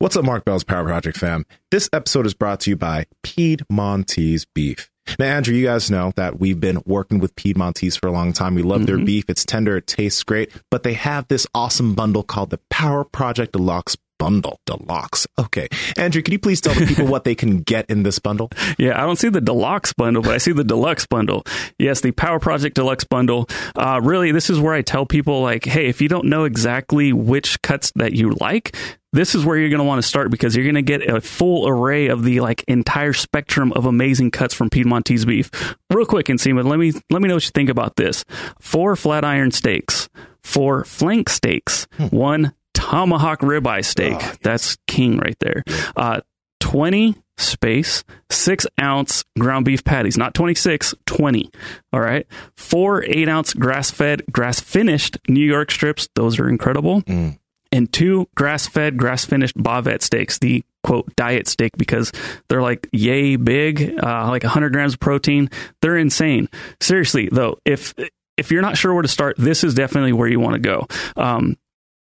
[0.00, 1.44] What's up, Mark Bell's Power Project fam?
[1.72, 4.88] This episode is brought to you by Piedmontese Beef.
[5.18, 8.54] Now, Andrew, you guys know that we've been working with Piedmontese for a long time.
[8.54, 9.24] We love their beef.
[9.26, 9.76] It's tender.
[9.78, 14.60] It tastes great, but they have this awesome bundle called the Power Project Deluxe Bundle.
[14.66, 15.26] Deluxe.
[15.36, 15.66] Okay.
[15.96, 18.50] Andrew, can you please tell the people what they can get in this bundle?
[18.78, 21.42] Yeah, I don't see the deluxe bundle, but I see the deluxe bundle.
[21.78, 23.48] Yes, the Power Project Deluxe bundle.
[23.74, 27.12] Uh, really, this is where I tell people, like, hey, if you don't know exactly
[27.12, 28.76] which cuts that you like,
[29.12, 31.20] this is where you're going to want to start because you're going to get a
[31.20, 35.50] full array of the like entire spectrum of amazing cuts from Piedmontese beef.
[35.90, 38.24] Real quick, Nsima, let me let me know what you think about this.
[38.60, 40.08] Four flat iron steaks,
[40.42, 42.06] four flank steaks, hmm.
[42.06, 44.16] one tomahawk ribeye steak.
[44.18, 45.62] Ah, That's king right there.
[45.96, 46.20] Uh,
[46.60, 51.50] 20 space, six ounce ground beef patties, not 26, 20.
[51.92, 52.26] All right.
[52.56, 56.08] Four eight ounce grass fed, grass finished New York strips.
[56.14, 57.02] Those are incredible.
[57.02, 57.38] Mm.
[57.70, 62.12] And two grass fed, grass finished bavette steaks, the quote diet steak, because
[62.48, 65.50] they're like yay big, uh, like 100 grams of protein.
[65.82, 66.48] They're insane.
[66.80, 67.94] Seriously, though, if
[68.38, 70.86] if you're not sure where to start, this is definitely where you want to go.
[71.16, 71.56] Um,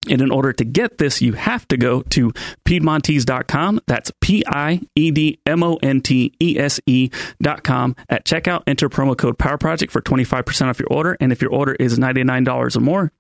[0.09, 2.33] and in order to get this, you have to go to
[2.67, 3.81] Piedmontese.com.
[3.87, 7.97] That's P I E D M O N T E S E.com.
[8.09, 11.17] At checkout, enter promo code Power Project for 25% off your order.
[11.21, 13.13] And if your order is $99 or more,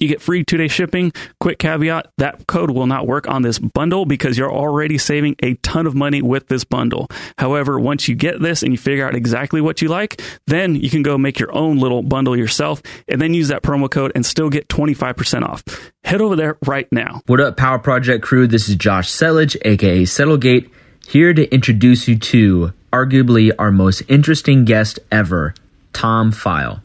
[0.00, 1.12] you get free two day shipping.
[1.40, 5.54] Quick caveat that code will not work on this bundle because you're already saving a
[5.54, 7.08] ton of money with this bundle.
[7.38, 10.90] However, once you get this and you figure out exactly what you like, then you
[10.90, 14.24] can go make your own little bundle yourself and then use that promo code and
[14.24, 15.64] still get 25% off.
[16.04, 17.22] Head over there right now.
[17.26, 18.46] What up, Power Project crew?
[18.46, 20.70] This is Josh Selledge, aka Settlegate,
[21.08, 25.54] here to introduce you to arguably our most interesting guest ever,
[25.92, 26.82] Tom Pheil.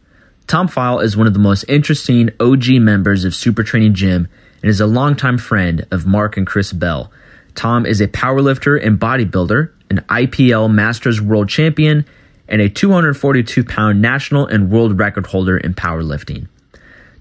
[0.54, 4.28] Tom Pheil is one of the most interesting OG members of Super Training Gym
[4.62, 7.12] and is a longtime friend of Mark and Chris Bell.
[7.56, 12.06] Tom is a powerlifter and bodybuilder, an IPL Masters World Champion,
[12.48, 16.48] and a 242 pound national and world record holder in powerlifting.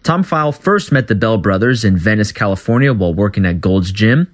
[0.03, 4.31] Tom Pheil first met the Bell brothers in Venice, California while working at Gold's Gym.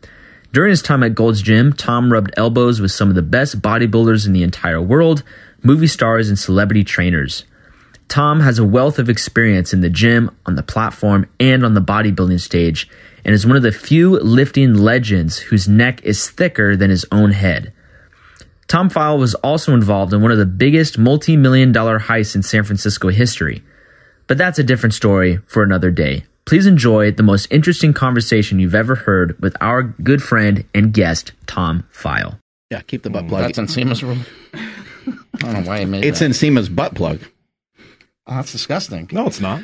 [0.53, 4.27] During his time at Gold's Gym, Tom rubbed elbows with some of the best bodybuilders
[4.27, 5.23] in the entire world,
[5.63, 7.45] movie stars, and celebrity trainers.
[8.09, 11.81] Tom has a wealth of experience in the gym, on the platform, and on the
[11.81, 12.89] bodybuilding stage,
[13.25, 17.33] and is one of the few lifting legends whose neck is thicker than his own
[17.33, 17.73] head.
[18.67, 22.43] Tom Pheil was also involved in one of the biggest multi million dollar heists in
[22.43, 23.63] San Francisco history.
[24.27, 26.25] But that's a different story for another day.
[26.45, 31.33] Please enjoy the most interesting conversation you've ever heard with our good friend and guest,
[31.47, 32.39] Tom Pheil.
[32.71, 33.43] Yeah, keep the butt mm, plug.
[33.43, 34.25] That's in Nsima's room.
[34.55, 36.27] I don't know why he made it's that.
[36.27, 37.21] in Nsima's butt plug.
[38.29, 39.09] Oh, that's disgusting.
[39.11, 39.63] No, it's not.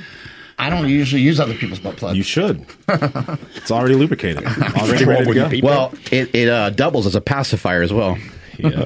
[0.58, 2.16] I don't usually use other people's butt plugs.
[2.16, 2.64] You should.
[2.88, 4.44] it's already lubricated.
[4.76, 5.66] Already ready to go.
[5.66, 8.16] Well, it, it uh, doubles as a pacifier as well.
[8.58, 8.84] Yeah.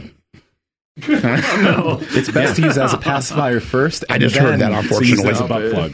[1.08, 1.98] no.
[2.10, 4.04] It's best to use as a pacifier first.
[4.08, 5.30] I and just heard that, to unfortunately.
[5.30, 5.92] as a butt plug.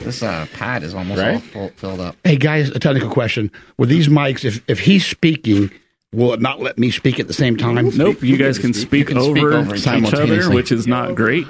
[0.00, 1.34] this uh, pad is almost Right?
[1.34, 2.16] all full, filled up.
[2.22, 5.70] Hey guys, a technical question: With these mics, if if he's speaking,
[6.12, 7.88] will it not let me speak at the same time?
[7.96, 11.14] Nope, you guys can speak, can speak over, over each each other, which is not
[11.14, 11.46] great.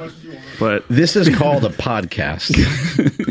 [0.61, 2.53] But This is called a podcast.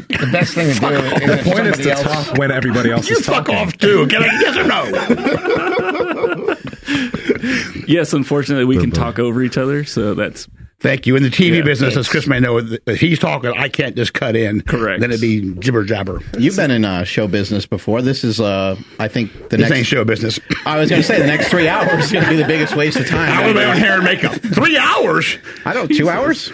[0.21, 3.09] The best thing to do is The point is to else- talk when everybody else
[3.09, 3.55] You is fuck talking.
[3.55, 4.05] off too.
[4.05, 6.55] Can I yes or no?
[7.87, 9.83] yes, unfortunately, we can talk over each other.
[9.83, 10.47] So that's
[10.81, 11.15] Thank you.
[11.15, 12.07] In the TV Yeah, business, as.
[12.07, 14.61] Chris may know, if he's talking, I can't just cut in.
[14.61, 14.99] Correct.
[14.99, 16.21] Then it'd be jibber jabber.
[16.39, 18.01] You've been in uh, show business before.
[18.01, 19.71] This is, uh, I think, the This next.
[19.77, 20.39] ain't show business.
[20.65, 22.75] I was going to say the next three hours is going to be the biggest
[22.75, 23.29] waste of time.
[23.31, 24.33] I was on hair and makeup.
[24.33, 25.37] Three hours.
[25.65, 25.87] I don't.
[25.87, 26.51] Two hours.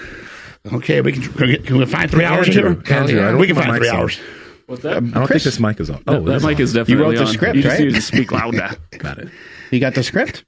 [0.74, 1.22] Okay, we can.
[1.22, 2.48] Can we, can we find three hours?
[2.50, 2.98] Andrew, here?
[2.98, 3.96] Andrew, I we can find three on.
[3.96, 4.20] hours.
[4.66, 4.98] what's that?
[4.98, 6.04] I don't think this mic is on.
[6.06, 6.62] Oh, that it is mic on.
[6.64, 7.34] is definitely You wrote the on.
[7.34, 7.86] script, you just right?
[7.88, 8.72] need to speak louder.
[8.98, 9.30] Got it.
[9.72, 10.44] You got the script.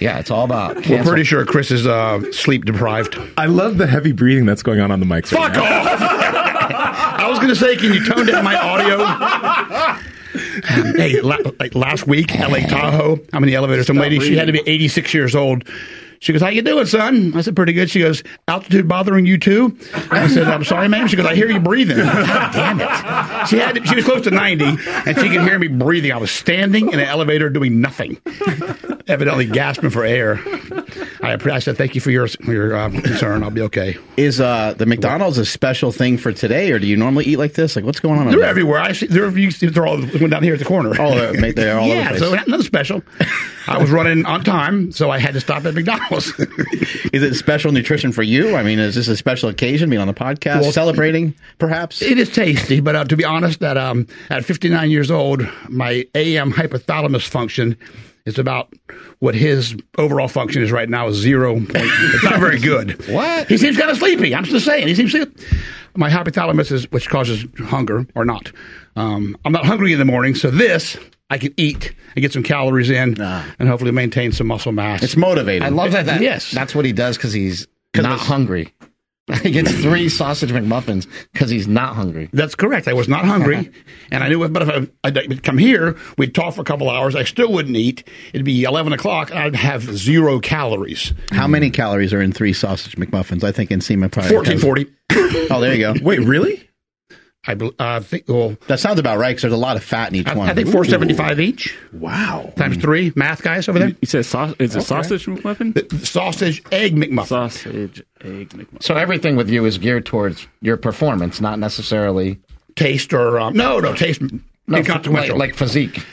[0.00, 0.86] Yeah, it's all about.
[0.86, 3.18] We're pretty sure Chris is uh, sleep deprived.
[3.36, 5.32] I love the heavy breathing that's going on on the mics.
[5.32, 5.62] right Fuck now.
[5.64, 5.98] off!
[7.20, 9.04] I was going to say, can you tone down my audio?
[10.96, 13.82] hey, la- like last week at Lake Tahoe, I'm in the elevator.
[13.84, 15.64] Some lady, she had to be 86 years old.
[16.20, 19.38] She goes, "How you doing, son?" I said, "Pretty good." She goes, "Altitude bothering you
[19.38, 19.76] too?"
[20.10, 23.48] I said, "I'm sorry, ma'am." She goes, "I hear you breathing." God damn it!
[23.48, 26.12] She had she was close to 90, and she could hear me breathing.
[26.12, 28.18] I was standing in an elevator doing nothing,
[29.06, 30.40] evidently gasping for air.
[31.22, 33.42] I I, said thank you for your your um, concern.
[33.42, 33.96] I'll be okay.
[34.16, 37.54] Is uh, the McDonald's a special thing for today, or do you normally eat like
[37.54, 37.76] this?
[37.76, 38.28] Like, what's going on?
[38.28, 38.48] They're there?
[38.48, 38.80] everywhere.
[38.80, 39.06] I see.
[39.06, 40.94] They're you see, they're all down here at the corner.
[40.98, 42.48] Oh, they're, they're all yeah, so the place.
[42.48, 43.02] nothing special.
[43.66, 46.32] I was running on time, so I had to stop at McDonald's.
[47.12, 48.56] Is it special nutrition for you?
[48.56, 49.90] I mean, is this a special occasion?
[49.90, 52.00] Being on the podcast, Well- celebrating, perhaps?
[52.00, 56.06] It is tasty, but uh, to be honest, that um, at 59 years old, my
[56.14, 57.76] AM hypothalamus function
[58.28, 58.72] is about
[59.18, 61.54] what his overall function is right now is zero.
[61.54, 63.04] Point, it's not very good.
[63.08, 63.48] What?
[63.48, 64.34] He seems kind of sleepy.
[64.34, 64.86] I'm just saying.
[64.86, 65.44] He seems sleepy.
[65.96, 68.52] My hypothalamus is which causes hunger or not.
[68.94, 70.96] Um, I'm not hungry in the morning, so this
[71.30, 75.02] I can eat and get some calories in, and hopefully maintain some muscle mass.
[75.02, 75.62] It's motivating.
[75.62, 76.06] I love that.
[76.06, 76.50] that Yes.
[76.52, 77.66] That's what he does because he's
[77.96, 78.74] not hungry.
[79.42, 82.30] he gets three sausage McMuffins because he's not hungry.
[82.32, 82.88] That's correct.
[82.88, 83.70] I was not hungry,
[84.10, 84.52] and I knew it.
[84.52, 87.14] But if I, I'd come here, we'd talk for a couple hours.
[87.14, 88.04] I still wouldn't eat.
[88.32, 91.12] It'd be eleven o'clock, and I'd have zero calories.
[91.30, 93.44] How many calories are in three sausage McMuffins?
[93.44, 94.86] I think Nsima probably fourteen forty.
[95.50, 95.94] Oh, there you go.
[96.02, 96.67] Wait, really?
[97.48, 98.24] I bel- uh, think.
[98.28, 100.48] Well, That sounds about right because there's a lot of fat in each I, one.
[100.50, 102.52] I think four seventy five each Wow.
[102.56, 103.10] times three.
[103.16, 103.88] Math guys over there.
[103.88, 105.74] You said sau- is it sausage weapon?
[106.04, 107.26] Sausage egg McMuffin.
[107.26, 108.82] Sausage, egg, McMuffin.
[108.82, 112.38] So everything with you is geared towards your performance, not necessarily
[112.76, 114.20] Taste or um, no, no taste.
[114.20, 115.36] no, like, inconsequential.
[115.38, 116.04] like physique.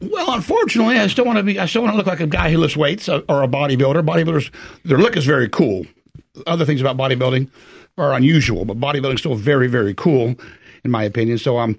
[0.00, 1.58] Well, unfortunately, I still want to be.
[1.58, 4.04] I still want to look like a guy who lifts weights uh, or a bodybuilder.
[4.06, 4.50] Bodybuilders,
[4.84, 5.86] their look is very cool.
[6.46, 7.48] Other things about bodybuilding
[7.98, 10.34] are unusual, but bodybuilding is still very, very cool,
[10.84, 11.38] in my opinion.
[11.38, 11.78] So, um,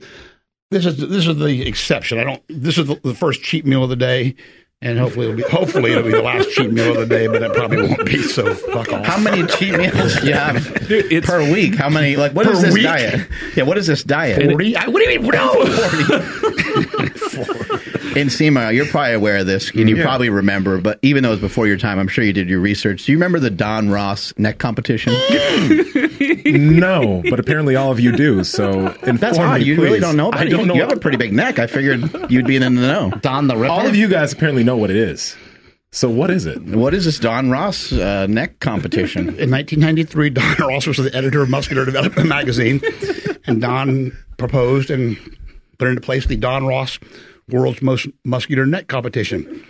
[0.72, 2.18] this is this is the exception.
[2.18, 2.44] I don't.
[2.50, 4.36] This is the, the first cheat meal of the day,
[4.82, 7.42] and hopefully it'll be hopefully it'll be the last cheat meal of the day, but
[7.42, 8.22] it probably won't be.
[8.22, 9.06] So fuck off.
[9.06, 11.76] How many cheat meals do you have it's- per week?
[11.76, 12.16] How many?
[12.16, 12.84] Like, what is this week?
[12.84, 13.28] diet?
[13.56, 14.52] Yeah, what is this diet?
[14.52, 14.76] Forty?
[14.76, 15.32] I, what do you mean?
[15.32, 15.54] No.
[18.16, 20.80] Nsima, you're probably aware of this, and you probably remember.
[20.80, 23.06] But even though it was before your time, I'm sure you did your research.
[23.06, 25.14] Do you remember the Don Ross neck competition?
[26.48, 28.44] No, but apparently all of you do.
[28.44, 29.62] So inform That's odd.
[29.62, 30.50] me, You really don't know about I it.
[30.50, 30.74] don't you, know.
[30.76, 31.58] You have a pretty big neck.
[31.58, 33.10] I figured you'd be in the know.
[33.22, 33.74] Don the Ripper.
[33.74, 35.36] all of you guys apparently know what it is.
[35.92, 36.62] So what is it?
[36.62, 39.22] What is this Don Ross uh, neck competition?
[39.40, 42.82] In 1993, Don Ross was the editor of Muscular Development magazine,
[43.46, 45.18] and Don proposed and
[45.78, 47.00] put into place the Don Ross
[47.50, 49.66] World's Most Muscular Neck Competition.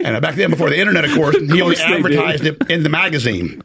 [0.00, 2.82] And back then, before the internet, of course, he only course they advertised it in
[2.82, 3.62] the magazine.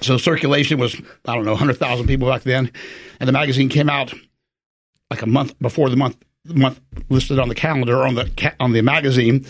[0.00, 0.94] So circulation was,
[1.26, 2.70] I don't know, 100,000 people back then.
[3.20, 4.12] And the magazine came out
[5.10, 8.30] like a month before the month the month listed on the calendar or on the
[8.36, 9.46] ca- on the magazine.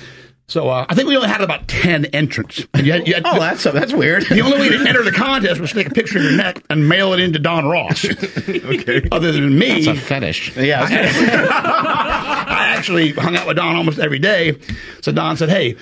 [0.47, 2.67] So uh, I think we only had about 10 entrants.
[2.75, 4.25] And you had, you had, Oh, that's that's weird.
[4.27, 6.63] the only way to enter the contest was to take a picture of your neck
[6.69, 8.05] and mail it in to Don Ross.
[8.47, 9.09] Okay.
[9.11, 10.55] Other than me, It's a fetish.
[10.57, 14.59] yeah, I actually hung out with Don almost every day.
[15.03, 15.77] So Don said, "Hey,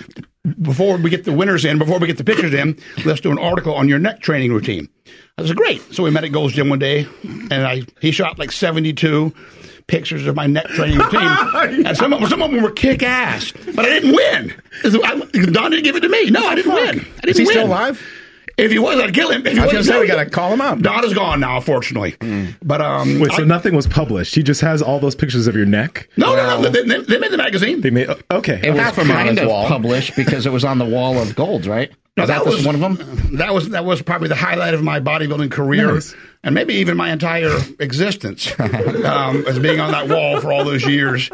[0.60, 3.38] before we get the winners in, before we get the pictures in, let's do an
[3.38, 4.88] article on your neck training routine."
[5.38, 8.38] I said, "Great." So we met at Gold's Gym one day, and I he shot
[8.38, 9.32] like seventy-two
[9.86, 11.20] pictures of my neck training routine,
[11.86, 14.54] and some of, some of them were kick ass, but I didn't win.
[14.84, 15.20] I,
[15.52, 16.30] Don didn't give it to me.
[16.30, 17.00] No, I didn't win.
[17.00, 17.52] I didn't Is he win.
[17.52, 18.02] still alive?
[18.58, 19.46] If he was, I'd kill him.
[19.46, 20.78] If he I was gonna say we gotta call him up.
[20.80, 22.16] Don is gone now, unfortunately.
[22.62, 24.34] But um, Wait, so I- nothing was published.
[24.34, 26.08] He just has all those pictures of your neck.
[26.18, 26.68] no, no, no.
[26.68, 27.80] They, they, they made the magazine.
[27.80, 28.60] They made okay.
[28.62, 29.66] It was Half of 'em are on kind of wall.
[29.68, 31.90] published because it was on the wall of gold, right?
[32.14, 33.38] No, Was that, was one of them?
[33.38, 36.14] That was that was probably the highlight of my bodybuilding career, Nice.
[36.44, 40.84] and maybe even my entire existence, um, as being on that wall for all those
[40.86, 41.30] years,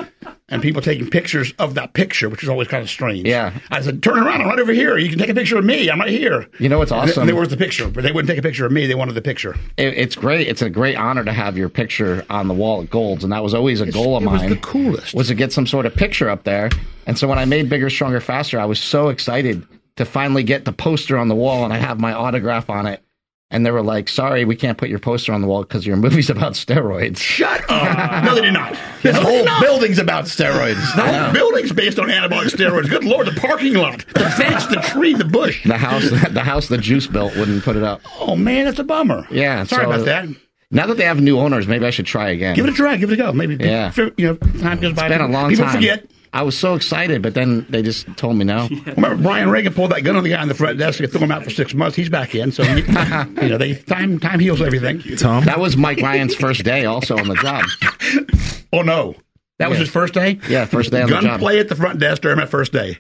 [0.49, 3.27] and people taking pictures of that picture, which is always kind of strange.
[3.27, 3.59] Yeah.
[3.73, 4.41] I said, "Turn around!
[4.43, 4.97] I'm right over here.
[4.99, 5.91] You can take a picture of me.
[5.91, 7.23] I'm right here." You know what's awesome?
[7.23, 8.87] And there was the picture, but they wouldn't take a picture of me.
[8.87, 9.57] They wanted the picture.
[9.77, 10.47] It, it's great.
[10.47, 13.43] It's a great honor to have your picture on the wall at Gold's, and that
[13.43, 14.51] was always a goal of it was mine.
[14.51, 15.13] the coolest.
[15.13, 16.71] was to get some sort of picture up there.
[17.09, 19.67] And so when I made Bigger, Stronger, Faster, I was so excited
[19.99, 23.03] to finally get the poster on the wall and I have my autograph on it.
[23.51, 25.97] And they were like, sorry, we can't put your poster on the wall because your
[25.97, 27.17] movie's about steroids.
[27.19, 28.25] Shut up!
[28.25, 28.77] no, they did not.
[29.03, 29.63] The No, whole not.
[29.63, 30.75] building's about steroids.
[30.97, 32.91] The whole building's based on anabolic steroids.
[32.91, 35.65] Good lord, the parking lot, the fence, the tree, the bush.
[35.67, 38.03] The house, the house the juice built wouldn't put it up.
[38.21, 39.27] Oh man, that's a bummer.
[39.31, 40.29] Yeah, sorry so- about that.
[40.71, 42.55] Now that they have new owners, maybe I should try again.
[42.55, 42.99] Give it a try.
[42.99, 43.33] Give it a go.
[43.33, 43.57] Maybe.
[43.57, 43.91] Yeah.
[44.19, 45.07] You know, time goes by.
[45.07, 45.75] it's been a long People time.
[45.77, 46.05] forget.
[46.33, 48.69] I was so excited, but then they just told me no.
[48.87, 51.21] Remember, Brian Reagan pulled that gun on the guy on the front desk and threw
[51.21, 51.97] him out for six months.
[51.97, 52.53] He's back in.
[52.53, 55.01] So, you, you know, they time time heals everything.
[55.17, 55.45] Tom.
[55.45, 57.65] That was Mike Ryan's first day also on the job.
[58.71, 59.15] Oh no,
[59.59, 60.39] that was his first day.
[60.47, 61.23] Yeah, first day on the job.
[61.23, 62.99] Gunplay at the front desk during my first day.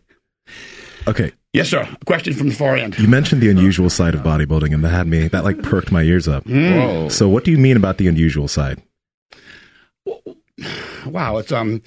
[1.06, 1.32] Okay.
[1.52, 1.87] Yes, sir.
[2.00, 2.99] A question from the far end.
[2.99, 6.02] You mentioned the unusual side of bodybuilding, and that had me that like perked my
[6.02, 6.47] ears up.
[6.47, 7.08] Whoa.
[7.11, 8.82] So, what do you mean about the unusual side?
[11.06, 11.82] Wow, it's um.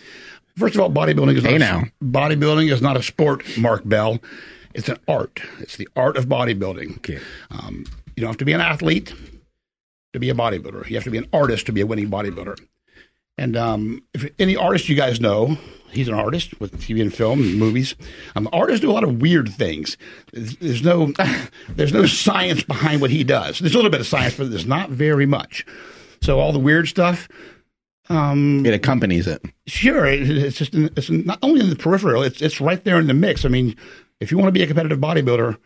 [0.57, 1.83] First of all, bodybuilding is Hey, not now.
[2.03, 4.19] bodybuilding is not a sport, Mark Bell,
[4.73, 5.41] It's an art.
[5.59, 6.97] It's the art of bodybuilding.
[6.97, 7.19] Okay.
[7.49, 9.13] Um, you don't have to be an athlete
[10.13, 10.87] to be a bodybuilder.
[10.89, 12.59] You have to be an artist to be a winning bodybuilder.
[13.37, 15.57] And um, if any artist you guys know,
[15.89, 17.95] he's an artist with TV and film and movies.
[18.35, 19.97] Um, artists do a lot of weird things.
[20.33, 21.13] There's, there's no
[21.69, 23.59] there's no science behind what he does.
[23.59, 25.65] There's a little bit of science, but there's not very much.
[26.21, 27.27] So all the weird stuff,
[28.65, 29.43] It accompanies it.
[29.67, 32.23] sure, it, it's just in, it's not only in the peripheral.
[32.23, 33.45] It's it's right there in the mix.
[33.45, 33.75] I mean,
[34.19, 35.57] if you want to be a competitive bodybuilder,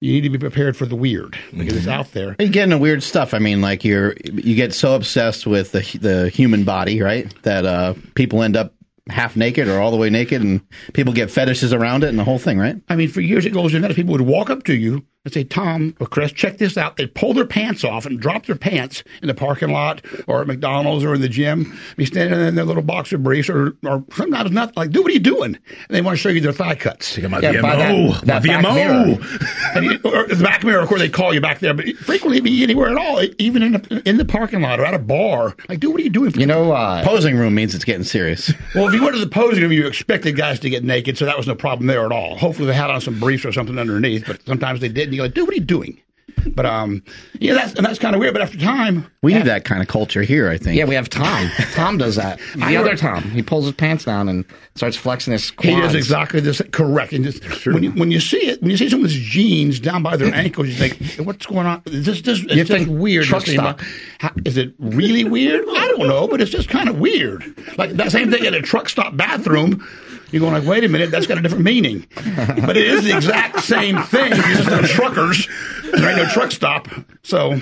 [0.00, 2.36] you need to be prepared for the weird because it's out there.
[2.38, 3.32] You get into weird stuff.
[3.32, 7.32] I mean, like you're you get so obsessed with the the human body, right?
[7.42, 8.74] That uh, people end up
[9.08, 10.60] half naked or all the way naked, and
[10.92, 12.76] people get fetishes around it and the whole thing, right?
[12.88, 15.44] I mean, for years at Gold's Gym, people would walk up to you and say,
[15.44, 16.96] Tom or Chris, check this out.
[16.96, 20.46] They'd pull their pants off and drop their pants in the parking lot or at
[20.46, 24.52] McDonald's or in the gym, be standing in their little boxer briefs or, or sometimes
[24.52, 25.56] not like, dude, what are you doing?
[25.56, 27.18] And they want to show you their thigh cuts.
[27.18, 28.20] my Yeah, by VMO.
[28.20, 28.76] that- that my back.
[28.86, 29.76] VMO.
[29.76, 32.40] And you, or the back mirror, of course, they call you back there, but frequently
[32.40, 35.54] be anywhere at all, even in the, in the parking lot or at a bar.
[35.68, 36.32] Like, dude, what are you doing?
[36.38, 38.52] You know, uh, Posing room means it's getting serious.
[38.74, 41.24] Well, if you went to the posing room, you expected guys to get naked, so
[41.24, 42.36] that was no problem there at all.
[42.36, 45.14] Hopefully, they had on some briefs or something underneath, but sometimes they didn't.
[45.16, 46.00] You go, dude, what are you doing?
[46.48, 47.02] But um,
[47.40, 48.32] yeah, that's and that's kind of weird.
[48.34, 50.48] But after time, We need that kind of culture here.
[50.48, 50.76] I think.
[50.78, 51.50] yeah, we have Tom.
[51.74, 52.38] Tom does that.
[52.56, 54.44] The I other work- Tom, he pulls his pants down and
[54.76, 55.80] starts flexing his he quads.
[55.86, 56.60] does exactly this.
[56.72, 57.12] Correct.
[57.12, 60.16] And just, when you when you see it, when you see someone's jeans down by
[60.16, 61.82] their ankles, you think, what's going on?
[61.86, 63.24] Is this just it's You just think weird?
[63.24, 63.80] truck stop.
[64.18, 65.64] How- Is it really weird?
[65.68, 67.44] I don't know, but it's just kind of weird.
[67.78, 69.84] Like that same thing at a truck stop bathroom.
[70.32, 72.06] You're going like, wait a minute, that's got a different meaning.
[72.14, 74.32] But it is the exact same thing.
[74.34, 75.48] It's just a truckers.
[75.92, 76.88] There ain't no truck stop.
[77.22, 77.56] So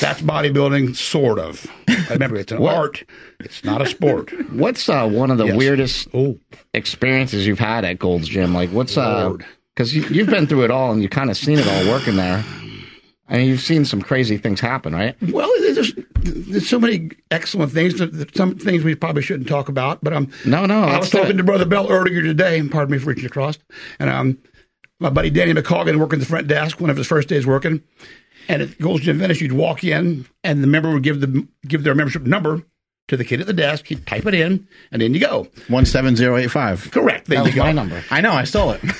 [0.00, 1.66] that's bodybuilding, sort of.
[2.10, 3.04] Remember, it's an art.
[3.40, 4.32] It's not a sport.
[4.52, 5.56] What's uh, one of the Yes.
[5.56, 6.38] weirdest Oh,
[6.72, 8.52] experiences you've had at Gold's Gym?
[8.54, 9.34] Like, what's uh?
[9.74, 12.16] Because you, you've been through it all and you kind of seen it all working
[12.16, 12.44] there.
[13.28, 15.16] I mean, you've seen some crazy things happen, right?
[15.32, 17.94] Well, there's, just, there's so many excellent things.
[18.34, 21.38] Some things we probably shouldn't talk about, but um, No, no, I was talking it.
[21.38, 22.58] to Brother Bell earlier today.
[22.58, 23.58] and Pardon me for reaching across,
[23.98, 24.38] and um,
[25.00, 26.80] my buddy Danny McColgan working the front desk.
[26.80, 27.82] One of his first days working,
[28.48, 31.82] and at Gold's Gym Venice, you'd walk in, and the member would give the give
[31.82, 32.62] their membership number
[33.08, 33.86] to the kid at the desk.
[33.86, 35.46] He'd type it in, and in you go.
[35.68, 36.90] One seven zero eight five.
[36.90, 37.26] Correct.
[37.26, 37.62] There That you was go.
[37.64, 38.02] my number.
[38.10, 38.32] I know.
[38.32, 38.80] I stole it.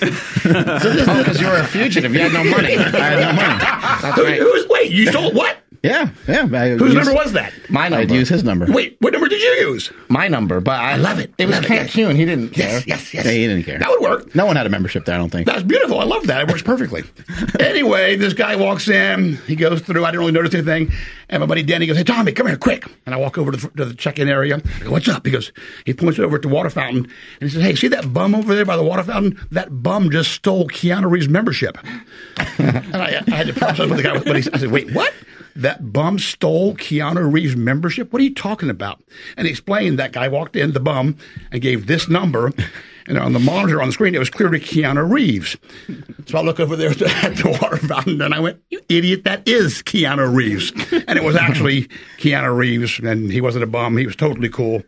[0.46, 2.12] Oh, because you were a fugitive.
[2.14, 2.76] You had no money.
[2.76, 3.58] I had no money.
[4.02, 4.38] That's Who, right.
[4.40, 4.90] who's wait?
[4.92, 5.56] You stole what?
[5.84, 6.48] Yeah, yeah.
[6.50, 7.52] I Whose used- number was that?
[7.68, 8.02] My number.
[8.02, 8.64] I'd use his number.
[8.68, 9.92] Wait, what number did you use?
[10.08, 11.34] my number, but I, love it.
[11.36, 12.06] It was Love it, Kent yes.
[12.06, 12.16] Kuhn.
[12.16, 12.72] He didn't care.
[12.72, 13.24] Yes, yes, yes.
[13.26, 13.78] Yeah, he didn't care.
[13.78, 14.34] That would work.
[14.34, 15.14] No one had a membership there.
[15.14, 15.46] I don't think.
[15.46, 16.00] That's beautiful.
[16.00, 16.40] I love that.
[16.40, 17.02] It works perfectly.
[17.60, 19.36] anyway, this guy walks in.
[19.46, 20.04] He goes through.
[20.04, 20.90] I didn't really notice anything.
[21.28, 23.56] And my buddy Danny goes, "Hey, Tommy, come here, quick!" And I walk over to
[23.58, 24.62] the, to the check-in area.
[24.80, 25.52] I go, "What's up?" He goes,
[25.84, 28.54] he points over at the water fountain, and he says, "Hey, see that bum over
[28.54, 29.38] there by the water fountain?
[29.50, 31.76] That bum just stole Keanu Reeves' membership."
[32.58, 34.18] and I, I had to process what the guy.
[34.18, 35.12] But he, I said, "Wait, what?"
[35.56, 38.12] That bum stole Keanu Reeves' membership?
[38.12, 39.02] What are you talking about?
[39.36, 41.16] And he explained that guy walked in, the bum,
[41.52, 42.52] and gave this number.
[43.06, 45.56] And on the monitor on the screen, it was clearly Keanu Reeves.
[46.26, 46.88] So I look over there
[47.22, 50.72] at the water fountain and I went, You idiot, that is Keanu Reeves.
[51.06, 51.82] And it was actually
[52.16, 53.98] Keanu Reeves, and he wasn't a bum.
[53.98, 54.82] He was totally cool.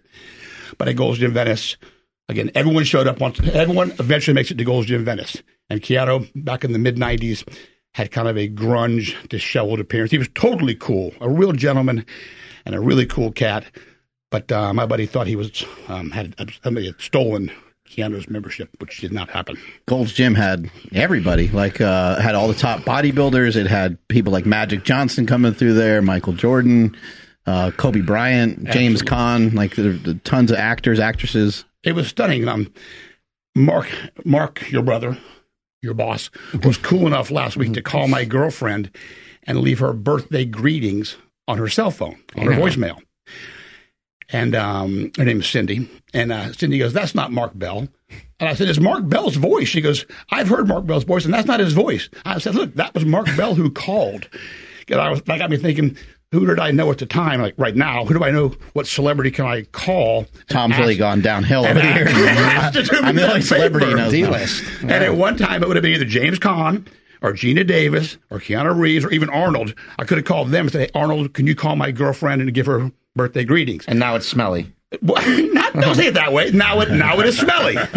[0.78, 1.76] But at Gold's Gym Venice,
[2.30, 3.38] again, everyone showed up once.
[3.40, 5.42] Everyone eventually makes it to Gold's Gym Venice.
[5.68, 7.46] And Keanu, back in the mid 90s,
[7.96, 10.10] had kind of a grunge, disheveled appearance.
[10.10, 12.04] He was totally cool, a real gentleman,
[12.66, 13.64] and a really cool cat.
[14.30, 17.50] But uh, my buddy thought he was um, had somebody had stolen
[17.88, 19.56] Keanu's membership, which did not happen.
[19.86, 23.56] Gold's Gym had everybody, like uh, had all the top bodybuilders.
[23.56, 26.94] It had people like Magic Johnson coming through there, Michael Jordan,
[27.46, 31.64] uh, Kobe Bryant, James Caan, like the, the tons of actors, actresses.
[31.82, 32.46] It was stunning.
[32.46, 32.70] Um,
[33.54, 33.88] Mark,
[34.22, 35.16] Mark, your brother,
[35.86, 36.30] your boss,
[36.64, 38.90] was cool enough last week to call my girlfriend
[39.44, 41.16] and leave her birthday greetings
[41.48, 43.00] on her cell phone, on her voicemail.
[44.28, 45.88] And um, her name is Cindy.
[46.12, 47.88] And uh, Cindy goes, That's not Mark Bell.
[48.40, 49.68] And I said, It's Mark Bell's voice.
[49.68, 52.08] She goes, I've heard Mark Bell's voice, and that's not his voice.
[52.24, 54.28] I said, Look, that was Mark Bell who called.
[54.88, 55.96] And I was, that got me thinking,
[56.32, 57.40] who did I know at the time?
[57.40, 58.54] Like right now, who do I know?
[58.72, 60.20] What celebrity can I call?
[60.20, 62.06] and Tom's really gone downhill over here.
[62.08, 64.02] ask to do me I'm the that only celebrity he favor.
[64.02, 64.12] knows.
[64.12, 64.64] D-list.
[64.82, 66.86] And at one time, it would have been either James Caan
[67.22, 69.74] or Geena Davis or Keanu Reeves or even Arnold.
[69.98, 72.52] I could have called them and said, hey, Arnold, can you call my girlfriend and
[72.52, 73.84] give her birthday greetings?
[73.86, 74.72] And now it's smelly.
[75.02, 75.20] Well,
[75.52, 76.52] not, don't say it that way.
[76.52, 77.76] Now it now it is smelly.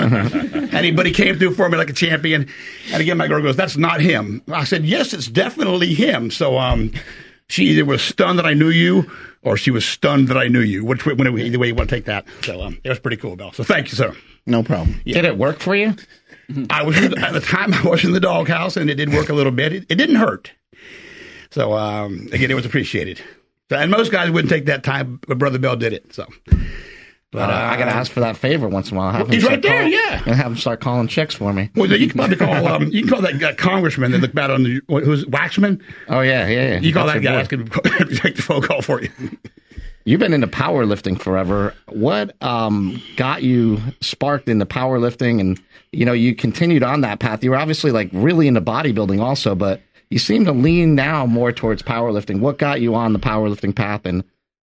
[0.74, 2.50] Anybody came through for me like a champion.
[2.91, 6.57] And again, my girl goes, "That's not him." I said, "Yes, it's definitely him." So,
[6.57, 6.91] um,
[7.50, 10.62] she either was stunned that I knew you, or she was stunned that I knew
[10.62, 10.86] you.
[10.86, 12.25] Which way- either way you want to take that.
[12.44, 13.51] So, um, it was pretty cool, Bill.
[13.51, 14.15] So, thank you, sir.
[14.46, 15.01] No problem.
[15.06, 15.15] Yeah.
[15.15, 15.96] Did it work for you?
[16.70, 19.34] I was at the time I was in the doghouse, and it did work a
[19.34, 19.74] little bit.
[19.74, 20.51] It, it didn't hurt.
[21.51, 23.22] So um, again, it was appreciated.
[23.70, 26.13] So, and most guys wouldn't take that time, but Brother Bell did it.
[26.13, 26.25] So,
[27.31, 29.12] But uh, I gotta ask for that favor once in a while.
[29.12, 30.24] Have He's right there, call- yeah.
[30.25, 31.69] and have him start calling chicks for me.
[31.75, 34.50] well, you can probably call um, you can call that guy congressman that looked bad
[34.50, 35.79] on the who's Waxman.
[36.07, 36.67] Oh yeah, yeah.
[36.74, 36.79] yeah.
[36.79, 39.09] You call That's that guy, ask him to take the phone call for you.
[40.05, 41.75] You've been into powerlifting forever.
[41.89, 45.39] What um, got you sparked into powerlifting?
[45.39, 47.43] And you know, you continued on that path.
[47.43, 51.51] You were obviously like really into bodybuilding also, but you seem to lean now more
[51.51, 52.39] towards powerlifting.
[52.39, 54.24] What got you on the powerlifting path, and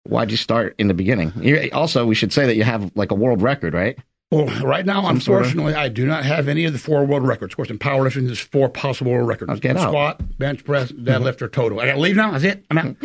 [0.09, 1.33] why'd you start in the beginning?
[1.41, 3.97] you also, we should say that you have like a world record, right?
[4.31, 7.27] Well, right now, sort of- unfortunately, I do not have any of the four world
[7.27, 7.53] records.
[7.55, 9.89] Of course, in powerlifting, there's four possible world records: get out.
[9.89, 11.81] squat, bench press, deadlift, or total.
[11.81, 12.33] I got to leave now.
[12.33, 12.65] That's it.
[12.71, 12.97] I'm out.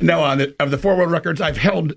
[0.00, 1.94] no, on the, of the four world records, I've held,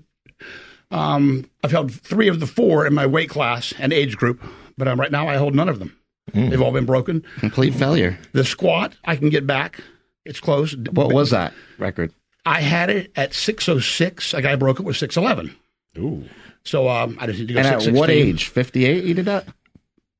[0.90, 4.42] um, I've held three of the four in my weight class and age group,
[4.76, 5.96] but um, right now I hold none of them.
[6.32, 7.22] They've all been broken.
[7.38, 8.18] Complete failure.
[8.32, 9.80] The squat, I can get back.
[10.24, 10.74] It's close.
[10.76, 12.12] What was that record?
[12.46, 14.34] I had it at 606.
[14.34, 15.56] A guy broke it with 611.
[15.98, 16.28] Ooh.
[16.64, 17.94] So um, I just need to go And at 616.
[18.00, 18.48] what age?
[18.48, 19.04] Fifty-eight.
[19.04, 19.46] You did that.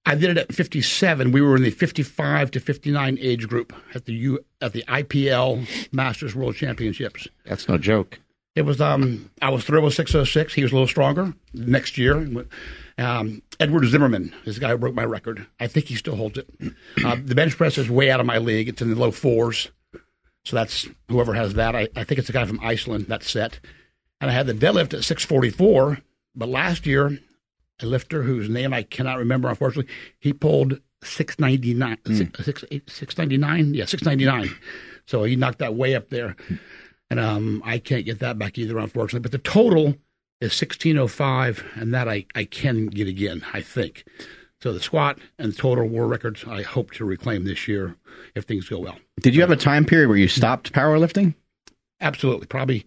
[0.07, 1.33] I did it at 57.
[1.33, 5.66] We were in the 55 to 59 age group at the U, at the IPL
[5.93, 7.26] Masters World Championships.
[7.47, 8.19] That's no joke.
[8.54, 10.52] It was um I was thrilled with 606.
[10.54, 12.28] He was a little stronger next year.
[12.99, 15.47] Um, Edward Zimmerman is the guy who broke my record.
[15.59, 16.49] I think he still holds it.
[17.04, 18.69] Uh, the bench press is way out of my league.
[18.69, 19.71] It's in the low fours.
[20.44, 21.74] So that's whoever has that.
[21.74, 23.60] I, I think it's a guy from Iceland that set.
[24.20, 25.98] And I had the deadlift at 644.
[26.34, 27.18] But last year,
[27.80, 31.98] a lifter whose name I cannot remember, unfortunately, he pulled 699.
[32.16, 33.74] Six, six, eight- 699?
[33.74, 34.56] Yeah, 699.
[35.06, 36.36] So he knocked that way up there.
[37.10, 39.20] And um, I can't get that back either, unfortunately.
[39.20, 39.94] But the total
[40.40, 44.04] is 1605, and that I, I can get again, I think.
[44.64, 47.97] So the squat and total war records I hope to reclaim this year
[48.35, 48.97] if things go well.
[49.21, 51.35] Did you have a time period where you stopped powerlifting?
[52.00, 52.87] Absolutely, probably.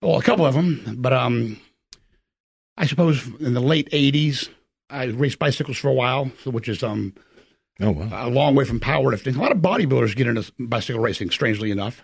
[0.00, 1.60] Well, a couple of them, but um,
[2.76, 4.48] I suppose in the late '80s,
[4.90, 7.14] I raced bicycles for a while, so which is um
[7.80, 8.28] Oh wow.
[8.28, 9.34] a long way from powerlifting.
[9.36, 12.00] A lot of bodybuilders get into bicycle racing, strangely enough.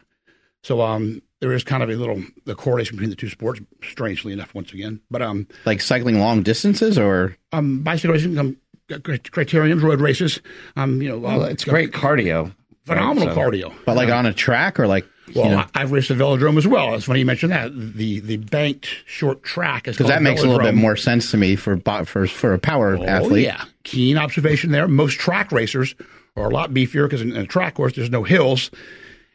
[0.64, 4.33] So um, there is kind of a little the correlation between the two sports, strangely
[4.33, 5.02] enough, once again.
[5.09, 8.57] But um, Like cycling long distances or um, bicycle racing, um,
[8.88, 10.40] criteriums, road races,
[10.76, 12.52] um, you know, Well, um, it's great cardio.
[12.85, 13.35] phenomenal right?
[13.35, 13.75] So- cardio.
[13.85, 16.57] but like on a track or like Well, you know I, I've raced the velodrome
[16.57, 16.94] as well.
[16.94, 17.70] It's funny you mentioned that.
[17.74, 21.31] The the banked short track is because that called makes a little bit more sense
[21.33, 23.44] to me for for for a power Oh, athlete.
[23.44, 23.64] yeah.
[23.85, 24.88] Keen observation there.
[24.88, 25.94] Most track racers
[26.37, 28.70] are a lot beefier because in, in a track course, there's no hills,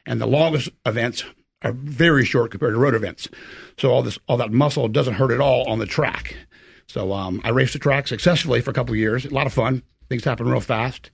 [0.08, 1.24] and the longest events
[1.62, 3.28] are very short compared to road events.
[3.78, 6.36] So all this, all that muscle doesn't hurt at all on the track.
[6.94, 9.26] So um, I raced the track successfully for a couple of years.
[9.26, 9.82] A lot of fun.
[10.10, 11.10] Things happen real fast.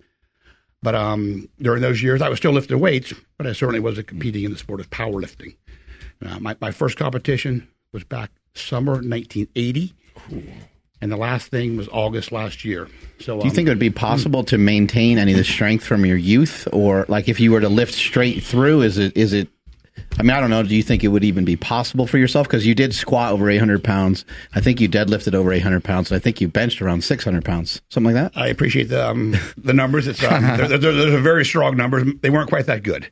[0.83, 4.43] But um, during those years, I was still lifting weights, but I certainly wasn't competing
[4.43, 5.55] in the sport of powerlifting.
[6.21, 9.93] Uh, my, my first competition was back summer 1980.
[11.01, 12.89] And the last thing was August last year.
[13.21, 15.85] So um, Do you think it would be possible to maintain any of the strength
[15.85, 19.31] from your youth, or like if you were to lift straight through, is it is
[19.31, 19.47] it?
[20.17, 20.63] I mean, I don't know.
[20.63, 22.47] Do you think it would even be possible for yourself?
[22.47, 24.25] Because you did squat over 800 pounds.
[24.53, 26.11] I think you deadlifted over 800 pounds.
[26.11, 28.37] And I think you benched around 600 pounds, something like that.
[28.39, 30.07] I appreciate the um, the numbers.
[30.07, 32.07] It's um, they're, they're, those are very strong numbers.
[32.21, 33.09] They weren't quite that good,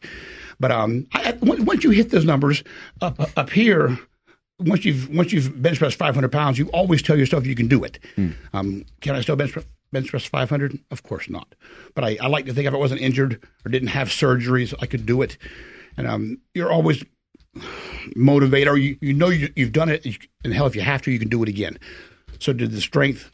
[0.60, 2.64] but um, I, once you hit those numbers
[3.02, 3.98] up up here,
[4.60, 7.84] once you've once you've bench pressed 500 pounds, you always tell yourself you can do
[7.84, 8.00] it.
[8.54, 10.80] Um, can I still bench press, bench press 500?
[10.92, 11.54] Of course not.
[11.96, 14.88] But I, I like to think if I wasn't injured or didn't have surgeries, I
[14.88, 15.38] could do it.
[15.98, 17.04] And um, you're always
[18.16, 20.06] motivated, or you, you know you, you've done it,
[20.44, 21.78] and hell, if you have to, you can do it again.
[22.40, 23.32] So did the strength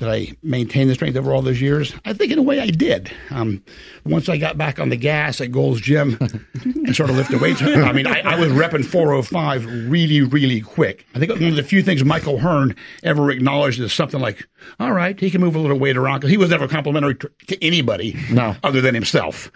[0.00, 1.94] did I maintain the strength over all those years?
[2.06, 3.12] I think in a way I did.
[3.30, 3.62] Um,
[4.06, 6.16] once I got back on the gas at Gold's Gym
[6.64, 11.04] and started lifting weights, I mean, I, I was repping 405 really, really quick.
[11.14, 14.48] I think one of the few things Mike O'Hearn ever acknowledged is something like,
[14.80, 17.30] all right, he can move a little weight around because he was never complimentary to,
[17.48, 18.56] to anybody No.
[18.64, 19.52] other than himself.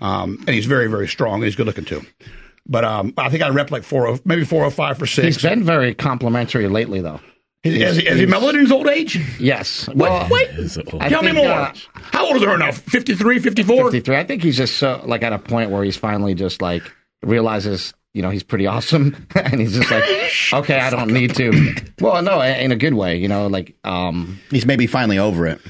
[0.00, 2.02] Um, and he's very, very strong and he's good looking too.
[2.64, 5.24] But um, I think I rep like 40, maybe 405 for six.
[5.26, 7.18] He's been very complimentary lately, though.
[7.64, 9.18] Has, has he, has he mellowed in his old age?
[9.38, 9.86] Yes.
[9.94, 11.02] Well, Is it old?
[11.02, 11.46] I Tell me more.
[11.50, 12.72] uh, How old is her now?
[12.72, 13.84] 53, 54?
[13.90, 14.16] 53.
[14.16, 16.82] I think he's just so like at a point where he's finally just like
[17.22, 20.04] realizes, you know, he's pretty awesome, and he's just like,
[20.64, 21.74] okay, I don't need to.
[22.00, 25.60] Well, no, in a good way, you know, like um, He's maybe finally over it.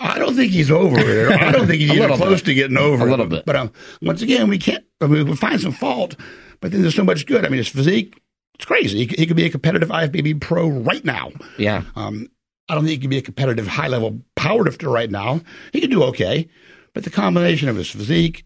[0.00, 1.32] I don't think he's over it.
[1.40, 2.46] I don't think he's A even close bit.
[2.46, 3.10] to getting over A it.
[3.10, 3.44] little bit.
[3.46, 4.84] But um, once again, we can't.
[5.00, 6.16] I mean, we find some fault,
[6.60, 7.44] but then there's so much good.
[7.46, 8.20] I mean, his physique,
[8.54, 8.98] it's crazy.
[8.98, 11.30] He, could- he could be a competitive IFBB pro right now.
[11.58, 12.28] yeah, Um,
[12.68, 15.40] I don't think he could be a competitive high level powerlifter right now.
[15.72, 16.48] He could do okay,
[16.94, 18.44] but the combination of his physique,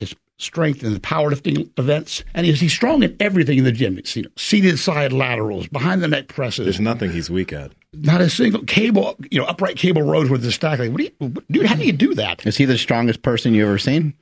[0.00, 3.96] his strength in the powerlifting events, and he's, he's strong in everything in the gym.
[3.98, 7.72] It's, you know, seated side laterals, behind the neck presses, There's nothing he's weak at.
[7.94, 10.78] not a single cable, you know, upright cable rows with the stack.
[10.80, 11.66] Like, what do you, dude?
[11.66, 12.44] How do you do that?
[12.46, 14.12] Is he the strongest person you ever seen?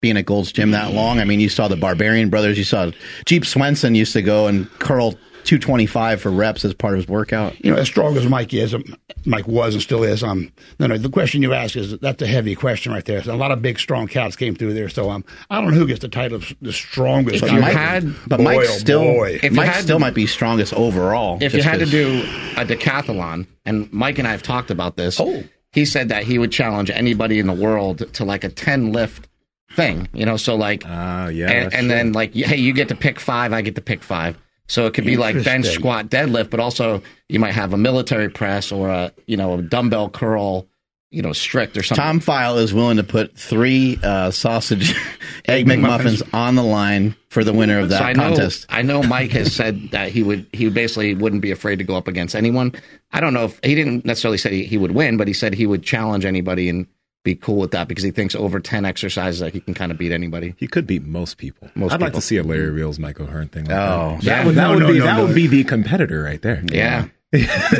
[0.00, 2.56] Being at Gold's Gym that long, I mean, you saw the Barbarian Brothers.
[2.56, 2.90] You saw
[3.26, 5.12] Jeep Swenson used to go and curl
[5.44, 7.62] 225 for reps as part of his workout.
[7.62, 8.82] You know, as strong as Mike is, um,
[9.26, 10.22] Mike was and still is.
[10.22, 10.96] Um, no, no.
[10.96, 13.22] The question you ask is that's a heavy question right there.
[13.22, 14.88] So a lot of big, strong cats came through there.
[14.88, 17.42] So um, I don't know who gets the title of the strongest.
[17.42, 17.54] If guy.
[17.56, 19.38] you Mike, had- but boy, Mike oh still, boy.
[19.42, 21.36] If Mike had still might be strongest overall.
[21.42, 22.20] if you just had to do
[22.56, 25.42] a decathlon, and Mike and I have talked about this, Oh.
[25.72, 29.26] he said that he would challenge anybody in the world to like a 10 lift
[29.72, 31.50] thing, you know, so like, Ah, yeah.
[31.50, 34.38] and, and then like, hey, you get to pick five, I get to pick five.
[34.66, 38.28] So it could be like bench, squat, deadlift, but also you might have a military
[38.28, 40.68] press or a, you know, a dumbbell curl,
[41.10, 42.00] you know, strict or something.
[42.04, 44.94] Tom Pheil is willing to put three uh, sausage
[45.46, 48.66] egg McMuffins on the line for the winner of that So I know, contest.
[48.68, 51.96] I know Mike has said that he would he basically wouldn't be afraid to go
[51.96, 52.72] up against anyone.
[53.10, 55.52] I don't know if he didn't necessarily say he, he would win, but he said
[55.54, 56.86] he would challenge anybody and
[57.22, 59.98] be cool with that because he thinks over ten exercises that he can kind of
[59.98, 60.54] beat anybody.
[60.56, 61.68] He could beat most people.
[61.74, 63.64] Most I'd like to see a Larry Wheels, Mike O'Hearn thing.
[63.66, 64.18] Like Oh.
[64.20, 64.24] that.
[64.24, 64.36] Yeah.
[64.38, 65.26] that would, that No, would no, be no, that no.
[65.26, 66.62] would be the competitor right there.
[66.72, 67.08] Yeah,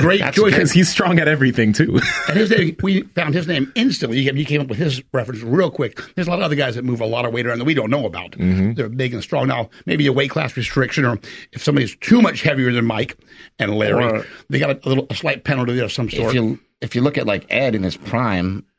[0.00, 0.53] Great That's choice.
[0.53, 1.98] because he's strong at everything too.
[2.29, 4.20] And his name, we found his name instantly.
[4.20, 5.98] You came, up with his reference real quick.
[6.14, 7.74] There's a lot of other guys that move a lot of weight around that we
[7.74, 8.33] don't know about.
[8.33, 8.74] Mm-hmm.
[8.74, 9.48] They're big and strong.
[9.48, 11.18] Now, maybe a weight class restriction, or
[11.53, 13.16] if somebody's too much heavier than Mike
[13.59, 16.29] and Larry, Or- they got a, little a slight penalty of some sort.
[16.29, 18.69] if you if you look at like Ed in his prime, I think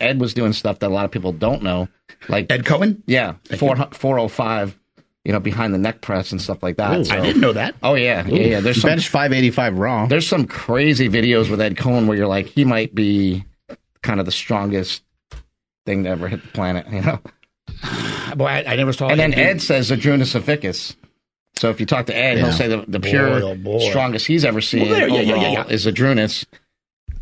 [0.00, 1.88] Ed was doing stuff that a lot of people don't know,
[2.28, 4.78] like Ed Coan, yeah, four four oh five,
[5.24, 7.06] you know, behind the neck press and stuff like that.
[7.06, 7.74] So- I didn't know that.
[7.82, 8.60] oh yeah, yeah, yeah.
[8.60, 10.06] There's some Bench 585 raw.
[10.06, 13.44] there's some crazy videos with Ed Coan where you're like, he might be
[14.02, 15.02] kind of the strongest
[15.86, 17.18] thing to ever hit the planet, you know.
[18.36, 19.08] Boy, I, I never saw.
[19.08, 19.34] And then.
[19.34, 20.94] Ed says Zydrunas Savickas.
[21.56, 22.44] So if you talk to Ed, Yeah.
[22.44, 23.78] he'll say the, the pure Boy, oh boy.
[23.90, 25.72] strongest he's ever seen Well, there- yeah, yeah, overall yeah, yeah.
[25.72, 26.44] is Adrunas.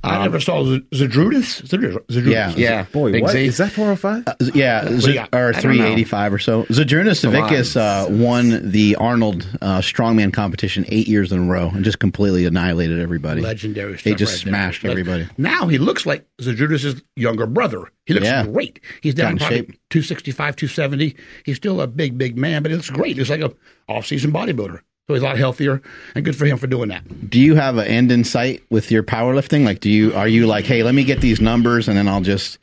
[0.07, 1.63] I Um, never saw Z- Zadrudis.
[1.69, 2.27] Zadrudis.
[2.31, 2.53] Yeah.
[2.57, 3.45] Yeah, Boy, Big what Z.
[3.47, 4.25] is that 405?
[4.27, 5.35] Uh, yeah, do Z- got?
[5.35, 6.63] or 385 or so.
[6.65, 11.85] Zydrunas Savickas uh, won the Arnold uh, strongman competition eight years in a row and
[11.85, 13.41] just completely annihilated everybody.
[13.41, 14.05] Legendary stuff.
[14.05, 15.27] He just right smashed But everybody.
[15.39, 17.91] Now he looks like Zadrudis' younger brother.
[18.07, 18.47] He looks Yeah.
[18.47, 18.81] great.
[19.01, 19.69] He's down in probably shape.
[19.91, 21.17] 265, 270.
[21.45, 23.17] He's still a big, big man, but he looks great.
[23.17, 23.53] He's like a
[23.89, 24.81] off-season bodybuilder.
[25.07, 25.81] So he's a lot healthier,
[26.17, 27.31] and good for him for doing that.
[27.31, 29.65] Do you have an end in sight with your powerlifting?
[29.65, 32.23] Like, do you are you like, hey, let me get these numbers and then I'll
[32.23, 32.59] just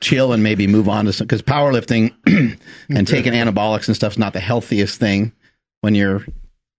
[0.00, 2.14] chill and maybe move on to some because powerlifting
[2.90, 5.32] and taking anabolics and stuff's not the healthiest thing
[5.80, 6.26] when you're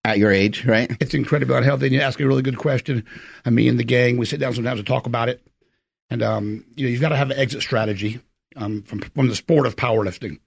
[0.05, 0.95] at your age, right?
[0.99, 1.87] It's incredibly unhealthy.
[1.87, 3.03] And you ask a really good question.
[3.43, 5.41] And me and the gang, we sit down sometimes to talk about it.
[6.11, 8.21] And um, you know, you've got to have an exit strategy
[8.55, 10.39] um, from from the sport of powerlifting.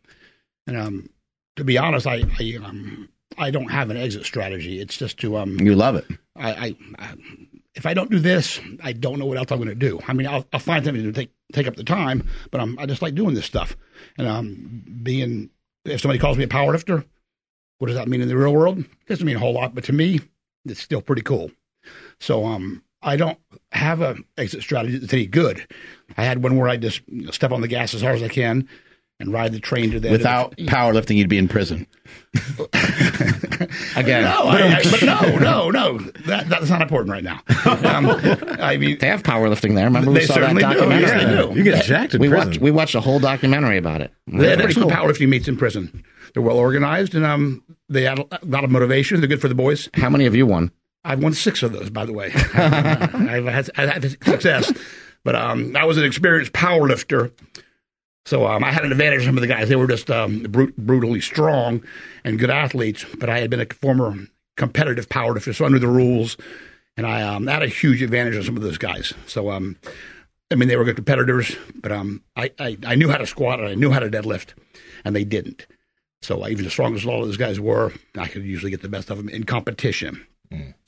[0.69, 1.11] And um,
[1.57, 4.81] to be honest, I I, um, I don't have an exit strategy.
[4.81, 6.07] It's just to um, You love it.
[6.37, 7.15] I, I, I
[7.75, 10.01] if I don't do this, I don't know what else I'm going to do.
[10.09, 12.87] I mean, I'll, I'll find something to take take up the time, but I'm, I
[12.87, 13.77] just like doing this stuff.
[14.19, 15.51] And um, being
[15.85, 17.05] if somebody calls me a powerlifter,
[17.79, 18.79] what does that mean in the real world?
[18.79, 20.21] It doesn't mean a whole lot, but to me,
[20.65, 21.51] it's still pretty cool.
[22.19, 23.39] So um, I don't
[23.73, 25.67] have a exit strategy that's any good.
[26.17, 28.69] I had one where I just step on the gas as hard as I can
[29.21, 31.87] and ride the train to the end of the- Without powerlifting, you'd be in prison.
[33.97, 35.99] Again, No, I, I, but no, no, no.
[36.27, 37.41] That, that's not important right now.
[37.67, 38.07] Um,
[38.61, 39.85] I mean, they have powerlifting there.
[39.85, 40.69] Remember we They saw that certainly do.
[40.69, 41.01] documentary?
[41.03, 41.59] Yes, they do.
[41.59, 42.49] You get jacked in We prison.
[42.49, 44.13] watched we watched a whole documentary about it.
[44.27, 44.99] They have Pretty excellent cool.
[45.07, 46.05] powerlifting meets in prison.
[46.33, 49.21] They're well organized and um, they have a lot of motivation.
[49.21, 49.89] They're good for the boys.
[49.95, 50.71] How many have you won?
[51.05, 52.31] I've won six of those, by the way.
[52.35, 54.73] I've had, I've had success,
[55.25, 57.33] but um, I was an experienced power lifter,
[58.27, 59.25] so um, I had an advantage.
[59.25, 61.83] Some of the guys they were just um, brut- brutally strong
[62.25, 64.17] and good athletes, but I had been a former
[64.57, 66.37] competitive power lifter, so under the rules,
[66.97, 69.15] and I um, had a huge advantage of some of those guys.
[69.27, 69.77] So um,
[70.51, 73.61] I mean, they were good competitors, but um, I, I I knew how to squat
[73.61, 74.55] and I knew how to deadlift,
[75.05, 75.67] and they didn't.
[76.23, 78.89] So even as strong as all of those guys were, I could usually get the
[78.91, 80.27] best of them in competition.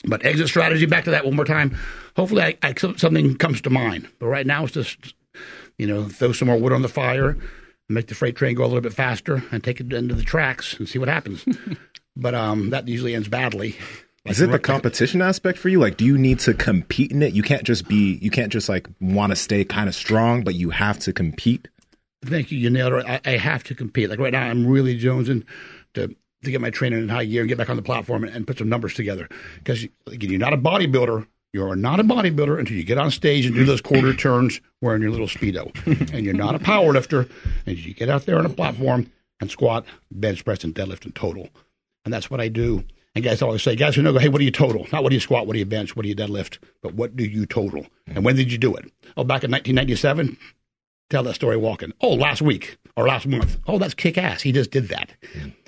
[0.05, 1.79] But exit strategy, back to that one more time.
[2.17, 4.09] Hopefully, I, I, something comes to mind.
[4.19, 5.15] But right now, it's just,
[5.83, 7.37] you know, throw some more wood on the fire,
[7.89, 10.75] make the freight train go a little bit faster, and take it into the tracks
[10.75, 11.45] and see what happens.
[12.17, 13.77] but um, that usually ends badly.
[14.25, 15.81] Is it the competition aspect for you?
[15.81, 17.33] Like, do you need to compete in it?
[17.33, 20.55] You can't just be, you can't just like want to stay kind of strong, but
[20.55, 21.67] you have to compete.
[22.25, 22.59] Thank you.
[22.59, 23.07] You nailed it.
[23.07, 24.09] I, I have to compete.
[24.09, 25.45] Like right now, I'm really jonesing
[25.95, 26.15] to
[26.45, 28.47] to get my training in high gear and get back on the platform and, and
[28.47, 29.29] put some numbers together.
[29.59, 33.11] Because again, you're not a bodybuilder You are not a bodybuilder until you get on
[33.11, 35.71] stage and do those quarter turns wearing your little speedo,
[36.13, 37.29] and you're not a power lifter
[37.67, 39.11] until you get out there on a platform
[39.41, 41.51] and squat, bench press, and deadlift in total.
[42.05, 42.85] And that's what I do.
[43.15, 44.87] And guys always say, guys who know, hey, what do you total?
[44.91, 47.17] Not what do you squat, what do you bench, what do you deadlift, but what
[47.17, 47.87] do you total?
[48.07, 48.91] And when did you do it?
[49.19, 50.39] Oh, back in 1997.
[51.11, 51.93] Tell that story walking.
[52.01, 53.59] Oh, last week or last month.
[53.67, 54.41] Oh, that's kick ass.
[54.41, 55.13] He just did that.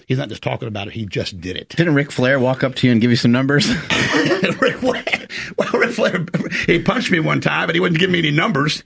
[0.07, 0.95] He's not just talking about it.
[0.95, 1.71] He just did it.
[1.71, 3.69] Didn't Ric Flair walk up to you and give you some numbers?
[4.61, 6.25] Ric Flair, well, Ric Flair,
[6.67, 8.85] he punched me one time, but he wouldn't give me any numbers.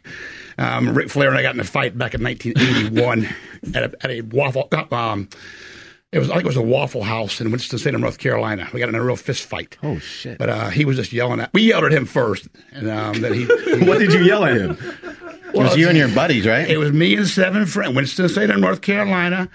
[0.59, 3.29] Um, Ric Flair and I got in a fight back in 1981
[3.75, 4.69] at a, at a waffle.
[4.91, 5.29] Um,
[6.11, 8.67] it was I think it was a Waffle House in Winston Salem, North Carolina.
[8.73, 9.77] We got in a real fist fight.
[9.83, 10.39] Oh shit!
[10.39, 11.53] But uh, he was just yelling at.
[11.53, 13.45] We yelled at him first, and um, then he.
[13.85, 14.79] what did you yell at him?
[15.53, 16.67] it was you and your buddies, right?
[16.67, 17.95] It was me and seven friends.
[17.95, 19.51] Winston Salem, North Carolina.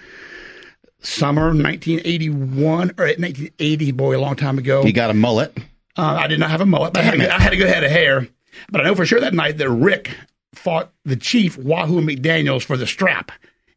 [1.03, 4.83] Summer 1981 or 1980, boy, a long time ago.
[4.83, 5.55] You got a mullet.
[5.97, 7.69] Uh, I did not have a mullet, but I had, a, I had a good
[7.69, 8.27] head of hair.
[8.71, 10.15] But I know for sure that night that Rick
[10.55, 13.31] fought the chief Wahoo McDaniels for the strap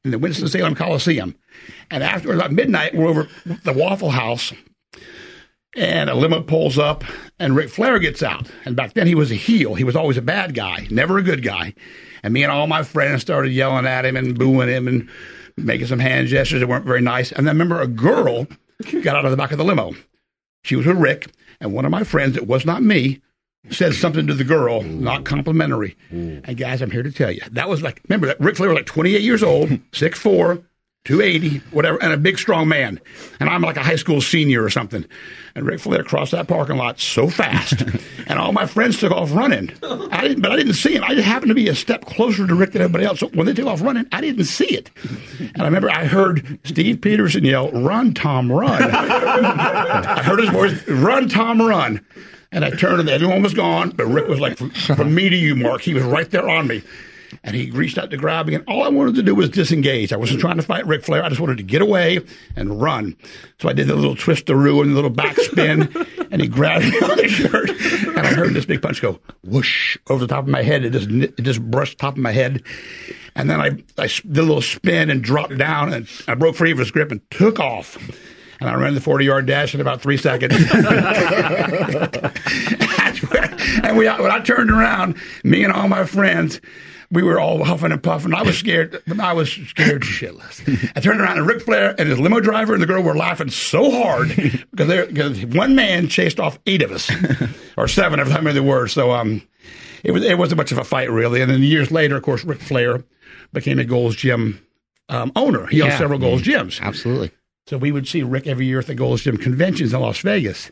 [0.04, 1.34] in the Winston-Salem Coliseum.
[1.90, 4.52] And after about midnight, we're over the Waffle House,
[5.74, 7.04] and a limo pulls up,
[7.38, 8.50] and Ric Flair gets out.
[8.64, 9.74] And back then, he was a heel.
[9.74, 11.74] He was always a bad guy, never a good guy.
[12.22, 15.08] And me and all my friends started yelling at him and booing him and
[15.56, 17.32] making some hand gestures that weren't very nice.
[17.32, 18.46] And I remember a girl
[19.02, 19.94] got out of the back of the limo.
[20.62, 23.20] She was with Rick, and one of my friends, it was not me,
[23.70, 25.96] said something to the girl, not complimentary.
[26.10, 28.76] And guys, I'm here to tell you that was like remember that Ric Flair was
[28.76, 30.64] like 28 years old, 6'4",
[31.06, 33.00] 280, whatever, and a big strong man.
[33.38, 35.04] And I'm like a high school senior or something.
[35.54, 37.80] And Ric Flair crossed that parking lot so fast,
[38.26, 39.72] and all my friends took off running.
[39.82, 41.04] I didn't, but I didn't see him.
[41.04, 43.20] I just happened to be a step closer to Rick than everybody else.
[43.20, 44.90] So when they took off running, I didn't see it.
[45.38, 50.86] And I remember I heard Steve Peterson yell, "Run, Tom, run!" I heard his voice,
[50.88, 52.04] "Run, Tom, run!"
[52.50, 55.36] And I turned and everyone was gone, but Rick was like, from, from me to
[55.36, 55.82] you, Mark.
[55.82, 56.82] He was right there on me.
[57.46, 60.12] And he reached out to grab me, and all I wanted to do was disengage.
[60.12, 60.42] I wasn't mm.
[60.42, 61.22] trying to fight Ric Flair.
[61.22, 62.18] I just wanted to get away
[62.56, 63.16] and run.
[63.60, 66.98] So I did the little twist twistaroo and the little backspin, and he grabbed me
[66.98, 70.50] on the shirt, and I heard this big punch go whoosh over the top of
[70.50, 70.84] my head.
[70.84, 72.64] It just it just brushed the top of my head,
[73.36, 76.72] and then I I did a little spin and dropped down, and I broke free
[76.72, 77.96] of his grip and took off.
[78.58, 80.54] And I ran the 40 yard dash in about three seconds.
[83.82, 86.60] and we, when I turned around, me and all my friends,
[87.10, 88.34] we were all huffing and puffing.
[88.34, 89.02] I was scared.
[89.20, 90.92] I was scared shitless.
[90.96, 93.50] I turned around and Ric Flair and his limo driver and the girl were laughing
[93.50, 94.28] so hard
[94.74, 97.10] because, because one man chased off eight of us,
[97.76, 98.88] or seven of how many there were.
[98.88, 99.42] So um,
[100.04, 101.40] it was it wasn't much of a fight really.
[101.40, 103.04] And then years later, of course, Ric Flair
[103.52, 104.60] became a Gold's Gym
[105.08, 105.66] um, owner.
[105.66, 105.96] He Yeah.
[105.98, 106.80] several Gold's Gyms.
[106.80, 107.30] Absolutely.
[107.68, 110.70] So we would see Rick every year at the Gold's Gym conventions in Las Vegas.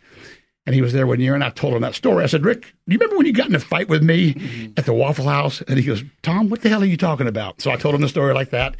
[0.66, 2.24] And he was there one year, and I told him that story.
[2.24, 4.72] I said, Rick, do you remember when you got in a fight with me mm-hmm.
[4.78, 5.60] at the Waffle House?
[5.62, 7.60] And he goes, Tom, what the hell are you talking about?
[7.60, 8.76] So I told him the story like that.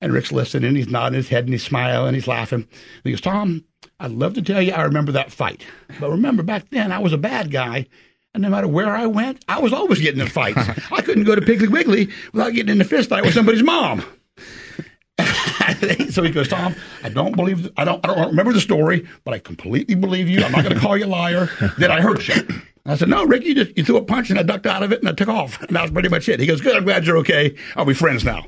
[0.00, 2.60] And Rick's listening, and he's nodding his head, and he's smiling, and he's laughing.
[2.60, 3.64] And he goes, Tom,
[4.00, 5.64] I'd love to tell you I remember that fight.
[6.00, 7.86] But remember, back then, I was a bad guy.
[8.34, 10.58] And no matter where I went, I was always getting in fights.
[10.92, 14.04] I couldn't go to Piggly Wiggly without getting in a fist fight with somebody's mom.
[16.10, 19.34] so he goes, Tom, I don't believe, I don't, I don't remember the story, but
[19.34, 20.42] I completely believe you.
[20.42, 21.48] I'm not going to call you a liar.
[21.78, 22.34] That I hurt you.
[22.84, 24.92] I said, no, Rick, you just you threw a punch and I ducked out of
[24.92, 25.60] it and I took off.
[25.62, 26.38] And that was pretty much it.
[26.40, 27.56] He goes, good, I'm glad you're okay.
[27.76, 28.44] Are we friends now?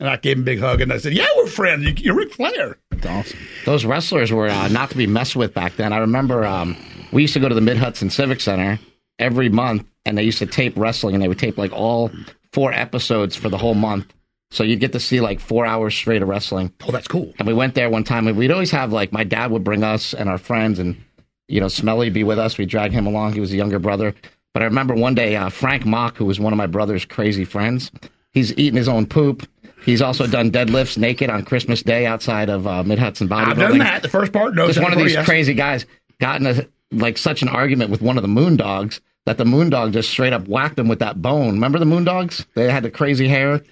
[0.00, 1.84] And I gave him a big hug and I said, yeah, we're friends.
[1.84, 2.78] You- You're Ric Flair.
[2.90, 3.38] That's awesome.
[3.66, 5.92] Those wrestlers were uh, not to be messed with back then.
[5.92, 6.76] I remember um,
[7.12, 8.80] we used to go to the Mid Hudson Civic Center
[9.18, 12.10] every month, and they used to tape wrestling, and they would tape like all
[12.52, 14.12] four episodes for the whole month.
[14.52, 16.74] So you'd get to see like four hours straight of wrestling.
[16.86, 17.32] Oh, that's cool.
[17.38, 19.82] And we went there one time, and we'd always have like my dad would bring
[19.82, 21.02] us and our friends, and
[21.48, 22.58] you know Smelly would be with us.
[22.58, 23.32] We'd drag him along.
[23.32, 24.14] He was a younger brother.
[24.52, 27.46] But I remember one day uh, Frank Mock, who was one of my brother's crazy
[27.46, 27.90] friends,
[28.30, 29.48] he's eating his own poop.
[29.86, 33.48] He's also done deadlifts naked on Christmas Day outside of uh, Mid Hudson Bodybuilding.
[33.48, 34.02] I've done that.
[34.02, 34.66] The first part, no.
[34.66, 35.24] Just one of these yes.
[35.24, 35.86] crazy guys
[36.20, 39.92] got in a like such an argument with one of the Moondogs that the Moondog
[39.92, 41.54] just straight up whacked him with that bone.
[41.54, 42.44] Remember the Moondogs?
[42.54, 43.62] They had the crazy hair.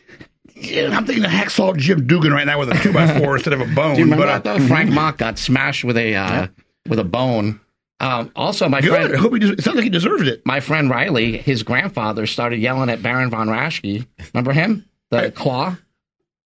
[0.61, 3.53] Yeah, I'm thinking the Hacksaw Jim Duggan right now with a two by four instead
[3.55, 3.95] of a bone.
[3.95, 4.67] Do you remember but, that uh, though?
[4.67, 6.47] Frank Mock got smashed with a uh,
[6.89, 7.61] with a bone.
[8.01, 9.15] Um, also, my Good.
[9.15, 10.45] I hope he des- it sounds like he deserved it.
[10.47, 14.07] my friend Riley, his grandfather started yelling at Baron von Raschke.
[14.33, 14.89] Remember him?
[15.11, 15.77] The claw.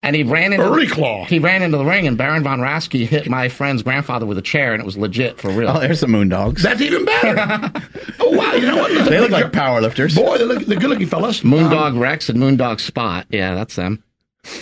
[0.04, 1.24] And he ran into Early claw.
[1.24, 4.42] He ran into the ring, and Baron von Raschke hit my friend's grandfather with a
[4.42, 5.70] chair, and it was legit for real.
[5.70, 6.60] Oh, there's the Moondogs.
[6.60, 7.36] That's even better.
[8.20, 8.52] oh wow!
[8.52, 9.08] You know what?
[9.08, 10.14] they look like powerlifters.
[10.14, 10.36] boy.
[10.36, 11.40] They look, they're good looking fellas.
[11.40, 13.26] Moondog um, Rex and Moondog Spot.
[13.30, 14.04] Yeah, that's them.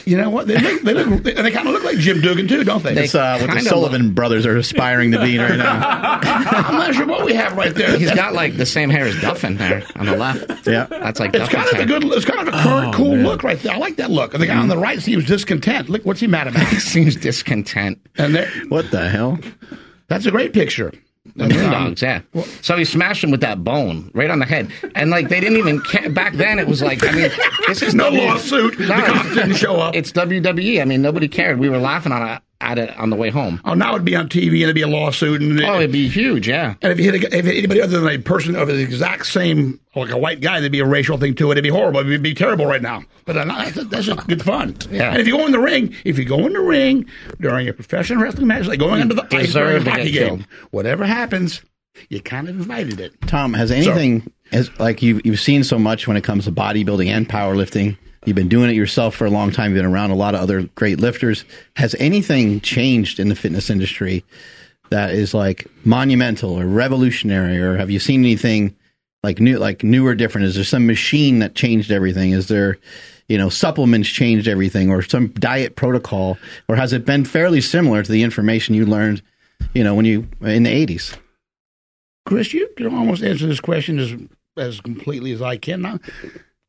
[0.05, 0.47] You know what?
[0.47, 3.05] They look, they look, and they kind of look like Jim Duggan too, don't they?
[3.05, 6.21] It's uh, what the kinda Sullivan brothers are aspiring to be right now.
[6.23, 7.99] I'm not sure what we have right there.
[7.99, 10.67] He's got like the same hair as Duffin there on the left.
[10.67, 10.87] Yeah.
[10.87, 12.05] That's like It's kind Duffin's of a good.
[12.17, 13.75] It's kind of a current, cool look right there.
[13.75, 14.35] I like that look.
[14.35, 15.89] And the guy on the right seems discontent.
[15.89, 16.67] Look, what's he mad about?
[16.81, 17.99] Seems discontent.
[18.17, 18.37] And
[18.69, 19.39] What the hell?
[20.09, 20.93] that's a great picture.
[21.37, 22.45] The Moondogs, um, yeah.
[22.63, 25.57] So he smashed him with that bone right on the head, and like they didn't
[25.59, 26.59] even ca- back then.
[26.59, 27.31] It was like I mean,
[27.69, 28.77] this is No W- lawsuit.
[28.77, 29.95] The No, cops didn't show up.
[29.95, 30.83] It's WWE.
[30.83, 31.61] I mean, nobody cared.
[31.61, 33.61] We were laughing on it, at it on the way home.
[33.65, 35.41] Oh, now it'd be on TV and it'd be a lawsuit.
[35.43, 36.75] And, Oh, it'd be huge, yeah.
[36.81, 39.81] and if you hit, a, if anybody other than a person of the exact same,
[39.97, 41.53] like a white guy, there'd be a racial thing to it.
[41.53, 42.01] It'd be horrible.
[42.01, 43.03] It'd be terrible right now.
[43.25, 44.77] But uh, that's, that's just good fun.
[44.91, 45.11] Yeah.
[45.11, 47.07] And if you go in the ring, if you go in the ring
[47.41, 50.27] during a professional wrestling match, like going into the ice during deserve a hockey game,
[50.29, 50.47] killed.
[50.71, 51.61] whatever happens,
[52.09, 53.13] you kind of invited it.
[53.27, 57.09] Tom, has anything as like you've you've seen so much when it comes to bodybuilding
[57.09, 57.97] and powerlifting?
[58.25, 59.73] You've been doing it yourself for a long time.
[59.73, 61.45] You've been around a lot of other great lifters.
[61.77, 64.25] Has anything changed in the fitness industry
[64.91, 68.77] that is like monumental or revolutionary, or have you seen anything
[69.23, 70.47] like new, like new or different?
[70.47, 72.31] Is there some machine that changed everything?
[72.31, 72.79] Is there,
[73.27, 78.03] you know, supplements changed everything, or some diet protocol, or has it been fairly similar
[78.03, 79.23] to the information you learned,
[79.75, 81.17] you know, when you in the eighties?
[82.27, 84.15] Chris, you can almost answer this question as
[84.57, 85.83] as completely as I can.
[85.83, 85.99] Now,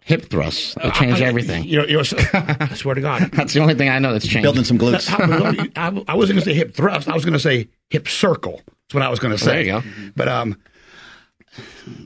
[0.06, 0.76] Hip thrusts.
[0.76, 1.64] They changed I- everything.
[1.64, 3.22] You know, you know, I swear to God.
[3.34, 4.44] That's the only thing I know that's changed.
[4.44, 5.10] Building some glutes.
[5.78, 7.08] I, I, I wasn't going to say hip thrust.
[7.08, 8.62] I was going to say hip circle.
[8.66, 9.64] That's what I was going to say.
[9.64, 10.12] There you go.
[10.16, 10.58] But um,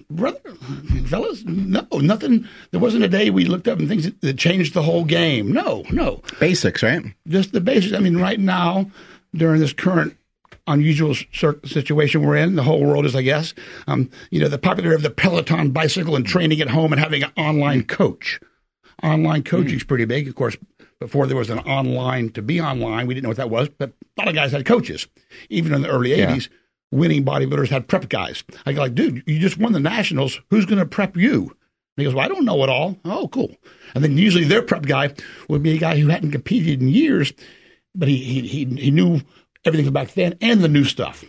[0.10, 0.40] brother,
[1.08, 2.48] fellas, no, nothing.
[2.72, 5.52] There wasn't a day we looked up and things that, that changed the whole game.
[5.52, 7.04] No, no, Basics, right?
[7.28, 7.94] just the basics.
[7.96, 8.92] I mean, right now
[9.34, 10.16] during this current
[10.68, 13.54] unusual situation we're in, the whole world is, I guess,
[13.88, 17.24] um, you know, the popularity of the Peloton bicycle and training at home and having
[17.24, 18.40] an online coach.
[19.04, 20.58] Online coaching's pretty big, of course.
[21.00, 23.90] Before there was an online to be online, we didn't know what that was, but
[23.90, 25.08] a lot of guys had coaches.
[25.50, 26.50] Even in the early '80s,
[26.92, 28.44] winning bodybuilders had prep guys.
[28.66, 30.40] I go like, dude, you just won the nationals.
[30.50, 31.42] Who's going to prep you?
[31.42, 31.50] And
[31.98, 32.98] he goes, well, I don't know it all.
[33.06, 33.56] Oh, cool.
[33.96, 35.14] And then usually their prep guy
[35.50, 37.34] would be a guy who hadn't competed in years,
[37.96, 39.22] but he he he, he knew
[39.66, 41.24] everything from back then and the new stuff.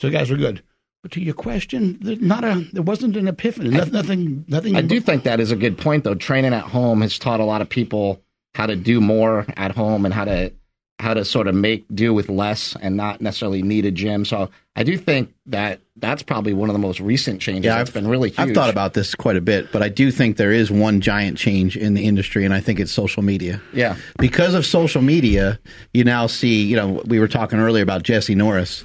[0.00, 0.62] So guys were good.
[1.02, 3.68] But to your question, there's not a there wasn't an epiphany.
[3.68, 4.44] Nothing, nothing.
[4.48, 6.14] nothing I do think that is a good point, though.
[6.14, 8.22] Training at home has taught a lot of people
[8.54, 10.52] how to do more at home and how to
[11.00, 14.24] how to sort of make do with less and not necessarily need a gym.
[14.24, 17.64] So I do think that that's probably one of the most recent changes.
[17.64, 18.38] Yeah, that's been really huge.
[18.38, 21.36] I've thought about this quite a bit, but I do think there is one giant
[21.36, 23.60] change in the industry, and I think it's social media.
[23.72, 23.96] Yeah.
[24.18, 25.58] Because of social media,
[25.92, 28.84] you now see, you know, we were talking earlier about Jesse Norris.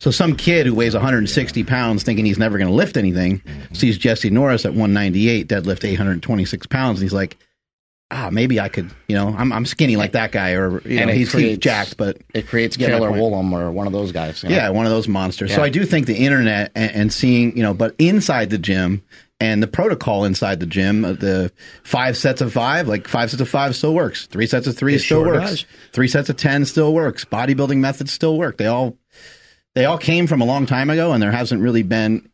[0.00, 3.42] So some kid who weighs 160 pounds thinking he's never going to lift anything
[3.74, 7.36] sees Jesse Norris at 198 deadlift 826 pounds, and he's like,
[8.10, 11.08] ah, maybe I could, you know, I'm, I'm skinny like that guy, or, you And
[11.08, 13.10] know, he's, he's jacked, but It creates Killer.
[13.10, 14.42] Woolam or one of those guys.
[14.42, 14.54] you know?
[14.56, 15.54] yeah, one of those monsters.
[15.54, 19.02] So I do think the internet and, and seeing, you know, but inside the gym
[19.38, 21.52] and the protocol inside the gym, uh, the
[21.84, 24.26] five sets of five, like five sets of five still works.
[24.26, 25.50] Three sets of three It still sure works.
[25.50, 25.66] does.
[25.92, 27.24] Three sets of ten still works.
[27.24, 28.58] Bodybuilding methods still work.
[28.58, 28.98] They all
[29.74, 32.28] they all came from a long time ago, and there hasn't really been,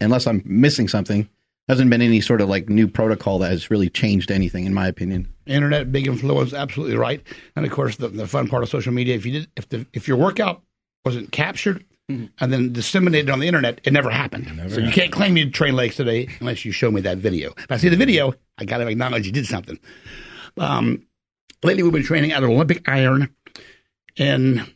[0.00, 1.26] unless I'm missing something,
[1.70, 4.88] hasn't been any sort of like new protocol that has really changed anything, in my
[4.88, 5.32] opinion.
[5.46, 7.22] internet big influence absolutely right.
[7.54, 9.86] And of course the, the fun part of social media if you did if the
[9.92, 10.62] if your workout
[11.04, 14.46] wasn't captured and then disseminated on the internet it never happened.
[14.72, 17.52] So you can't claim you train legs today unless you show me that video.
[17.56, 19.78] If i see the video i gotta acknowledge you did something.
[20.56, 21.06] Um,
[21.62, 23.32] lately we've been training at olympic iron
[24.16, 24.66] in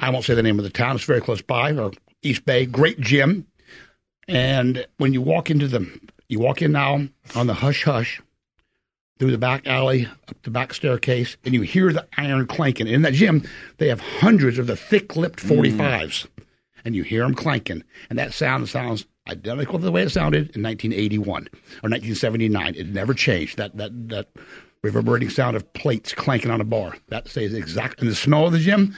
[0.00, 2.66] i won't say the name of the town it's very close by or east bay
[2.66, 3.46] great gym.
[4.28, 5.88] And when you walk into the
[6.28, 8.20] you walk in now on the hush hush
[9.18, 12.86] through the back alley, up the back staircase, and you hear the iron clanking.
[12.86, 15.72] In that gym, they have hundreds of the thick-lipped mm.
[15.72, 16.26] 45s,
[16.84, 20.54] and you hear them clanking, and that sound sounds identical to the way it sounded
[20.54, 22.74] in 1981 or 1979.
[22.74, 23.56] It never changed.
[23.56, 24.28] That that that
[24.82, 26.96] reverberating sound of plates clanking on a bar.
[27.08, 28.00] That stays exact.
[28.00, 28.94] And the smell of the gym,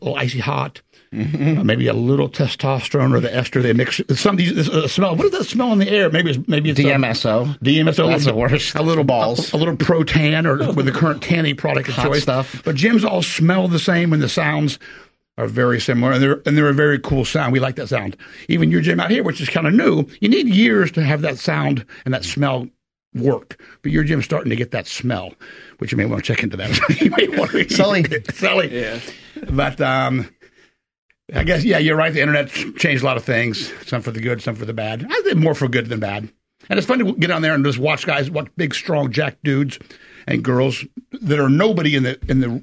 [0.00, 0.80] a little icy hot.
[1.12, 4.00] Uh, maybe a little testosterone or the ester they mix.
[4.14, 5.14] Some of these this, uh, smell.
[5.14, 6.08] What is that smell in the air?
[6.10, 7.58] Maybe it's maybe it's DMSO.
[7.58, 8.08] DMSO.
[8.08, 8.74] That's a the worst.
[8.74, 9.52] A little Balls.
[9.52, 12.22] A, a little protan or with the current tanning product of Hot choice.
[12.22, 12.62] stuff.
[12.64, 14.78] But gyms all smell the same and the sounds
[15.36, 17.52] are very similar and they're and they're a very cool sound.
[17.52, 18.16] We like that sound.
[18.48, 21.20] Even your gym out here, which is kind of new, you need years to have
[21.22, 22.68] that sound and that smell
[23.14, 23.60] work.
[23.82, 25.34] But your gym's starting to get that smell,
[25.76, 27.00] which you may want to check into that.
[27.02, 28.04] you may want to Sully.
[28.32, 28.80] Sully.
[28.80, 28.98] Yeah.
[29.50, 30.30] But um
[31.34, 32.12] I guess yeah, you're right.
[32.12, 33.72] The internet changed a lot of things.
[33.86, 35.06] Some for the good, some for the bad.
[35.08, 36.28] I think more for good than bad.
[36.68, 39.36] And it's fun to get on there and just watch guys, watch big, strong, jack
[39.42, 39.78] dudes,
[40.28, 40.84] and girls
[41.22, 42.62] that are nobody in the in the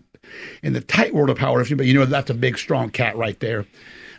[0.63, 3.39] in the tight world of powerlifting, but you know that's a big, strong cat right
[3.39, 3.65] there.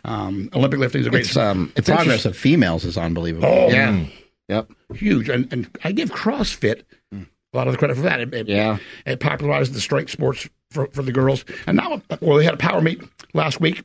[0.03, 1.25] Um, Olympic lifting is a great.
[1.25, 3.47] It's um, The it's progress of females is unbelievable.
[3.47, 4.05] oh, Yeah.
[4.49, 4.71] Yep.
[4.95, 6.83] huge, and and I give CrossFit
[7.13, 7.25] a
[7.57, 8.19] lot of the credit for that.
[8.19, 8.77] It, it- Yeah.
[9.05, 12.57] it popularized the strength sports for, for the girls, and now well, they had a
[12.57, 13.01] power meet
[13.33, 13.83] last week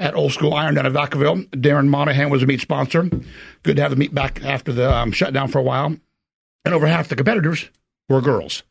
[0.00, 1.46] at Old School Iron down at Vacaville.
[1.50, 3.08] Darren Monahan was a meet sponsor.
[3.62, 5.94] Good to have the meet back after the um, shutdown for a while,
[6.64, 7.68] and over half the competitors
[8.08, 8.64] were girls,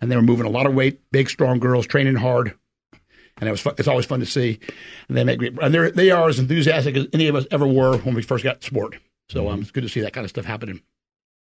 [0.00, 2.54] and they were moving a lot of weight, big, strong girls, training hard.
[3.36, 4.58] And it was fun, it's always fun to see,
[5.08, 5.56] and they make great.
[5.62, 8.42] And they they are as enthusiastic as any of us ever were when we first
[8.42, 8.96] got sport.
[9.28, 10.82] So um, it's good to see that kind of stuff happening.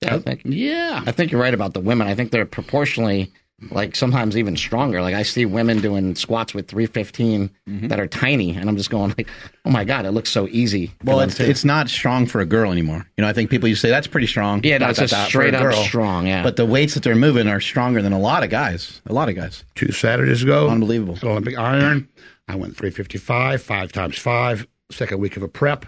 [0.00, 2.06] Yeah, I think Yeah, I think you're right about the women.
[2.06, 3.32] I think they're proportionally
[3.70, 5.00] like sometimes even stronger.
[5.02, 7.88] Like I see women doing squats with 315 Mm-hmm.
[7.88, 9.26] that are tiny, and I'm just going like,
[9.64, 10.88] oh my god, it looks so easy.
[10.88, 13.06] for Well, it's it's not strong for a girl anymore.
[13.16, 14.60] You know, I think people used to say that's pretty strong.
[14.62, 16.26] yeah, no, Dot, just dot, straight a up strong.
[16.26, 19.00] Yeah, But the weights that they're moving are stronger than a lot of guys.
[19.06, 19.64] A lot of guys.
[19.74, 20.68] two Saturdays ago.
[20.68, 21.18] Unbelievable.
[21.22, 22.06] Olympic Iron.
[22.48, 25.86] I went 355, five times five, second week of a prep.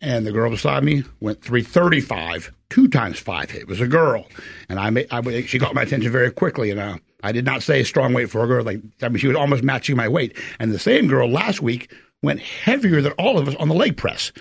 [0.00, 3.54] And the girl beside me went 335, two times five.
[3.54, 4.26] It was a girl.
[4.68, 6.72] And I made, I, she got my attention very quickly.
[6.72, 8.64] And uh, I did not say strong weight for a girl.
[8.64, 10.36] Like, I mean, she was almost matching my weight.
[10.58, 13.96] And the same girl last week went heavier than all of us on the leg
[13.96, 14.32] press.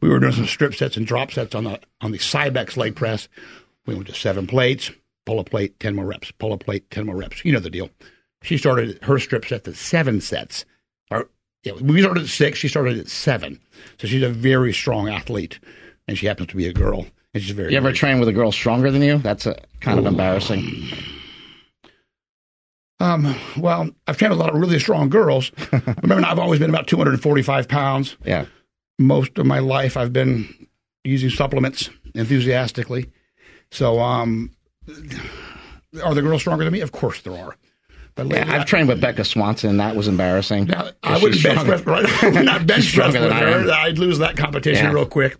[0.00, 2.94] We were doing some strip sets and drop sets on the on the Cybex leg
[2.94, 3.28] press.
[3.84, 4.92] We went to seven plates,
[5.26, 7.44] pull a plate, ten more reps, pull a plate, ten more reps.
[7.44, 7.90] You know the deal.
[8.42, 10.64] She started her strip set at seven sets.
[11.10, 11.28] Or
[11.64, 12.60] yeah, we started at six.
[12.60, 13.58] She started at seven.
[13.98, 15.58] So she's a very strong athlete,
[16.06, 17.06] and she happens to be a girl.
[17.34, 17.70] And she's very.
[17.72, 19.18] you ever very- train with a girl stronger than you?
[19.18, 20.88] That's a, kind of embarrassing.
[23.00, 25.50] Um, well, I've trained with a lot of really strong girls.
[26.02, 28.16] Remember, I've always been about 245 pounds.
[28.24, 28.44] Yeah,
[28.98, 30.68] most of my life I've been
[31.04, 33.10] using supplements enthusiastically.
[33.72, 34.50] So, um,
[36.04, 36.80] are the girls stronger than me?
[36.80, 37.56] Of course there are.
[38.14, 38.42] But yeah.
[38.46, 39.70] I've I- trained with Becca Swanson.
[39.70, 40.66] And That was embarrassing.
[40.66, 42.34] now, I wouldn't bench press, right?
[42.44, 43.70] not bench press with her.
[43.72, 44.92] I'd lose that competition Yeah.
[44.92, 45.38] real quick.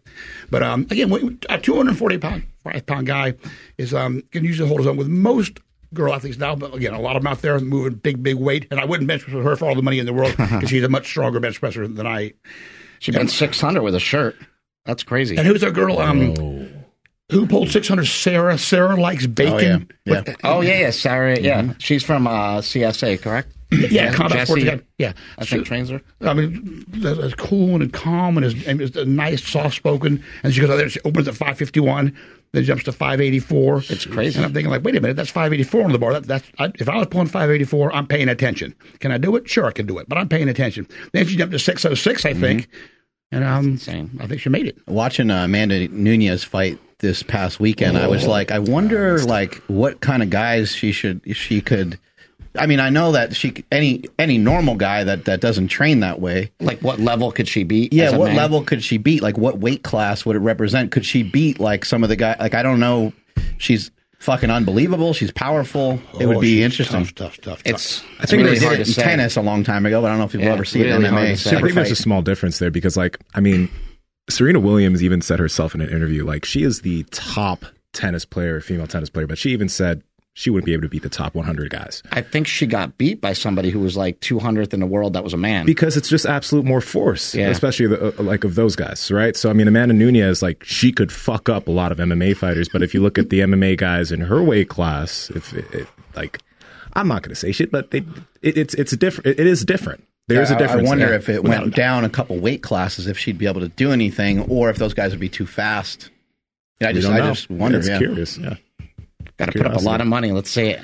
[0.53, 1.11] But um, again,
[1.48, 3.34] a 240 pound, five pound guy
[3.78, 5.59] is um, can usually hold his own with most
[5.94, 6.55] girl athletes now.
[6.55, 9.09] But again, a lot of them out there moving big, big weight, and I wouldn't
[9.09, 11.40] bench press her for all the money in the world because she's a much stronger
[11.40, 12.34] bench presser than I.
[12.98, 14.36] She bent 600 with a shirt.
[14.84, 15.36] That's crazy.
[15.38, 15.98] And who's our girl?
[15.98, 16.68] Um,
[17.30, 18.05] who pulled 600?
[18.05, 18.59] Sarah.
[18.59, 19.88] Sarah likes bacon.
[20.05, 20.14] yeah.
[20.16, 21.40] What the- Oh yeah, yeah, Sarah.
[21.40, 23.48] Yeah, she's from uh, CSA, correct?
[23.73, 24.64] Yeah, combat sports.
[24.64, 24.85] Jesse, guy.
[24.99, 26.01] Yeah, I think trains her.
[26.20, 30.23] I mean, that's that's cool and calm and is, and is nice, soft spoken.
[30.43, 32.16] And she goes out there, she opens at 551,
[32.53, 33.83] then jumps to 584.
[33.89, 34.37] It's crazy.
[34.37, 36.12] And I'm thinking, like, wait a minute, that's 584 on the bar.
[36.12, 38.75] That, that's I, if I was pulling 584, I'm paying attention.
[39.01, 39.49] Can I do it?
[39.49, 40.87] Sure, I can do it, but I'm paying attention.
[41.12, 42.68] Then she jumped to 606, I think,
[43.31, 44.18] and um, insane.
[44.20, 44.77] I think she made it.
[44.87, 50.01] Watching uh, Amanda Nunes fight this past weekend, I was like, I wonder, like, what
[50.01, 51.99] kind of guys she should she could.
[52.57, 56.20] I mean, I know that she any any normal guy that that doesn't train that
[56.20, 56.50] way.
[56.61, 57.92] Like, what level could she beat?
[57.92, 58.36] Yeah, as a what man?
[58.36, 59.22] level could she beat?
[59.22, 60.92] Like, what weight class would it represent?
[60.92, 62.36] Could she beat like some of the guy?
[62.38, 63.12] Like, I don't know.
[63.59, 65.14] She's fucking unbelievable.
[65.14, 65.98] She's powerful.
[66.20, 67.00] It would Oh, be interesting.
[67.07, 67.62] Tough, tough, tough.
[67.64, 68.11] It's, tough.
[68.20, 69.03] it's think really they did it to in say.
[69.03, 70.84] tennis a long time ago, but I don't know if people Yeah, ever see it
[70.84, 71.30] really in MMA.
[71.30, 73.68] I Super think there's a small difference there because, like, I mean,
[74.30, 78.61] Serena Williams even said herself in an interview, like, she is the top tennis player,
[78.61, 80.03] female tennis player, but she even said
[80.35, 83.20] she wouldn't be able to beat the top 100 guys I think she got beat
[83.20, 85.66] by somebody who was like 200th in the world that was a man.
[85.66, 87.49] because it's just absolute more force, Yeah.
[87.51, 89.37] especially the, uh, like of those guys, right?
[89.37, 92.68] So, I mean, Amanda Nunes, like, she could fuck up a lot of MMA fighters,
[92.68, 95.89] but if you look at the MMA guys in her weight class, if it, it,
[96.16, 96.39] like,
[96.95, 98.05] I'm not going to say shit, but they,
[98.43, 99.39] it, it's it's a different.
[99.39, 100.07] It, is different.
[100.28, 100.87] There is a difference.
[100.87, 101.14] I wonder there.
[101.14, 104.41] if it went down a couple weight classes, if she'd be able to do anything,
[104.41, 106.11] or if those guys would be too fast.
[106.80, 107.78] Yeah, I We just, I just wonder.
[107.78, 107.99] It's yeah.
[107.99, 108.37] curious.
[108.39, 108.57] Yeah.
[109.47, 110.32] Got to put up a lot of money.
[110.32, 110.80] Let's see it.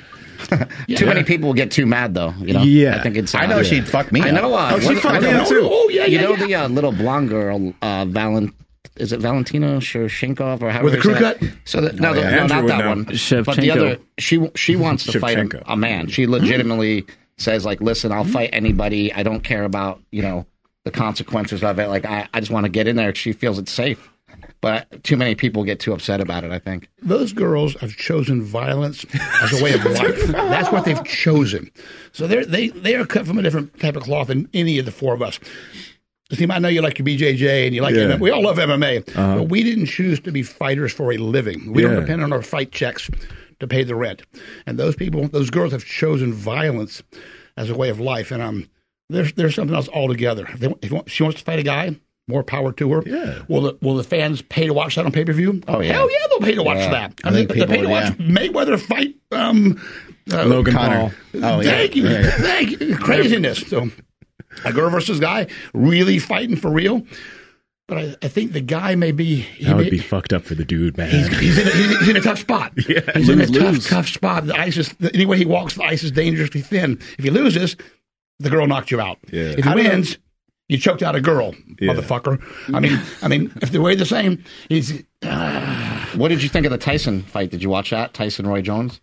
[0.97, 2.33] Too many people will get too mad though.
[2.39, 2.61] You know.
[2.63, 2.95] Yeah.
[2.97, 3.35] I think it's.
[3.35, 4.21] I know uh, she'd fuck me.
[4.21, 4.35] I up.
[4.35, 4.53] know.
[4.53, 5.67] Uh, Oh, she what- fucked I me too.
[5.69, 6.45] Oh yeah, You yeah, know yeah.
[6.45, 8.53] the uh, little blonde girl, uh, Valent.
[8.95, 11.41] Is it Valentina Shershenkov or how With the crew cut?
[11.65, 12.89] So that, no, Oh, the- no, not that know.
[12.89, 13.03] one.
[13.03, 16.07] But the other, she she wants to fight a, a man.
[16.07, 17.05] She legitimately
[17.37, 19.13] says like, "Listen, I'll fight anybody.
[19.13, 20.45] I don't care about you know
[20.85, 21.87] the consequences of it.
[21.87, 23.13] Like, I, I just want to get in there.
[23.15, 24.09] She feels it's safe."
[24.61, 26.51] But too many people get too upset about it.
[26.51, 26.89] I think.
[27.01, 29.05] those girls have chosen violence
[29.41, 30.27] as a way of life.
[30.27, 31.71] That's what they've chosen.
[32.11, 34.85] So they're, they they are cut from a different type of cloth than any of
[34.85, 35.39] the four of us.
[36.31, 38.01] Steve, I know you like your BJJ and you like Yeah.
[38.03, 38.19] MMA.
[38.19, 41.73] We all love MMA, but we didn't choose to be fighters for a living.
[41.73, 43.09] We don't depend on our fight checks
[43.59, 44.21] to pay the rent.
[44.67, 47.01] And those people, those girls, have chosen violence
[47.57, 48.29] as a way of life.
[48.31, 48.69] And um,
[49.09, 50.45] there's there's something else altogether.
[50.53, 51.99] If, they, if she wants to fight a guy,
[52.29, 53.03] more power to her.
[53.05, 53.41] Yeah.
[53.49, 55.61] Will the will the fans pay to watch that on pay per view?
[55.67, 55.93] Oh, yeah.
[55.93, 56.91] Hell yeah, they'll pay to watch Yeah.
[56.91, 57.13] that.
[57.25, 59.81] I think They'll pay to watch Mayweather fight um,
[60.31, 61.13] uh, Logan Connor.
[61.33, 61.43] Paul.
[61.43, 61.71] Oh, yeah.
[61.71, 62.03] Thank you.
[62.07, 62.31] Yeah, yeah.
[62.37, 62.95] Thank you.
[62.97, 63.59] Craziness.
[63.67, 63.89] So,
[64.63, 67.05] a girl versus guy, really fighting for real.
[67.87, 69.37] But I, I think the guy may be.
[69.37, 71.09] He That may, would be fucked up for the dude, man.
[71.09, 72.71] He's, he's, in a, he's, he's in a tough spot.
[72.87, 72.99] Yeah.
[73.15, 74.45] he's in a Lose, tough, tough spot.
[74.45, 76.99] The ice is any way he walks, the ice is dangerously thin.
[77.17, 77.75] If he loses,
[78.37, 79.17] the girl knocked you out.
[79.31, 79.53] Yeah.
[79.57, 80.19] If he I- wins,
[80.69, 81.93] you choked out a girl, Yeah.
[81.93, 82.41] motherfucker.
[82.73, 85.03] I mean, I mean, if they weigh the same, he's
[86.15, 87.51] What did you think of the Tyson fight?
[87.51, 88.13] Did you watch that?
[88.13, 89.01] Tyson Roy Jones?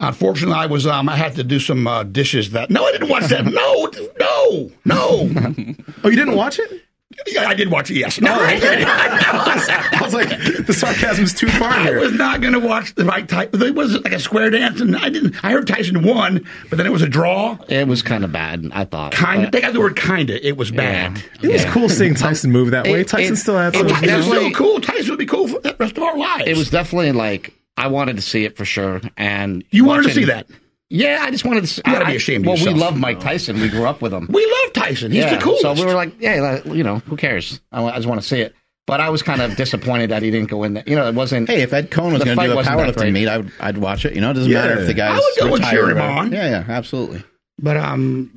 [0.00, 2.50] Unfortunately, I was um, I had to do some uh, dishes.
[2.50, 3.44] That no, I didn't watch that.
[3.44, 5.74] No, no, no.
[6.04, 6.82] oh, you didn't watch it?
[7.26, 7.94] Yeah, I did watch it.
[7.96, 8.20] Yes.
[8.20, 8.84] No, I, did.
[8.86, 10.28] I was like,
[10.66, 11.98] the sarcasm's too far here.
[11.98, 13.54] I was not going to watch the right type.
[13.54, 15.36] It was like a square dance, and I didn't.
[15.44, 17.58] I heard Tyson won, but then it was a draw.
[17.68, 19.12] It was kind of bad, I thought.
[19.12, 19.52] Kind of.
[19.52, 20.46] They got the word kinda.
[20.46, 21.22] It was bad.
[21.42, 23.00] It was cool seeing Tyson move that way.
[23.02, 23.84] It- Tyson it- still had it some.
[23.86, 24.80] was Tyson was definitely- still cool.
[24.80, 26.44] Tyson would be cool for the rest of our lives.
[26.46, 30.10] It was definitely like I wanted to see it for sure, and You wanted to
[30.14, 30.46] see that.
[30.92, 31.82] Yeah, I just wanted to.
[31.86, 33.60] You gotta be I- ashamed of Well, we love Mike Tyson.
[33.60, 34.26] We grew up with him.
[34.30, 35.10] We love Tyson.
[35.10, 35.62] He's yeah, the coolest.
[35.62, 37.60] so we were like, yeah, like, you know, who cares?
[37.72, 38.54] I, I just want to see it.
[38.86, 40.82] But I was kind of disappointed that he didn't go in there.
[40.86, 41.48] You know, it wasn't.
[41.48, 43.78] Hey, if Ed Coan was going to fight do a powerlifting meet, I would, I'd
[43.78, 44.14] watch it.
[44.14, 44.60] You know, it doesn't Yeah.
[44.66, 46.32] matter if the guy's I would go retired cheer him on.
[46.32, 47.22] Yeah, yeah, absolutely.
[47.58, 48.30] But um,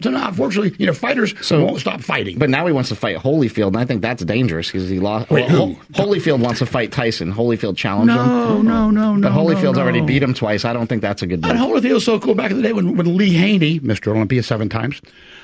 [0.00, 2.38] so now, unfortunately, you know, fighters So- won't stop fighting.
[2.38, 5.30] But now he wants to fight Holyfield, and I think that's dangerous because he lost.
[5.30, 5.76] Wait, well?
[5.92, 7.32] Holyfield wants to fight Tyson.
[7.32, 9.28] Holyfield challenged him, no, no, no, no.
[9.28, 10.64] but Holyfield's no, already beat him twice.
[10.64, 11.82] I don't think that's a good And move.
[11.82, 14.08] Holyfield was so cool back in the day when, when Lee Haney, Mr.
[14.14, 15.00] Olympia seven times,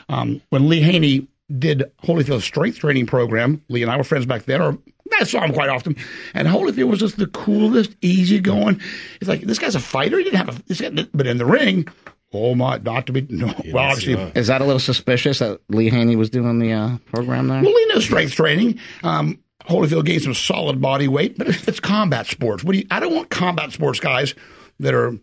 [0.08, 1.26] um, when Lee Haney
[1.58, 4.78] did Holyfield's strength training program, Lee and I were friends back then, or
[5.18, 5.96] I saw him quite often.
[6.34, 8.80] And Holyfield was just the coolest, easygoing.
[9.20, 10.18] It's like, this guy's a fighter.
[10.18, 11.88] He didn't have a, this guy, but in the ring,
[12.32, 15.90] oh my, not to be, no, well, obviously, Is that a little suspicious that Lee
[15.90, 17.62] Haney was doing the uh, program there?
[17.62, 18.78] well, Lee knows strength training.
[19.02, 22.64] Um, Holyfield gained some solid body weight, but it's, it's combat sports.
[22.64, 24.34] What do you, I don't want combat sports guys
[24.80, 25.18] that are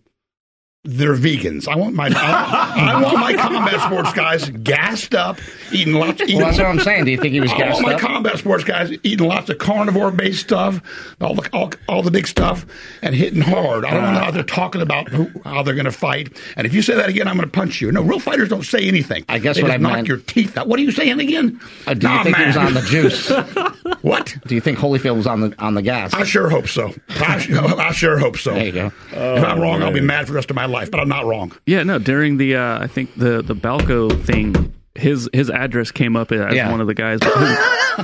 [0.85, 1.67] they're vegans.
[1.67, 5.39] I want my I, I want my combat sports guys gassed up,
[5.71, 6.21] eating lots.
[6.21, 7.05] Eating, Well, that's what I'm saying.
[7.05, 7.99] Do you think he was I want gassed my up?
[7.99, 10.79] combat sports guys eating lots of carnivore based stuff,
[11.19, 12.65] all the all, all the big stuff,
[13.01, 13.83] and hitting hard.
[13.85, 16.37] I don't know how they're talking about who, how they're going to fight.
[16.55, 17.91] And if you say that again, I'm going to punch you.
[17.91, 19.25] No, real fighters don't say anything.
[19.27, 20.67] I guess they what I knock meant- your teeth out.
[20.67, 21.59] What are you saying again?
[21.87, 23.31] Uh, do you Nah, think he was on the juice?
[24.01, 24.35] What?
[24.47, 26.13] Do you think Holyfield was on the on the gas?
[26.13, 26.93] I sure hope so.
[27.09, 28.53] I, I sure hope so.
[28.53, 28.91] There you go.
[29.11, 31.25] if I'm wrong, I'll be mad for the rest of my life, but I'm not
[31.25, 31.51] wrong.
[31.65, 31.99] Yeah, no.
[31.99, 36.53] During the, uh, I think the the Balco thing, his his address came up as
[36.53, 36.71] Yeah.
[36.71, 37.19] one of the guys.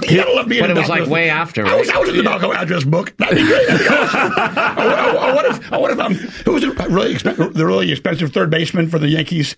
[0.10, 1.98] You gotta love But in it was like way after, I was, right?
[1.98, 3.14] I was in the Balco address book.
[3.18, 3.68] That'd be great.
[3.68, 4.34] That'd be awesome.
[4.38, 5.74] I, I, I, what if?
[5.74, 6.00] I what if?
[6.00, 9.56] Um, who was the really expen- the really expensive third baseman for the Yankees?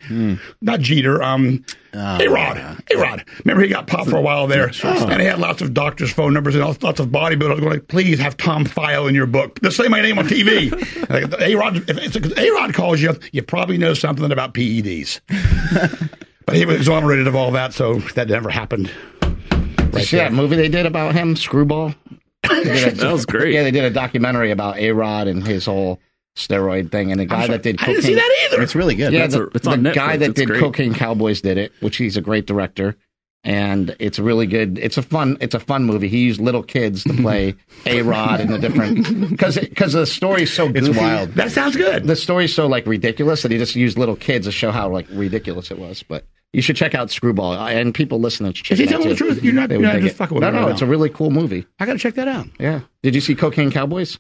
[0.62, 1.22] Not Jeter.
[1.22, 1.64] Um,
[1.94, 2.58] A Rod.
[2.92, 3.24] A Rod.
[3.46, 6.34] Remember he got popped for a while there, and he had lots of doctors' phone
[6.34, 9.62] numbers and lots of bodybuilders going, like, "Please have Tom Pheil in your book.
[9.62, 10.72] Just say my name on TV."
[11.42, 11.84] A Rod.
[11.88, 15.20] If A Rod calls you, you probably know something about PEDs.
[16.46, 18.92] but he was exonerated of all that, so that never happened.
[19.22, 21.94] Did you see that movie they did about him, Screwball?
[22.50, 23.54] A- That was great.
[23.54, 26.00] Yeah, they did a documentary about A Rod and his whole
[26.36, 28.62] steroid thing, and the guy that did I didn't see that either.
[28.64, 29.14] It's really good.
[29.14, 29.94] Yeah, That's the, a- it's the on Netflix.
[29.94, 30.60] guy that It's did great.
[30.60, 32.98] Cocaine Cowboys did it, which he's a great director,
[33.44, 34.78] and it's a really good.
[34.78, 35.38] It's a fun.
[35.42, 36.08] It's a fun movie.
[36.08, 40.52] He used little kids to play A Rod and the different because because the story's
[40.54, 40.90] so goofy.
[40.90, 41.30] It's wild.
[41.34, 42.06] That sounds good.
[42.06, 45.08] The story's so like ridiculous that he just used little kids to show how like
[45.10, 46.04] ridiculous it was.
[46.04, 49.44] But you should check out Screwball, and people listening Is he telling the truth?
[49.44, 50.18] You're not- you're not just it.
[50.18, 51.66] fucking with No, no, right it's a really cool movie.
[51.80, 52.48] I got to check that out.
[52.60, 52.82] Yeah.
[53.02, 54.20] Did you see Cocaine Cowboys?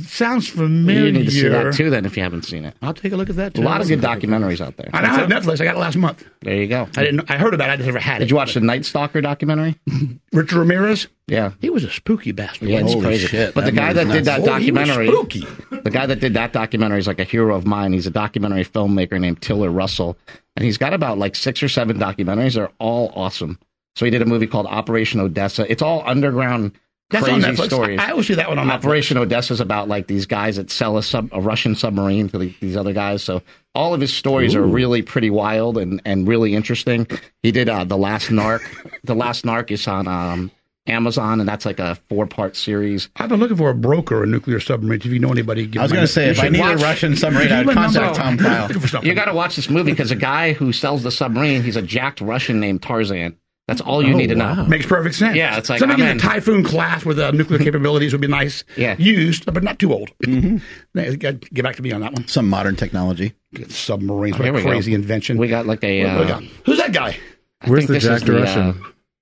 [0.00, 1.06] It sounds familiar.
[1.06, 1.90] You need to see that too.
[1.90, 3.54] Then, if you haven't seen it, I'll take a look at that.
[3.54, 3.62] Too.
[3.62, 4.90] A lot of good documentaries out there.
[4.92, 5.60] I now have Netflix.
[5.60, 6.24] I got it last month.
[6.42, 6.88] There you go.
[6.96, 7.30] I didn't.
[7.30, 7.72] I heard about it.
[7.72, 8.24] I just never had it.
[8.26, 9.78] Did you watch the Night Stalker documentary?
[10.32, 11.08] Richard Ramirez?
[11.26, 11.52] Yeah.
[11.60, 12.68] He was a spooky bastard.
[12.68, 13.26] Yeah, it's Holy crazy.
[13.26, 14.48] shit, but the guy that movie's did that nuts.
[14.48, 15.46] Oh, documentary, spooky.
[15.70, 17.92] the guy that did that documentary is like a hero of mine.
[17.92, 20.16] He's a documentary filmmaker named Tiller Russell,
[20.56, 22.54] and he's got about like six or seven documentaries.
[22.54, 23.58] They're all awesome.
[23.96, 25.70] So he did a movie called Operation Odessa.
[25.72, 26.72] It's all underground
[27.10, 27.66] That's on crazy Netflix.
[27.66, 28.00] stories.
[28.00, 28.72] I, I always see that one on Netflix.
[28.74, 32.38] Operation Odessa is about like these guys that sell a sub a Russian submarine to
[32.38, 33.22] the, these other guys.
[33.22, 33.42] So
[33.74, 37.06] all of his stories are really pretty wild and, and really interesting.
[37.42, 38.60] He did uh, the Last Narc.
[39.04, 40.50] the Last Narc is on um,
[40.88, 43.08] Amazon, and that's like a four part series.
[43.16, 45.00] I've been looking for a broker a nuclear submarine.
[45.00, 46.84] If you know anybody, give I was going to say, if I need watch- a
[46.84, 47.98] Russian submarine, I'd Give my number.
[48.00, 48.62] contact Tom Pheil.
[48.68, 49.08] Looking for something.
[49.08, 51.82] You got to watch this movie because the guy who sells the submarine, he's a
[51.82, 53.36] jacked Russian named Tarzan.
[53.68, 54.64] That's all you need to know.
[54.66, 55.34] Makes perfect sense.
[55.36, 56.16] Yeah, it's like, something I'm in in.
[56.18, 58.62] the Typhoon class with uh, nuclear capabilities would be nice.
[58.76, 58.94] Yeah.
[58.96, 60.10] used, but not too old.
[60.24, 60.58] Mm-hmm.
[61.16, 62.28] Get back to me on that one.
[62.28, 63.34] Some modern technology.
[63.54, 64.70] Get submarines, Oh, Here what we a go.
[64.70, 65.36] crazy invention.
[65.36, 66.04] We got like a.
[66.04, 66.42] What do we Uh, got?
[66.64, 67.16] Who's that guy?
[67.60, 68.62] I Where's the Jack is the, Russian?
[68.62, 68.74] uh,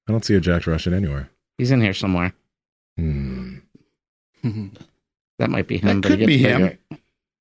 [0.09, 1.31] I don't see a Jack Russian anywhere.
[1.57, 2.35] he's in here somewhere.
[2.99, 3.57] Hmm.
[5.39, 5.89] That might be him.
[5.89, 6.61] That but could he gets be him.
[6.63, 6.79] bigger.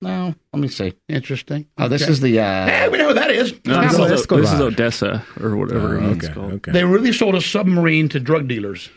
[0.04, 0.94] No, let me see.
[1.10, 1.68] Interesting.
[1.78, 2.12] Oh, this Okay.
[2.12, 2.34] is the.
[2.34, 3.54] Hey, Uh, we know who that is.
[3.66, 4.60] No, Let's this, is, let's this is.
[4.62, 6.34] Odessa or whatever Oh, it's okay.
[6.34, 6.54] called.
[6.54, 6.72] Okay.
[6.72, 8.90] They really sold a submarine to drug dealers.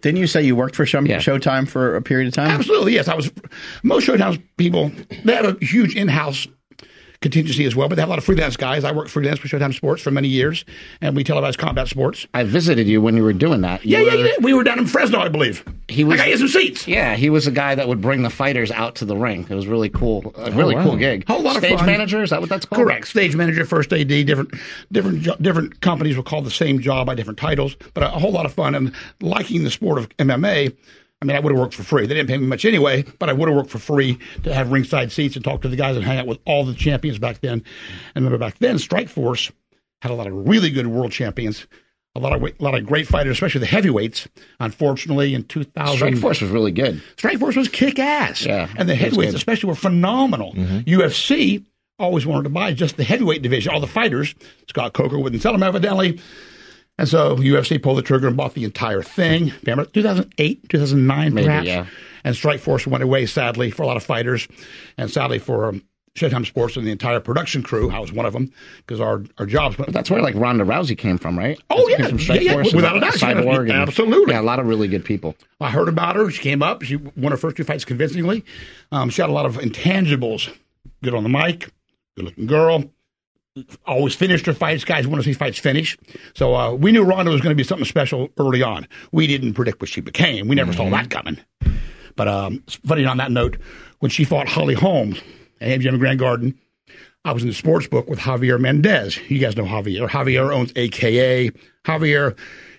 [0.00, 1.18] Didn't you say you worked for Show- Yeah.
[1.18, 2.48] Showtime for a period of time?
[2.50, 3.06] Absolutely, yes.
[3.06, 3.30] I was
[3.84, 4.90] most Showtime people.
[5.24, 6.48] They have a huge in-house
[7.20, 8.84] contingency as well, but they have a lot of freelance guys.
[8.84, 10.64] I worked freelance for Showtime Sports for many years,
[11.00, 12.26] and we televise combat sports.
[12.32, 13.84] I visited you when you were doing that.
[13.84, 14.32] You Yeah, yeah, were- yeah.
[14.40, 15.64] We were down in Fresno, I believe.
[15.88, 16.86] He was- I got you some seats.
[16.86, 19.46] Yeah, he was a guy that would bring the fighters out to the ring.
[19.50, 20.32] It was really cool.
[20.36, 20.84] A oh, really wow.
[20.84, 21.26] cool gig.
[21.26, 22.84] Whole lot of Stage manager, is that what that's called?
[22.84, 23.08] Correct.
[23.08, 24.54] Stage manager, first AD, different,
[24.92, 28.18] different, jo- different companies will call the same job by different titles, but a, a
[28.18, 28.74] whole lot of fun.
[28.76, 30.74] And liking the sport of MMA,
[31.20, 32.06] I mean, I would have worked for free.
[32.06, 34.70] They didn't pay me much anyway, but I would have worked for free to have
[34.70, 37.40] ringside seats and talk to the guys and hang out with all the champions back
[37.40, 37.64] then.
[38.14, 39.50] And remember back then, Strikeforce
[40.00, 41.66] had a lot of really good world champions,
[42.14, 44.28] a lot of a lot of great fighters, especially the heavyweights.
[44.60, 47.02] Unfortunately, in 2000, Strikeforce was really good.
[47.16, 48.46] Strikeforce was kick ass.
[48.46, 50.52] Yeah, And the heavyweights, especially, were phenomenal.
[50.52, 50.88] Mm-hmm.
[50.88, 51.64] UFC
[51.98, 54.36] always wanted to buy just the heavyweight division, all the fighters.
[54.68, 56.20] Scott Coker wouldn't sell them, evidently.
[56.98, 59.52] And so UFC pulled the trigger and bought the entire thing.
[59.64, 61.66] Remember, 2008, 2009, Maybe, perhaps?
[61.66, 61.86] yeah.
[62.24, 64.48] And Strikeforce went away, sadly, for a lot of fighters.
[64.96, 65.82] And sadly for um,
[66.18, 67.90] Showtime Sports and the entire production crew.
[67.90, 69.92] I was one of them because our, our jobs went.
[69.92, 71.58] That's where like Ronda Rousey came from, right?
[71.70, 72.08] Oh, yeah.
[72.08, 73.14] from Strike Yeah, yeah, without a doubt.
[73.14, 73.72] Cyborg.
[73.72, 74.34] Absolutely.
[74.34, 75.36] Yeah, a lot of really good people.
[75.60, 76.30] I heard about her.
[76.30, 76.82] She came up.
[76.82, 78.44] She won her first two fights convincingly.
[78.90, 80.52] Um, she had a lot of intangibles.
[81.02, 81.70] Good on the mic,
[82.16, 82.84] good looking girl.
[83.86, 84.84] Always finished her fights.
[84.84, 85.96] Guys want to see fights finish.
[86.34, 88.86] So uh, we knew Ronda was going to be something special early on.
[89.12, 90.48] We didn't predict what she became.
[90.48, 91.38] We never saw that coming.
[92.16, 93.56] But um, funny on that note,
[94.00, 95.20] when she fought Holly Holmes
[95.60, 96.58] at MGM Grand Garden,
[97.24, 99.18] I was in the sports book with Javier Mendez.
[99.30, 100.08] You guys know Javier.
[100.08, 101.50] Javier owns AKA.
[101.84, 102.36] Javier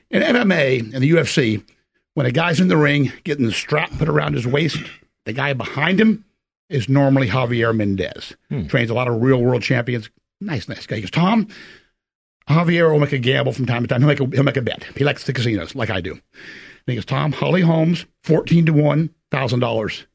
[0.09, 1.63] in MMA and the UFC,
[2.15, 4.77] when a guy's in the ring getting the strap put around his waist,
[5.25, 6.25] the guy behind him
[6.69, 8.35] is normally Javier Mendez.
[8.67, 10.09] Trains a lot of real world champions.
[10.41, 10.97] Nice, nice guy.
[10.97, 11.47] He goes, Tom,
[12.47, 14.01] Javier will make a gamble from time to time.
[14.01, 14.83] He'll make a, he'll make a bet.
[14.95, 16.13] He likes the casinos like I do.
[16.13, 16.21] And
[16.87, 20.05] he goes, Tom, Holly Holmes, 14 to 1, $1,000.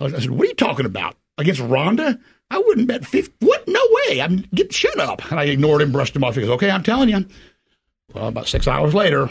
[0.00, 1.16] I said, what are you talking about?
[1.38, 2.18] Against Ronda?
[2.50, 3.46] I wouldn't bet 50.
[3.46, 3.66] What?
[3.66, 4.20] No way.
[4.20, 5.30] I'm get shut up.
[5.30, 6.34] And I ignored him, brushed him off.
[6.34, 7.26] He goes, okay, I'm telling you.
[8.12, 9.30] Well, about six hours later,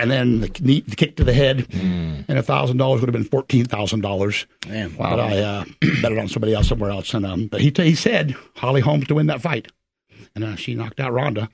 [0.00, 3.12] and then the, knee, the kick to the head, and a thousand dollars would have
[3.20, 4.46] been fourteen thousand dollars.
[4.60, 4.96] Damn.
[4.96, 5.64] But I uh,
[6.02, 7.12] bet it on somebody else somewhere else.
[7.14, 9.68] And um, but he he said Holly Holmes to win that fight,
[10.34, 11.48] and uh, she knocked out Ronda.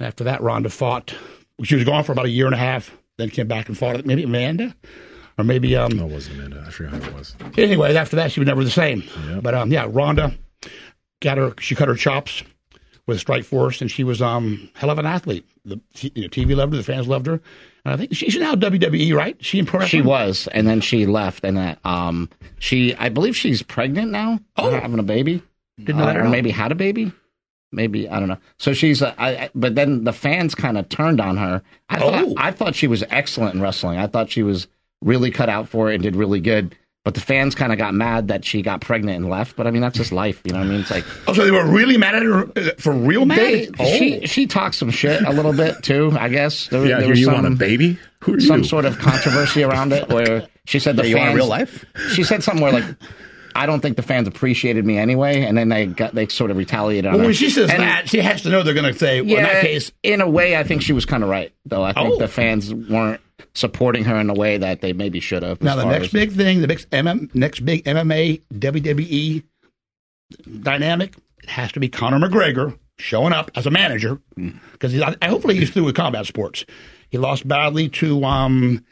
[0.00, 1.14] After that, Ronda fought.
[1.64, 2.96] She was gone for about a year and a half.
[3.16, 4.76] Then came back and fought maybe Amanda,
[5.36, 6.64] or maybe um, No, it wasn't Amanda.
[6.66, 7.34] I forgot who it was.
[7.56, 9.02] anyway, after that, she was never the same.
[9.42, 10.36] But um, yeah, Ronda
[11.20, 11.52] got her.
[11.58, 12.44] She cut her chops
[13.08, 15.44] with Strikeforce, and she was um hell of an athlete.
[15.64, 17.40] The you know, TV loved her, the fans loved her,
[17.84, 19.36] and I think she's now WWE, right?
[19.44, 22.28] She in pro She was, and then she left, and that um,
[22.60, 24.70] she I believe she's pregnant now, Oh.
[24.70, 25.42] having a baby,
[25.78, 27.10] Didn't know Uh, or maybe had a baby.
[27.70, 28.38] Maybe I don't know.
[28.58, 31.62] So she's, uh, I, I, but then the fans kind of turned on her.
[31.90, 32.34] I thought, Oh.
[32.38, 33.98] I thought she was excellent in wrestling.
[33.98, 34.68] I thought she was
[35.02, 36.74] really cut out for it and did really good.
[37.08, 39.56] But the fans kind of got mad that she got pregnant and left.
[39.56, 40.42] But I mean, that's just life.
[40.44, 40.80] You know what I mean?
[40.80, 43.38] It's like Oh, so they were really mad at her uh, for real mad.
[43.38, 43.96] they, oh.
[43.96, 46.14] she she talks some shit a little bit too.
[46.20, 47.98] I guess there, Yeah, there was you some, want a baby?
[48.24, 48.64] Who are some you?
[48.64, 51.82] sort of controversy around it where she said the you fans want real life?
[52.12, 52.84] She said something where like.
[53.54, 56.58] I don't think the fans appreciated me anyway, and then they got they sort of
[56.58, 57.26] retaliated on well, her.
[57.28, 59.42] when she says And- that, she has to know they're going to say, well, in
[59.44, 61.82] that case, in a way, I think she was kind of right, though.
[61.82, 62.18] I think Oh.
[62.18, 63.20] the fans weren't
[63.54, 65.62] supporting her in a way that they maybe should have.
[65.62, 69.42] Now the next as- big thing, the next MM, next big MMA WWE
[70.62, 74.20] dynamic, it has to be Conor McGregor showing up as a manager
[74.72, 76.64] because I, I hopefully he's through with combat sports.
[77.10, 78.84] He lost badly to um,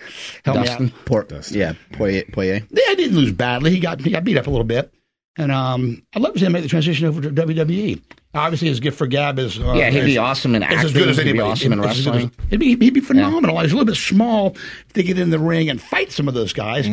[0.45, 0.87] help Dustin.
[0.87, 1.05] me out.
[1.05, 2.25] Port, yeah, Poirier.
[2.33, 2.63] Poirier.
[2.71, 3.73] Yeah, he didn't lose badly.
[3.73, 4.93] He got he got beat up a little bit,
[5.37, 8.03] and um, I'd love to see him make the transition over to WWE.
[8.35, 11.09] Obviously, his gift for gab is uh, Yeah, he'd be awesome in is as good
[11.09, 11.51] as He'd be anybody.
[11.53, 12.33] awesome in It's as good as- wrestling.
[12.51, 13.59] He'd be, he'd be phenomenal.
[13.61, 14.55] He's a little bit small
[14.93, 16.85] to get in the ring and fight some of those guys.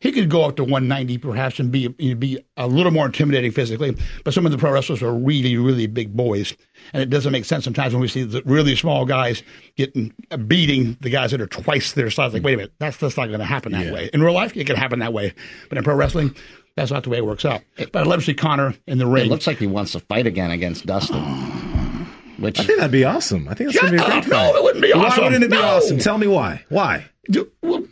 [0.00, 3.52] He could go up to 190 perhaps and be he'd be a little more intimidating
[3.52, 3.94] physically.
[4.24, 6.54] But some of the pro wrestlers are really, really big boys,
[6.94, 9.42] and it doesn't make sense sometimes when we see the really small guys
[9.76, 12.32] getting uh, beating the guys that are twice their size.
[12.32, 14.08] Like, wait a minute, that's that's not going to happen that way.
[14.14, 15.34] In real life, it can happen that way,
[15.68, 16.34] but in pro wrestling.
[16.78, 17.62] That's not the way it works out.
[17.76, 19.26] But I'd love to see Conor in the ring.
[19.26, 21.22] It looks like he wants to fight again against Dustin.
[22.38, 23.48] Which I think that'd be awesome.
[23.48, 24.24] I think that's Shut gonna be a up.
[24.24, 25.22] great No, it wouldn't be awesome.
[25.24, 25.62] Why wouldn't it be No.
[25.76, 25.98] awesome?
[25.98, 26.64] Tell me why.
[26.68, 27.04] Why?
[27.28, 27.82] Do- well,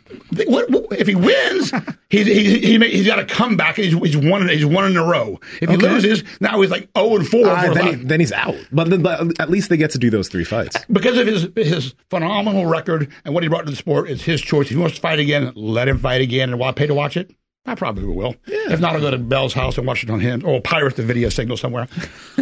[0.47, 1.71] what, what- if he wins,
[2.09, 3.75] he's he, he, he, he's got to come back.
[3.75, 4.47] He's, he's one.
[4.47, 5.37] He's one in a row.
[5.61, 5.89] If he Okay.
[5.89, 7.45] loses, now he's like zero and four.
[7.49, 8.55] Uh, for then, he, then he's out.
[8.71, 10.77] But, then- but at least they get to do those three fights.
[10.89, 14.39] because of his his phenomenal record and what he brought to the sport, it's his
[14.41, 14.67] choice.
[14.67, 17.17] If he wants to fight again, let him fight again, and why pay to watch
[17.17, 17.29] it?
[17.67, 18.35] I probably will.
[18.47, 21.03] If not, I'll go to Bell's house and watch it on him, or pirate the
[21.03, 21.87] video signal somewhere.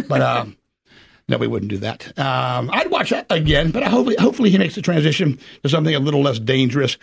[0.08, 0.46] but uh,
[1.28, 2.06] no, we wouldn't do that.
[2.18, 5.94] Um, I'd watch that again, but I hopefully, hopefully he makes the transition to something
[5.94, 6.96] a little less dangerous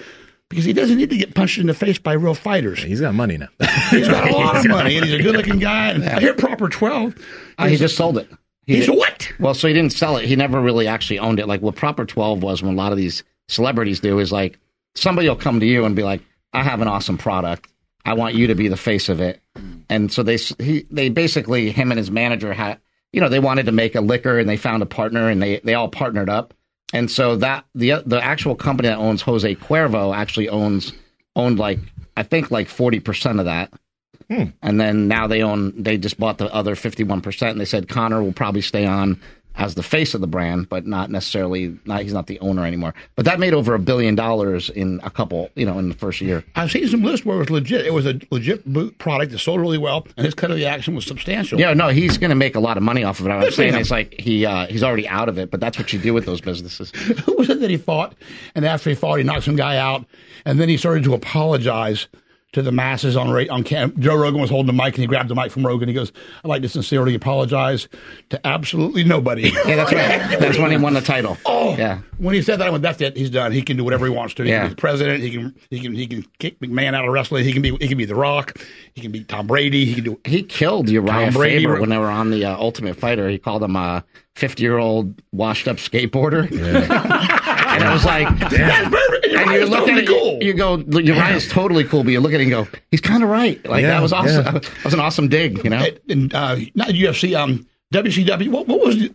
[0.49, 2.81] because he doesn't need to get punched in the face by real fighters.
[2.81, 3.47] He's got money now.
[3.89, 5.89] He's got a lot of money and he's a good-looking guy.
[5.89, 7.15] And I hear Proper Twelve.
[7.57, 8.29] Uh, he just sold it.
[8.65, 9.29] He He's did- what?
[9.39, 10.25] Well, so he didn't sell it.
[10.25, 11.47] He never really actually owned it.
[11.47, 14.57] Like what Proper 12 was when a lot of these celebrities do is like
[14.95, 16.21] somebody will come to you and be like,
[16.53, 17.67] I have an awesome product.
[18.05, 19.41] I want you to be the face of it.
[19.55, 19.73] Hmm.
[19.89, 22.79] And so they, he, they basically, him and his manager had,
[23.11, 25.59] you know, they wanted to make a liquor and they found a partner and they,
[25.59, 26.53] they all partnered up.
[26.93, 30.93] And so that the, the actual company that owns Jose Cuervo actually owns,
[31.35, 31.79] owned like,
[32.15, 33.73] I think like 40% of that.
[34.29, 34.45] Hmm.
[34.61, 37.51] And then now they own, they just bought the other 51%.
[37.51, 39.19] And they said Conor will probably stay on
[39.55, 42.93] as the face of the brand, but not necessarily, not, he's not the owner anymore.
[43.15, 46.21] But that made over a billion dollars in a couple, you know, in the first
[46.21, 46.43] year.
[46.55, 47.85] I've seen some lists where it was legit.
[47.85, 50.65] It was a legit boot product that sold really well, and his cut of the
[50.65, 51.59] action was substantial.
[51.59, 53.29] Yeah, no, he's going to make a lot of money off of it.
[53.29, 55.99] I'm saying it's like he uh, he's already out of it, but that's what you
[55.99, 56.91] do with those businesses.
[57.25, 58.15] Who was it that he fought?
[58.55, 60.05] And after he fought, he knocked some guy out,
[60.45, 62.07] and then he started to apologize
[62.53, 63.93] to the masses on ra- on cam.
[63.99, 65.87] Joe Rogan was holding the mic, and he grabbed the mic from Rogan.
[65.89, 66.11] He goes,
[66.43, 67.87] "I'd like to sincerely apologize
[68.29, 70.39] to absolutely nobody." Yeah, that's right.
[70.39, 71.37] That's when he won the title.
[71.45, 71.99] Oh, yeah.
[72.17, 73.15] When he said that, I went, "That's it.
[73.17, 73.51] He's done.
[73.53, 74.43] He can do whatever he wants to.
[74.43, 74.59] He Yeah.
[74.61, 75.23] can be the president.
[75.23, 77.43] He can he can he can kick McMahon out of wrestling.
[77.45, 78.57] He can be he can be The Rock.
[78.93, 79.85] He can be Tom Brady.
[79.85, 82.55] He can do He killed Uriah Tom Brady- Faber when they were on the uh,
[82.57, 83.29] Ultimate Fighter.
[83.29, 84.03] He called him a
[84.35, 86.49] 50 year old washed up skateboarder.
[87.75, 89.25] and I was like, That's perfect.
[89.25, 90.39] and you Uriah's look totally at it, cool.
[90.43, 93.29] you go, Uriah's totally cool, but you look at it and go, he's kind of
[93.29, 93.63] right.
[93.67, 94.45] Like Yeah, that was awesome.
[94.45, 94.51] yeah.
[94.51, 95.85] That was an awesome dig, you know.
[96.09, 98.49] and uh, not UFC, um, WCW.
[98.49, 99.13] What, what was it?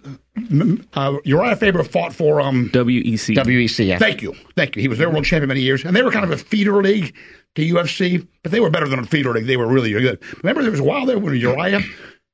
[0.94, 2.70] Uh, Uriah Faber fought for um.
[2.70, 3.34] WEC.
[3.36, 3.98] WEC, yeah.
[3.98, 4.82] Thank you, thank you.
[4.82, 7.14] He was their world champion many years, and they were kind of a feeder league
[7.56, 9.46] to UFC, but they were better than a feeder league.
[9.46, 10.22] They were really good.
[10.42, 11.80] Remember, there was a while there when Uriah.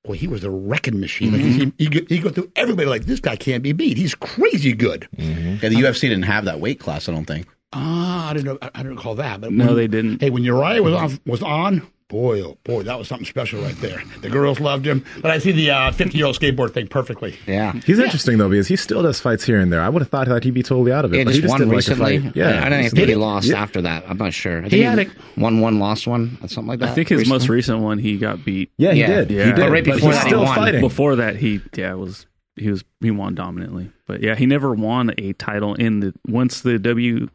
[0.04, 1.32] Boy, he was a wrecking machine.
[1.32, 3.96] Like, he, he, go- he go through everybody like this guy can't be beat.
[3.96, 5.08] He's crazy good.
[5.16, 7.46] Yeah, the UFC didn't have that weight class, I don't think.
[7.72, 8.58] Ah, I didn't know.
[8.60, 9.40] I, I didn't recall that.
[9.40, 10.20] But No, when- they didn't.
[10.20, 13.74] Hey, when Uriah was on, was on, boy, oh boy, that was something special right
[13.80, 14.00] there.
[14.20, 15.04] The girls loved him.
[15.20, 17.36] But I see the uh, fifty-year-old skateboard thing perfectly.
[17.44, 17.72] Yeah.
[17.84, 19.80] He's interesting though because he still does fights here and there.
[19.80, 21.16] I would have thought that he'd be totally out of it.
[21.18, 22.32] Yeah, but just he just won did like a recently.
[22.36, 24.04] Yeah, I don't he's- think he lost after that.
[24.08, 24.58] I'm not sure.
[24.58, 26.90] I think he, had a- won one, lost one, or something like that.
[26.90, 27.34] I think his recently.
[27.38, 28.70] most recent one, he got beat.
[28.78, 29.06] Yeah, he Yeah.
[29.08, 29.30] did.
[29.32, 29.44] Yeah.
[29.46, 29.56] He did.
[29.60, 30.54] But right before he's that, he still won.
[30.54, 30.80] fighting.
[30.80, 33.90] Before that, he yeah was he was he won dominantly.
[34.06, 37.28] But yeah, he never won a title in the once the W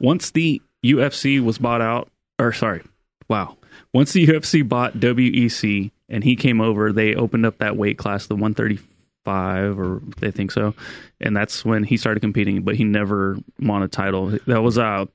[0.00, 2.10] once the UFC was bought out.
[2.38, 2.82] Or sorry,
[3.28, 3.56] wow.
[3.96, 8.26] Once the UFC bought WEC and he came over, they opened up that weight class,
[8.26, 10.74] the 135, or they think so,
[11.20, 12.62] and that's when he started competing.
[12.62, 14.38] But he never won a title.
[14.46, 15.06] That was uh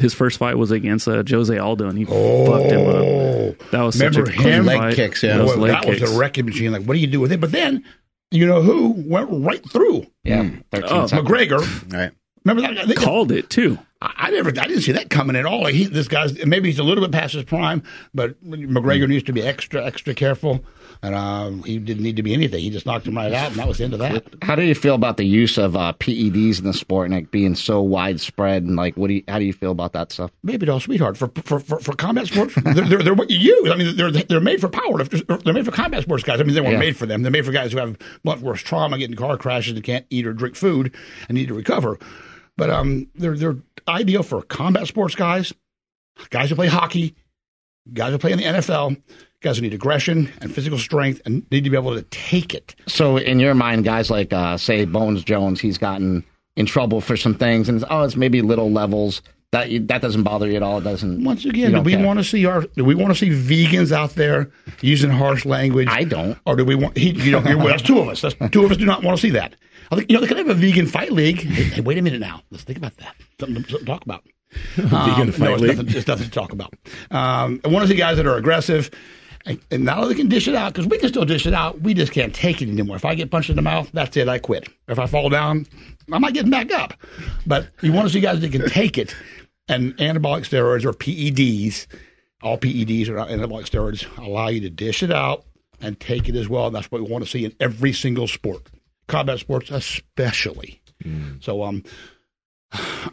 [0.00, 3.70] his first fight was against uh, Jose Aldo, and he fucked him up.
[3.70, 4.66] That was such a close him?
[4.66, 4.94] Leg fight.
[4.96, 5.38] kicks, yeah.
[5.38, 6.72] That was leg that was a wrecking machine.
[6.72, 7.40] Like, what do you do with it?
[7.40, 7.84] But then,
[8.32, 10.04] you know who went right through?
[10.24, 10.50] Yeah.
[10.72, 11.06] 13 Oh.
[11.06, 11.92] McGregor.
[11.94, 12.10] All right.
[12.44, 12.88] Remember that?
[12.88, 13.78] They, Called it too.
[14.02, 15.66] I, never, I didn't see that coming at all.
[15.66, 17.82] He, this guy's maybe he's a little bit past his prime,
[18.12, 20.62] but McGregor needs to be extra, extra careful.
[21.02, 22.60] And um, he didn't need to be anything.
[22.60, 24.24] He just knocked him right out, and that was the end of that.
[24.42, 27.30] How do you feel about the use of uh, PEDs in the sport and like
[27.30, 28.62] being so widespread?
[28.64, 30.30] And like, what do you, how do you feel about that stuff?
[30.42, 32.54] Maybe doll sweetheart for for, for, for combat sports.
[32.62, 33.70] They're, they're, they're what you use.
[33.70, 35.44] I mean, they're they're made for powerlifters.
[35.44, 36.40] They're made for combat sports guys.
[36.40, 36.78] I mean, they weren't Yeah.
[36.80, 37.22] made for them.
[37.22, 40.06] They're made for guys who have blunt force trauma, get in car crashes, and can't
[40.10, 40.94] eat or drink food,
[41.28, 41.98] and need to recover.
[42.56, 43.56] But um, they're they're
[43.88, 45.52] ideal for combat sports guys,
[46.30, 47.14] guys who play hockey,
[47.92, 49.00] guys who play in the NFL,
[49.40, 52.74] guys who need aggression and physical strength and need to be able to take it.
[52.86, 56.24] So, in your mind, guys like, uh, say, Bones Jones, he's gotten
[56.56, 59.22] in trouble for some things, and it's, oh, it's maybe little levels.
[59.52, 60.78] That that doesn't bother you at all.
[60.78, 61.22] It doesn't.
[61.22, 62.62] Once again, do we want to see our?
[62.62, 65.86] Do we want to see vegans out there using harsh language?
[65.88, 66.36] I don't.
[66.44, 66.96] Or do we want?
[66.96, 68.22] He, you know, well, that's two of us.
[68.22, 68.76] That's two of us.
[68.76, 69.54] Do not want to see that.
[69.90, 71.40] I think you know they could have a vegan fight league.
[71.42, 72.42] Hey, hey, wait a minute now.
[72.50, 73.14] Let's think about that.
[73.40, 74.24] Something to, talk about.
[74.76, 75.76] Vegan Um, fight no, it's league.
[75.76, 76.72] nothing, it's nothing to talk about.
[77.10, 78.90] Um, I want to see guys that are aggressive.
[79.44, 81.80] And and now they can dish it out because we can still dish it out.
[81.80, 82.96] We just can't take it anymore.
[82.96, 84.28] If I get punched in the mouth, that's it.
[84.28, 84.68] I quit.
[84.88, 85.66] If I fall down,
[86.10, 86.94] I'm not getting back up.
[87.46, 89.14] But you want to see guys that can take it.
[89.68, 91.86] And anabolic steroids or PEDs,
[92.42, 95.44] all PEDs or anabolic steroids allow you to dish it out
[95.80, 96.66] and take it as well.
[96.66, 98.68] And that's what we want to see in every single sport,
[99.08, 100.80] combat sports especially.
[101.40, 101.84] So, um,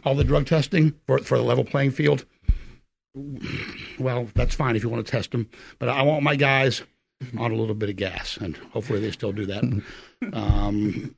[0.04, 2.24] all the drug testing for for the level playing field.
[3.98, 6.82] Well, that's fine if you want to test them, but I want my guys
[7.38, 9.64] on a little bit of gas, and hopefully they still do that.
[10.32, 11.14] Um,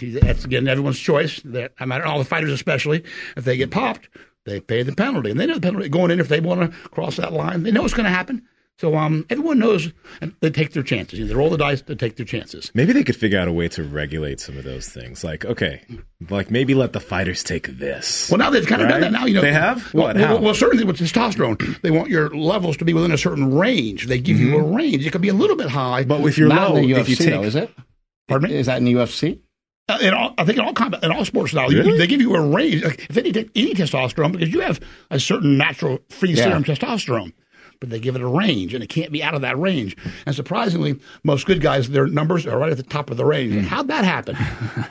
[0.00, 1.40] that's again everyone's choice.
[1.44, 3.04] That I mean, all the fighters, especially
[3.36, 4.08] if they get popped,
[4.44, 6.88] they pay the penalty, and they know the penalty going in if they want to
[6.88, 7.62] cross that line.
[7.62, 8.42] They know what's going to happen.
[8.78, 11.16] So um, everyone knows, and they take their chances.
[11.20, 12.72] You know, they roll the dice to take their chances.
[12.74, 15.22] Maybe they could figure out a way to regulate some of those things.
[15.22, 15.80] Like, okay,
[16.28, 18.28] like maybe let the fighters take this.
[18.32, 19.12] Well, now they've kind of done that.
[19.12, 19.94] Now you know They have?
[19.94, 20.16] Well, What?
[20.16, 24.08] well, well, certainly with testosterone, they want your levels to be within a certain range.
[24.08, 25.06] They give you a range.
[25.06, 26.08] It could be a little bit high, Mm-hmm.
[26.08, 27.70] But if you're low, UFC, if you take, though, is it?
[28.26, 28.56] Pardon me?
[28.56, 29.38] Is that in the UFC?
[29.88, 31.98] Uh, in all, I think in all combat, in all sports now, you- Really?
[31.98, 32.82] they give you a range.
[32.82, 34.80] Like if they take any testosterone, because you have
[35.12, 36.44] a certain natural free Yeah.
[36.44, 37.32] serum testosterone,
[37.80, 39.96] but they give it a range, and it can't be out of that range.
[40.26, 43.54] And surprisingly, most good guys, their numbers are right at the top of the range.
[43.54, 44.36] And how'd that happen?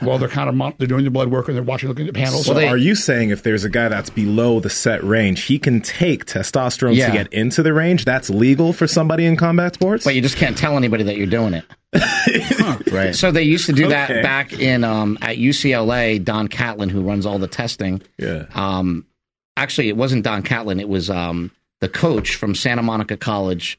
[0.06, 2.14] well, they're kind of mon- they're doing the blood work and they're watching, looking at
[2.14, 2.46] panels.
[2.46, 5.58] so they- are you saying if there's a guy that's below the set range, he
[5.58, 7.06] can take testosterone Yeah.
[7.06, 8.04] to get into the range?
[8.04, 10.04] That's legal for somebody in combat sports?
[10.04, 11.64] But you just can't tell anybody that you're doing it.
[12.92, 13.14] Right.
[13.14, 14.22] So they used to do that Okay.
[14.22, 16.22] back in um, at UCLA.
[16.22, 18.44] Don Catlin, who runs all the testing, yeah.
[18.54, 19.04] um,
[19.56, 20.80] actually it wasn't Don Catlin.
[20.80, 21.50] It was um,
[21.84, 23.78] the coach from Santa Monica College.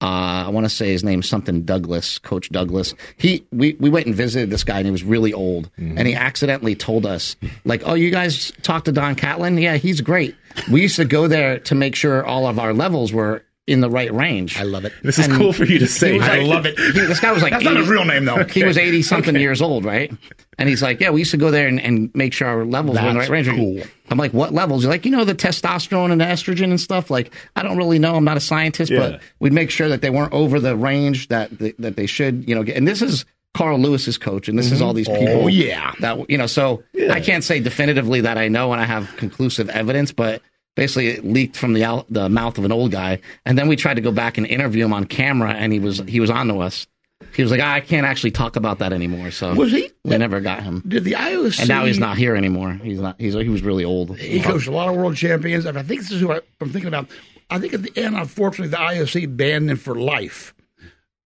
[0.00, 2.94] Uh, I want to say his name's something Douglas, Coach Douglas.
[3.18, 6.14] He we we went and visited this guy, and he was really old, and he
[6.14, 7.36] accidentally told us
[7.66, 9.58] like, "Oh, you guys talked to Don Catlin?
[9.58, 10.34] Yeah, he's great."
[10.72, 13.88] We used to go there to make sure all of our levels were in the
[13.88, 14.58] right range.
[14.58, 14.92] I love it.
[15.02, 16.12] This is and cool for you to say.
[16.12, 16.76] he was I love it.
[16.78, 18.44] He- this guy was like That's not 80 his real name, though.
[18.50, 20.12] he was 80 something years old, right?
[20.58, 23.00] And he's like, Yeah, we used to go there and, and make sure our levels
[23.00, 23.48] were in the right range.
[23.48, 23.82] cool.
[24.10, 24.82] I'm like, What levels?
[24.82, 27.08] You're like, You know, the testosterone and the estrogen and stuff.
[27.08, 28.16] Like, I don't really know.
[28.16, 28.98] I'm not a scientist, Yeah.
[28.98, 32.48] but we'd make sure that they weren't over the range that they, that they should,
[32.48, 32.76] you know, get.
[32.76, 34.96] And this is Carl Lewis's coach, and this is all mm-hmm.
[34.96, 35.44] these oh, people.
[35.44, 35.92] Oh, yeah.
[36.00, 39.70] That, you know, so I can't say definitively that I know and I have conclusive
[39.70, 40.42] evidence, but.
[40.74, 43.76] Basically, it leaked from the out, the mouth of an old guy, and then we
[43.76, 46.48] tried to go back and interview him on camera, and he was he was on
[46.48, 46.86] to us.
[47.34, 49.30] He was like, "Ah, I can't actually talk about that anymore.
[49.30, 49.90] So Was he?
[50.04, 50.82] we never got him.
[50.86, 51.60] Did the IOC?
[51.60, 52.72] And now he's not here anymore.
[52.82, 53.16] He's not.
[53.20, 54.16] He's he was really old.
[54.18, 55.66] He coached a lot of world champions.
[55.66, 57.08] I think this is who I, I'm thinking about.
[57.50, 60.54] I think at the end, unfortunately, the IOC banned him for life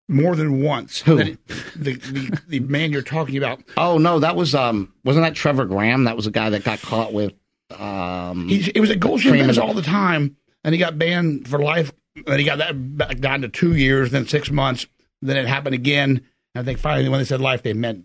[0.08, 1.00] more than once.
[1.02, 1.18] Who?
[1.18, 1.38] It-
[1.76, 3.62] the, the the man you're talking about.
[3.76, 6.04] Oh no, that was um wasn't that Trevor Graham?
[6.04, 7.32] That was a guy that got caught with
[7.70, 11.48] um He it was at Gold Cream Champions all the time, and he got banned
[11.48, 11.92] for life.
[12.26, 14.86] And he got that back down to two years, then six months.
[15.20, 16.22] Then it happened again.
[16.54, 18.04] And I think finally, when they said life, they meant,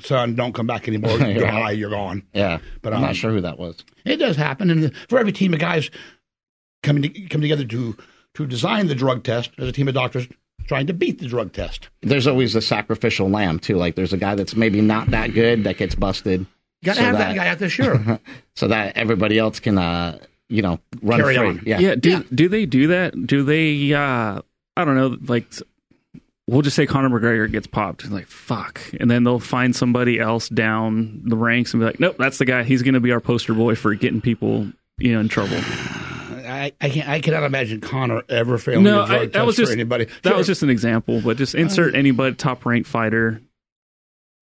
[0.00, 1.18] "Son, don't come back anymore.
[1.18, 1.72] You're high.
[1.72, 3.84] You're gone." yeah, But, but I'm um, not sure who that was.
[4.06, 5.90] It does happen, and for every team of guys
[6.82, 7.96] coming to, come together to
[8.34, 10.26] to design the drug test, there's a team of doctors
[10.66, 11.88] trying to beat the drug test.
[12.02, 13.76] There's always the sacrificial lamb too.
[13.76, 16.46] Like there's a guy that's maybe not that good that gets busted.
[16.82, 18.18] You got to so have that, guy out there, sure.
[18.54, 20.18] so that everybody else can uh
[20.48, 21.46] you know run Carry free.
[21.46, 21.62] on.
[21.66, 21.78] Yeah.
[21.78, 21.94] Yeah.
[21.94, 23.26] Do do they do that?
[23.26, 23.92] Do they?
[23.92, 24.40] uh
[24.76, 25.16] I don't know.
[25.26, 25.46] Like,
[26.46, 28.08] we'll just say Conor McGregor gets popped.
[28.10, 32.16] Like, fuck, and then they'll find somebody else down the ranks and be like, nope,
[32.18, 32.62] that's the guy.
[32.62, 35.56] He's going to be our poster boy for getting people, you know, in trouble.
[36.50, 37.08] I, I can't.
[37.08, 39.72] I cannot imagine Conor ever failing No, a drug I, test that was for just
[39.72, 40.04] anybody.
[40.06, 40.36] that Sure.
[40.38, 41.20] was just an example.
[41.20, 43.40] But just insert anybody top ranked fighter.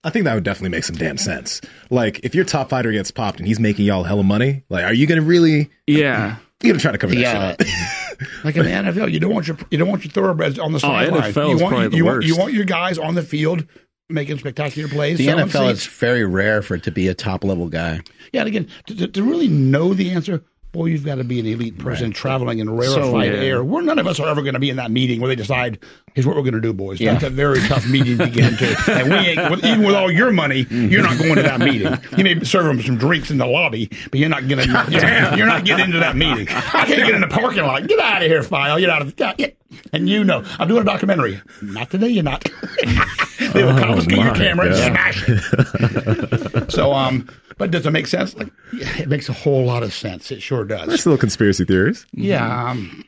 [0.05, 1.61] I think that would definitely make some damn sense.
[1.91, 4.95] Like, if your top fighter gets popped and he's making y'all hella money, like, are
[4.95, 5.71] you gonna really?
[5.87, 6.37] Yeah.
[6.63, 7.57] You gonna try to cover that Yeah.
[7.59, 8.29] shit up?
[8.45, 9.13] like in the NFL.
[9.13, 11.33] You don't want your you don't want your thoroughbreds on the oh, sideline.
[11.33, 12.29] NFL you is want probably the you want worst.
[12.29, 13.65] you want your guys on the field
[14.09, 15.19] making spectacular plays.
[15.19, 15.81] The NFL seats.
[15.81, 18.01] is very rare for it to be a top level guy.
[18.33, 20.43] Yeah, and again, to, to, to really know the answer,
[20.73, 23.41] boy, you've got to be an elite person traveling in rarefied yeah.
[23.41, 23.65] air.
[23.65, 25.79] We're none of us are ever going to be in that meeting where they decide,
[26.19, 26.99] here's what we're going to do, boys.
[26.99, 28.77] That's a very tough meeting to get into.
[28.91, 31.97] And we ain't, with, even with all your money, you're not going to that meeting.
[32.17, 35.47] You may serve them some drinks in the lobby, but you're not going to, you're
[35.47, 36.49] not getting into that meeting.
[36.49, 37.87] I can't get in the parking lot.
[37.87, 38.81] Get out of here, Pheil.
[38.81, 39.55] Get out of the,
[39.93, 41.41] and you know, I'm doing a documentary.
[41.63, 42.43] Not today, you're not.
[43.53, 46.71] they will confiscate your my camera and smash it.
[46.73, 48.35] so, um, but does it make sense?
[48.35, 50.31] Like, yeah, it makes a whole lot of sense.
[50.31, 50.89] It sure does.
[50.89, 52.07] There's little conspiracy theories.
[52.13, 53.05] Yeah, um,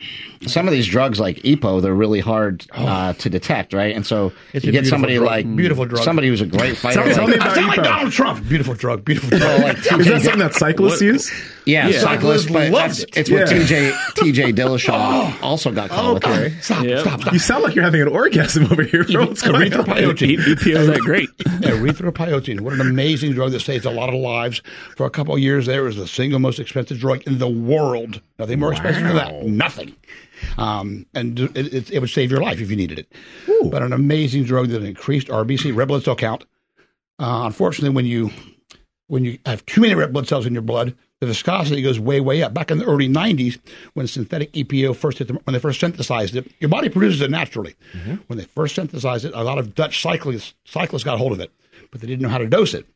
[0.46, 3.96] some of these drugs like EPO, they're really hard uh, Uh, to detect, right?
[3.96, 4.32] And so Oh.
[4.52, 5.26] It's you get somebody drug.
[5.26, 6.02] like Beautiful drug.
[6.04, 7.02] somebody who's a great fighter.
[7.02, 8.46] Tell- tell like- me about sound like Donald Trump.
[8.46, 9.04] Beautiful drug.
[9.04, 9.42] Beautiful drug.
[9.42, 11.30] well, like Is that something that cyclists use?
[11.64, 12.00] Yeah, Yeah.
[12.00, 13.16] cyclist, Cyclists but loved that's, it.
[13.16, 13.58] it's what Yeah.
[13.58, 15.38] TJ TJ Dillashaw oh.
[15.42, 16.24] also got oh, caught with.
[16.26, 16.54] Okay.
[16.60, 17.00] Stop, Yep.
[17.00, 17.32] stop, stop.
[17.32, 19.04] You sound like you're having an orgasm over here.
[19.10, 19.26] bro.
[19.26, 19.84] What's going on?
[19.86, 20.36] Erythropoietin.
[20.38, 21.28] EPO is that great?
[21.38, 22.60] Erythropoietin.
[22.60, 24.60] What an amazing drug that saves a lot of lives.
[24.96, 28.20] For a couple of years, there was the single most expensive drug in the world.
[28.38, 29.42] Nothing more expensive than that.
[29.46, 29.94] Nothing.
[30.58, 33.12] Um, and it, it, it would save your life if you needed it.
[33.70, 36.44] But an amazing drug that increased RBC, red blood cell count.
[37.18, 38.30] Uh, unfortunately, when you
[39.08, 42.20] when you have too many red blood cells in your blood, the viscosity goes way,
[42.20, 42.54] way up.
[42.54, 43.58] Back in the early 90s,
[43.94, 47.30] when synthetic EPO first hit the, when they first synthesized it, your body produces it
[47.30, 47.74] naturally.
[48.28, 51.50] When they first synthesized it, a lot of Dutch cyclists cyclists got hold of it,
[51.90, 52.86] but they didn't know how to dose it.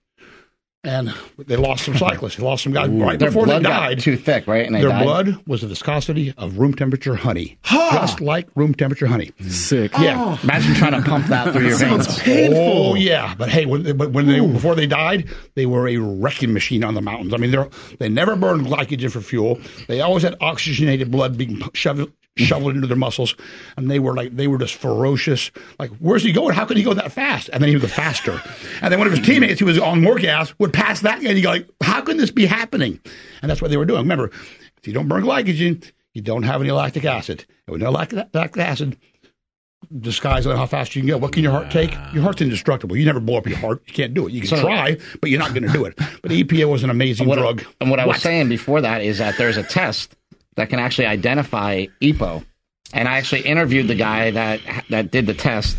[0.85, 2.37] And they lost some cyclists.
[2.37, 3.99] They lost some guys right Their before they blood got died.
[4.01, 4.67] too thick, right?
[4.67, 5.05] And they Their died.
[5.05, 9.33] blood was the viscosity of room temperature honey, just like room temperature honey.
[9.49, 9.93] Sick.
[9.99, 10.17] Yeah.
[10.19, 10.41] Oh.
[10.43, 12.19] Imagine trying to pump that through your veins.
[12.21, 12.59] painful.
[12.59, 16.53] Oh yeah, but hey, when, but when they before they died, they were a wrecking
[16.53, 17.33] machine on the mountains.
[17.35, 17.65] I mean, they
[17.99, 19.59] they never burned glycogen for fuel.
[19.89, 23.35] They always had oxygenated blood being shoved shoveled into their muscles,
[23.77, 25.51] and they were like they were just ferocious.
[25.79, 26.55] Like, where's he going?
[26.55, 27.49] How could he go that fast?
[27.53, 28.41] And then he would go faster.
[28.83, 31.29] And then one of his teammates who was on more gas would pass that guy,
[31.29, 32.99] and you go like, how can this be happening?
[33.43, 34.01] And that's what they were doing.
[34.03, 34.31] Remember,
[34.79, 37.45] if you don't burn glycogen, you don't have any lactic acid.
[37.67, 38.97] And with no lactic, lactic acid,
[40.01, 41.19] disguise on how fast you can go.
[41.19, 41.93] What can your heart take?
[42.13, 42.97] Your heart's indestructible.
[42.97, 43.83] You never blow up your heart.
[43.87, 44.33] You can't do it.
[44.33, 45.95] You can So- try, but you're not going to do it.
[45.97, 47.65] But EPO was an amazing what, drug.
[47.81, 48.21] And what I was What?
[48.23, 50.17] saying before that is that there's a test
[50.57, 52.45] that can actually identify EPO.
[52.93, 55.77] And I actually interviewed the guy that that did the test,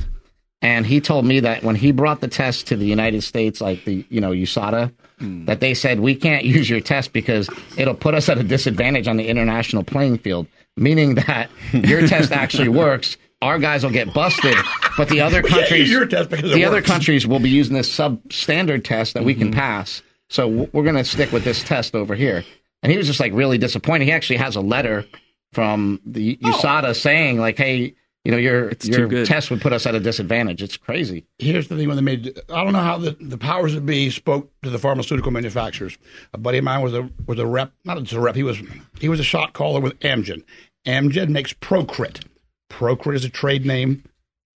[0.61, 3.85] and he told me that when he brought the test to the United States, like
[3.85, 5.45] the you know USADA, hmm.
[5.45, 9.07] that they said we can't use your test because it'll put us at a disadvantage
[9.07, 13.17] on the international playing field, meaning that your test actually works.
[13.41, 14.55] Our guys will get busted,
[14.97, 17.49] but the other We can't use countries, your test because the other countries will be
[17.49, 19.59] using this substandard test that we can mm-hmm.
[19.59, 20.01] pass.
[20.29, 22.43] So we're going to stick with this test over here.
[22.85, 24.05] And he was just like really disappointed.
[24.05, 25.05] He actually has a letter
[25.53, 26.51] from the oh.
[26.51, 29.99] USADA saying like, "Hey, you know, your too your test would put us at a
[29.99, 31.25] disadvantage." It's crazy.
[31.39, 32.39] Here's the thing when they made.
[32.47, 35.97] I don't know how the, the powers that be spoke to the pharmaceutical manufacturers.
[36.31, 38.35] A buddy of mine was a was a rep, not just a rep.
[38.35, 38.61] He was
[38.99, 40.43] he was a shot caller with Amgen.
[40.85, 42.23] Amgen makes Procrit.
[42.69, 44.03] Procrit is a trade name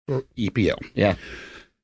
[0.06, 0.76] for EPO.
[0.96, 1.16] Yeah,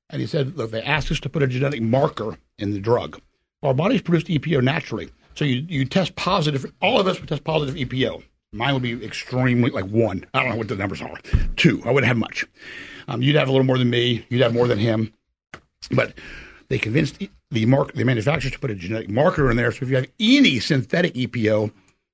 [0.09, 3.21] And he said, look, they asked us to put a genetic marker in the drug.
[3.61, 5.09] Our bodies produce EPO naturally.
[5.35, 6.71] So you, you test positive.
[6.81, 8.23] All of us would test positive EPO.
[8.53, 10.25] Mine would be extremely like one.
[10.33, 11.17] I don't know what the numbers are.
[11.55, 11.81] Two.
[11.85, 12.45] I wouldn't have much.
[13.07, 14.25] Um, you'd have a little more than me.
[14.29, 15.11] You'd have more than him.
[15.91, 16.13] But
[16.69, 17.19] they convinced
[17.51, 19.71] the- mark the manufacturers to put a genetic marker in there.
[19.71, 21.71] So if you have any synthetic EPO,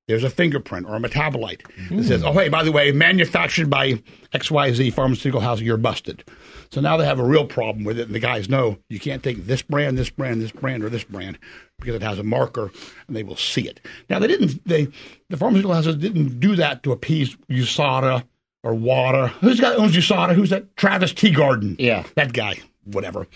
[0.10, 4.02] there's a fingerprint or a metabolite that says, "Oh, hey, by the way, manufactured by
[4.34, 6.24] XYZ pharmaceutical house, you're busted."
[6.72, 9.22] So now they have a real problem with it, and the guys know you can't
[9.22, 11.38] take this brand, this brand, this brand, or this brand
[11.80, 12.72] because it has a marker,
[13.08, 13.80] and they will see it.
[14.10, 14.68] Now they didn't.
[14.68, 14.88] They
[15.30, 18.24] the pharmaceutical houses didn't do that to appease USADA
[18.64, 19.28] or WADA.
[19.42, 20.34] Who's got owns USADA?
[20.34, 20.76] Who's that?
[20.76, 21.76] Travis Tygart.
[21.78, 22.04] Yeah.
[22.16, 22.56] that guy.
[22.84, 23.28] Whatever.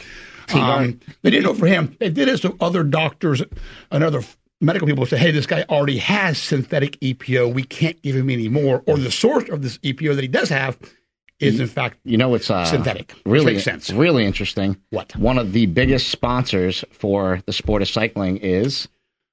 [0.54, 1.96] Um, they didn't know for him.
[2.00, 3.44] They did it so other doctors
[3.92, 4.24] and other
[4.64, 7.54] medical people say, "Hey, this guy already has synthetic EPO.
[7.54, 10.50] We can't give him any more." Or the source of this EPO that he does
[10.50, 10.78] have
[11.40, 13.16] is in fact you know it's uh, Synthetic.
[13.26, 13.90] Really makes sense.
[13.92, 14.78] Really interesting.
[14.90, 15.16] What?
[15.16, 18.88] One of the biggest sponsors for the sport of cycling is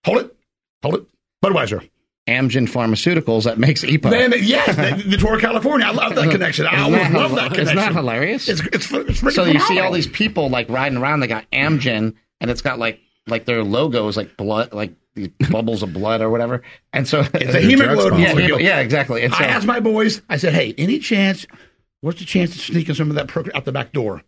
[0.04, 0.36] hold it,
[0.82, 1.06] hold it,
[1.44, 1.88] Budweiser.
[2.28, 4.10] Amgen Pharmaceuticals that makes EPO.
[4.10, 5.86] Man, yes, the, the tour of California.
[5.86, 6.66] I love that connection.
[6.66, 7.62] I always that love that connection.
[7.62, 8.48] Isn't that hilarious?
[8.48, 11.20] It's it's, it's so you see all these people like riding around.
[11.20, 15.28] They got Amgen, and it's got like like their logo is like blood, like these
[15.50, 16.62] bubbles of blood or whatever.
[16.92, 18.20] And so It's a hemoglobin.
[18.20, 18.60] yeah, molecule.
[18.60, 19.22] yeah, exactly.
[19.22, 20.22] And so, I asked my boys.
[20.28, 21.46] I said, "Hey, any chance?
[22.00, 24.22] What's the chance of sneaking some of that pro- out the back door?"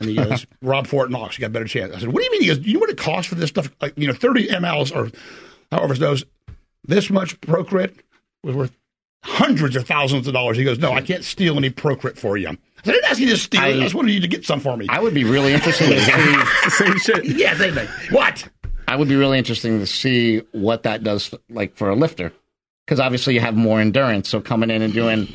[0.00, 2.24] And he goes, "Rob Fort Knox, you got a better chance." I said, "What do
[2.24, 3.70] you mean?" He goes, "Do you know what it costs for this stuff?
[3.80, 5.10] Like, you know, thirty mLs or
[5.70, 6.24] however it goes.
[6.86, 7.94] This much Procrit
[8.42, 8.76] was worth
[9.24, 12.48] hundreds of thousands of dollars." He goes, "No, I can't steal any Procrit for you."
[12.48, 13.64] I said, "I didn't ask you to steal it.
[13.64, 15.86] I I- just wanted you to get some for me." I would be really interested
[15.88, 16.00] to
[16.68, 16.70] see.
[16.70, 17.24] Same shit.
[17.24, 17.88] yeah, same thing.
[18.10, 18.48] What?
[18.86, 22.32] I would be really interesting to see what that does like for a lifter,
[22.86, 24.28] because obviously you have more endurance.
[24.28, 25.26] So coming in and doing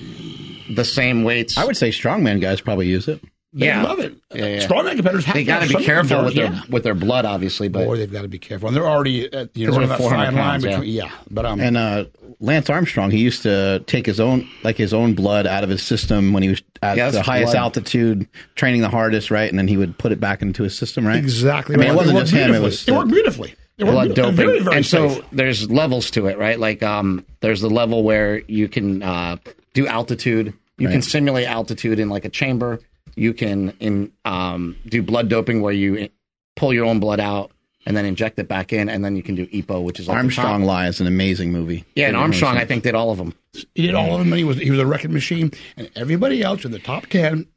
[0.69, 3.21] the same weights, I would say strongman guys probably use it.
[3.51, 3.81] They Yeah.
[3.83, 4.13] love it.
[4.33, 4.67] Yeah, yeah.
[4.67, 6.61] Strongman competitors have they to got to be careful with their yeah.
[6.69, 7.67] with their blood, obviously.
[7.67, 9.89] But Boy, they've got to be careful, and they're already at, you know 'Cause running
[9.89, 10.69] they're that 400 fine line pounds, yeah.
[10.71, 10.89] between.
[10.93, 12.05] Yeah, but um, And uh,
[12.39, 15.81] Lance Armstrong, he used to take his own like his own blood out of his
[15.81, 17.61] system when he was at Yeah, the highest blood.
[17.63, 19.49] altitude, training the hardest, right?
[19.49, 21.17] And then he would put it back into his system, right?
[21.17, 21.73] exactly.
[21.73, 21.93] I mean, right.
[21.95, 23.55] it wasn't worked just him; it was it worked beautifully.
[23.79, 25.13] It worked blood doping, Very, very and safe.
[25.15, 26.59] so there's levels to it, right?
[26.59, 29.37] Like um, there's the level where you can uh,
[29.73, 30.53] do altitude.
[30.77, 32.79] You can simulate altitude in like a chamber.
[33.19, 36.09] You can in um, do blood doping where you
[36.55, 37.51] pull your own blood out
[37.85, 40.17] and then inject it back in, and then you can do EPO, which is like
[40.17, 40.67] Armstrong top.
[40.67, 41.85] Lie is an amazing movie.
[41.95, 43.33] Yeah, and Armstrong, I think, did all of them.
[43.75, 46.41] he did all of them, and he was he was a record machine, and everybody
[46.41, 47.47] else in the top ten,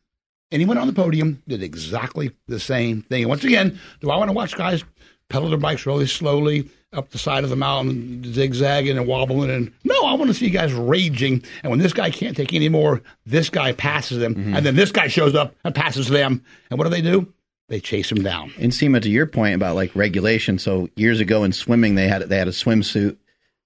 [0.50, 3.28] anyone on the podium did exactly the same thing.
[3.28, 4.84] Once again, do I want to watch guys
[5.32, 9.50] pedal their bikes really slowly up the side of the mountain, zigzagging and wobbling?
[9.50, 11.42] And no, I want to see you guys raging.
[11.62, 14.56] And when this guy can't take any more, this guy passes them, Mm-hmm.
[14.56, 16.44] and then this guy shows up and passes them.
[16.70, 17.32] And what do they do?
[17.68, 18.52] They chase him down.
[18.60, 22.22] And Nsima, to your point about like regulation, so years ago in swimming, they had
[22.22, 23.16] they had a swimsuit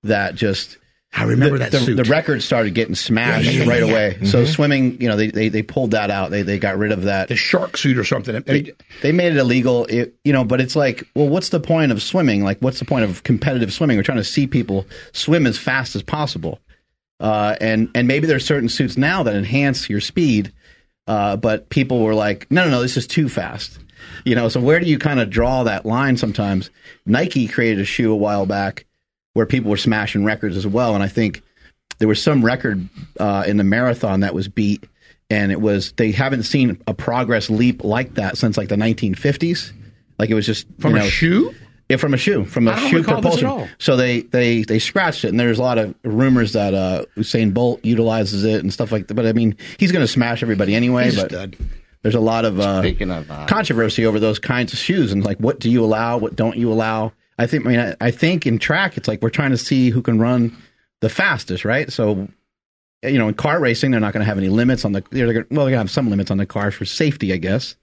[0.04, 0.78] that just
[1.16, 1.96] I remember that the, suit.
[1.96, 3.90] the record started getting smashed Yeah, yeah, right yeah.
[3.90, 4.18] away.
[4.24, 6.30] So swimming, you know, they, they they pulled that out.
[6.30, 7.28] They they got rid of that.
[7.28, 8.42] the shark suit or something.
[8.42, 9.86] They, they made it illegal.
[9.86, 12.44] It, you know, but it's like, well, what's the point of swimming?
[12.44, 13.96] Like, what's the point of competitive swimming?
[13.96, 16.60] We're trying to see people swim as fast as possible.
[17.18, 20.52] Uh, and and maybe there's certain suits now that enhance your speed,
[21.06, 23.78] uh, but people were like, no, no, no, this is too fast.
[24.26, 26.16] You know, so where do you kind of draw that line?
[26.18, 26.70] Sometimes
[27.06, 28.84] Nike created a shoe a while back
[29.37, 31.43] where people were smashing records as well, and I think
[31.99, 32.89] there was some record
[33.20, 34.84] uh, in the marathon that was beat,
[35.28, 39.72] and it was they haven't seen a progress leap like that since like the 1950s.
[40.18, 41.55] Like it was just from you a shoe?
[41.91, 43.47] yeah, from a shoe, from a I don't shoe recall this at propulsion.
[43.49, 43.68] all.
[43.78, 47.53] So they they they scratched it, and there's a lot of rumors that uh, Usain
[47.53, 49.14] Bolt utilizes it and stuff like that.
[49.14, 51.05] But I mean, he's going to smash everybody anyway.
[51.05, 51.57] He's but stud.
[52.01, 55.22] there's a lot of uh, Speaking of, uh, controversy over those kinds of shoes and
[55.22, 57.12] like what do you allow, what don't you allow.
[57.39, 59.91] I think I mean I, I think in track it's like we're trying to see
[59.91, 60.57] who can run
[61.01, 61.93] the fastest, right?
[61.93, 62.28] So
[63.03, 65.05] you know, in car racing, they're not going to have any limits on the.
[65.11, 67.76] They're well, they're going to have some limits on the cars for safety, I guess.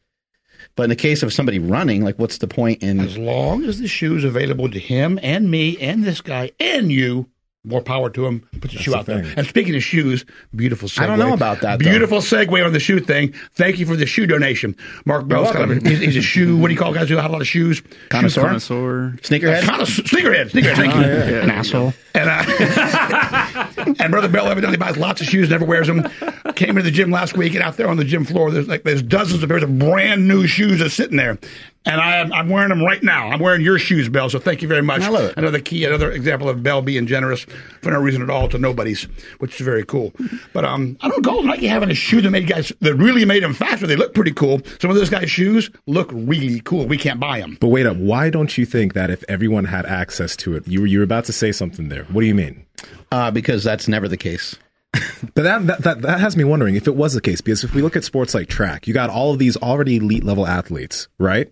[0.76, 3.00] But in the case of somebody running, like, what's the point in?
[3.00, 7.30] As long as the shoe's available to him and me and this guy and you,
[7.66, 8.42] more power to him.
[8.60, 9.24] Put the shoe the out there.
[9.24, 9.34] thing.
[9.38, 11.02] And speaking of shoes, beautiful segue.
[11.04, 11.90] I don't know about that, though.
[11.90, 13.34] Beautiful segue on the shoe thing.
[13.54, 14.76] Thank you for the shoe donation.
[15.06, 16.58] Mark Bell's kind of a, he's, he's a shoe.
[16.58, 17.82] What do you call guys who have a lot of shoes?
[18.10, 18.42] Connoisseur?
[18.42, 19.16] Connoisseur.
[19.22, 19.64] Sneakerhead.
[19.66, 20.04] Connoisseur.
[20.04, 20.50] Sneakerhead.
[20.52, 20.76] Sneakerhead.
[20.76, 21.02] Thank you.
[21.02, 21.94] an asshole.
[22.16, 26.08] And, uh, and Brother Bell evidently buys lots of shoes, never wears them.
[26.56, 28.84] Came into the gym last week, and out there on the gym floor, there's like
[28.84, 31.38] there's dozens of pairs of brand new shoes that's sitting there.
[31.86, 33.28] And I am, I'm wearing them right now.
[33.28, 34.30] I'm wearing your shoes, Bell.
[34.30, 35.02] So thank you very much.
[35.02, 35.38] I love it.
[35.38, 37.46] Another key, another example of Bell being generous
[37.82, 39.04] for no reason at all to nobody's,
[39.40, 40.14] which is very cool.
[40.54, 43.44] But um, I don't go Nike having a shoe that made guys that really made
[43.44, 43.86] them faster.
[43.86, 44.62] They look pretty cool.
[44.80, 46.86] Some of those guys' shoes look really cool.
[46.88, 47.58] We can't buy them.
[47.60, 50.82] But wait up, why don't you think that if everyone had access to it, you
[50.82, 52.06] were you were about to say something there?
[52.06, 52.66] What do you mean?
[53.12, 54.56] Uh, because that's never the case.
[55.36, 57.74] But that, that that that has me wondering if it was the case because if
[57.74, 61.08] we look at sports like track, you got all of these already elite level athletes,
[61.18, 61.50] right?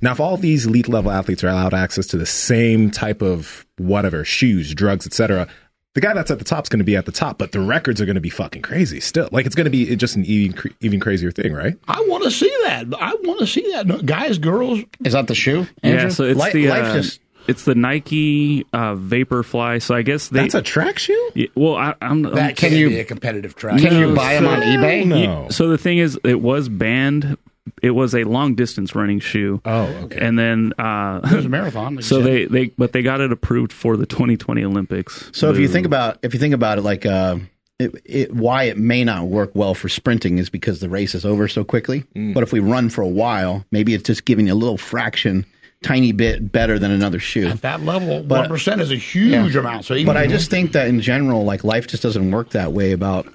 [0.00, 3.20] Now, if all of these elite level athletes are allowed access to the same type
[3.20, 5.48] of whatever shoes, drugs, etc.,
[5.94, 7.60] the guy that's at the top is going to be at the top, but the
[7.60, 9.28] records are going to be fucking crazy still.
[9.32, 11.74] Like it's going to be just an even even crazier thing, right?
[11.88, 12.86] I want to see that.
[13.00, 13.86] I want to see that.
[13.86, 15.66] No, guys, girls, Is that the shoe?
[15.82, 19.82] Yeah, so it's Life- the life uh, just- it's the Nike uh, Vaporfly.
[19.82, 20.40] So I guess they.
[20.42, 21.30] That's a track shoe.
[21.34, 22.22] Yeah, well, I, I'm.
[22.22, 23.80] that I'm can can you- be a competitive track.
[23.80, 25.06] Can you No, buy them on eBay?
[25.06, 25.48] No.
[25.50, 27.36] So the thing is, it was banned.
[27.82, 29.60] It was a long distance running shoe.
[29.64, 30.18] Oh, okay.
[30.18, 31.96] And then, uh, There's a marathon.
[31.96, 32.24] like so said.
[32.24, 35.30] they, they, but they got it approved for the 2020 Olympics.
[35.34, 37.36] So if you think about if you think about it, like uh,
[37.78, 41.26] it, it, why it may not work well for sprinting is because the race is
[41.26, 42.04] over so quickly.
[42.14, 45.44] But if we run for a while, maybe it's just giving you a little fraction,
[45.82, 47.46] tiny bit better than another shoe.
[47.46, 49.84] At that level, one percent is a huge amount.
[49.84, 52.72] So even But I just think that in general, like life just doesn't work that
[52.72, 52.92] way.
[52.92, 53.26] About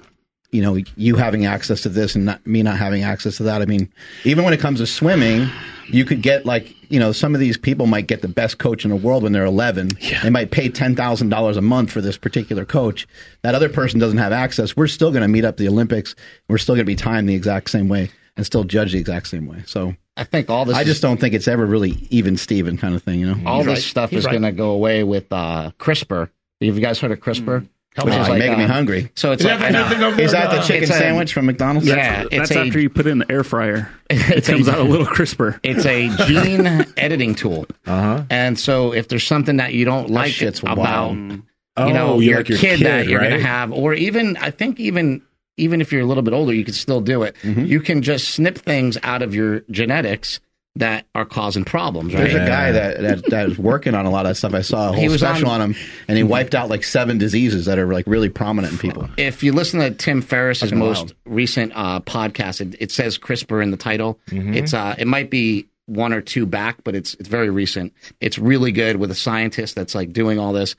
[0.50, 3.62] you know you having access to this and not, me not having access to that.
[3.62, 3.90] I mean,
[4.24, 5.48] even when it comes to swimming,
[5.86, 8.84] you could get like you know some of these people might get the best coach
[8.84, 9.90] in the world when they're 11.
[10.22, 13.06] They might pay ten thousand dollars a month for this particular coach.
[13.42, 14.76] That other person doesn't have access.
[14.76, 16.14] We're still going to meet up the Olympics.
[16.48, 19.28] We're still going to be timed the exact same way and still judge the exact
[19.28, 19.62] same way.
[19.66, 20.76] So I think all this.
[20.76, 23.20] I is- just don't think it's ever really even Steven kind of thing.
[23.20, 23.48] You know.
[23.48, 23.82] all He's this right.
[23.82, 24.32] stuff He's is right.
[24.32, 26.30] going to go away with uh, CRISPR.
[26.60, 27.68] Have you guys heard of CRISPR?
[27.96, 29.10] Help Which me is like, you're making me uh, hungry.
[29.14, 31.32] So it's Is like, that the thing over Is that the chicken it's a- sandwich
[31.32, 31.86] from McDonald's?
[31.86, 33.88] Yeah, it's That's a after you put it in the air fryer.
[34.10, 35.60] It comes out a little crisper.
[35.62, 37.66] it's a gene editing tool.
[37.86, 38.24] Uh-huh.
[38.30, 41.42] And so if there's something that you don't like shit's about wild.
[41.76, 44.36] Oh, you know you your, like your kid, that you're going to have or even
[44.38, 45.22] I think even
[45.56, 47.36] even if you're a little bit older you can still do it.
[47.42, 47.64] Mm-hmm.
[47.64, 50.40] You can just snip things out of your genetics
[50.76, 52.24] that are causing problems, right?
[52.24, 54.54] There's a guy that, that that is working on a lot of stuff.
[54.54, 56.82] I saw a whole He was special on- on, him, and he wiped out like
[56.82, 59.08] seven diseases that are like really prominent in people.
[59.16, 61.14] if you listen to Tim Ferriss's most wild.
[61.26, 64.18] recent uh, podcast, it, it says CRISPR in the title.
[64.30, 64.54] Mm-hmm.
[64.54, 67.92] It's uh, it might be one or two back, but it's it's very recent.
[68.20, 70.74] It's really good with a scientist that's like doing all this,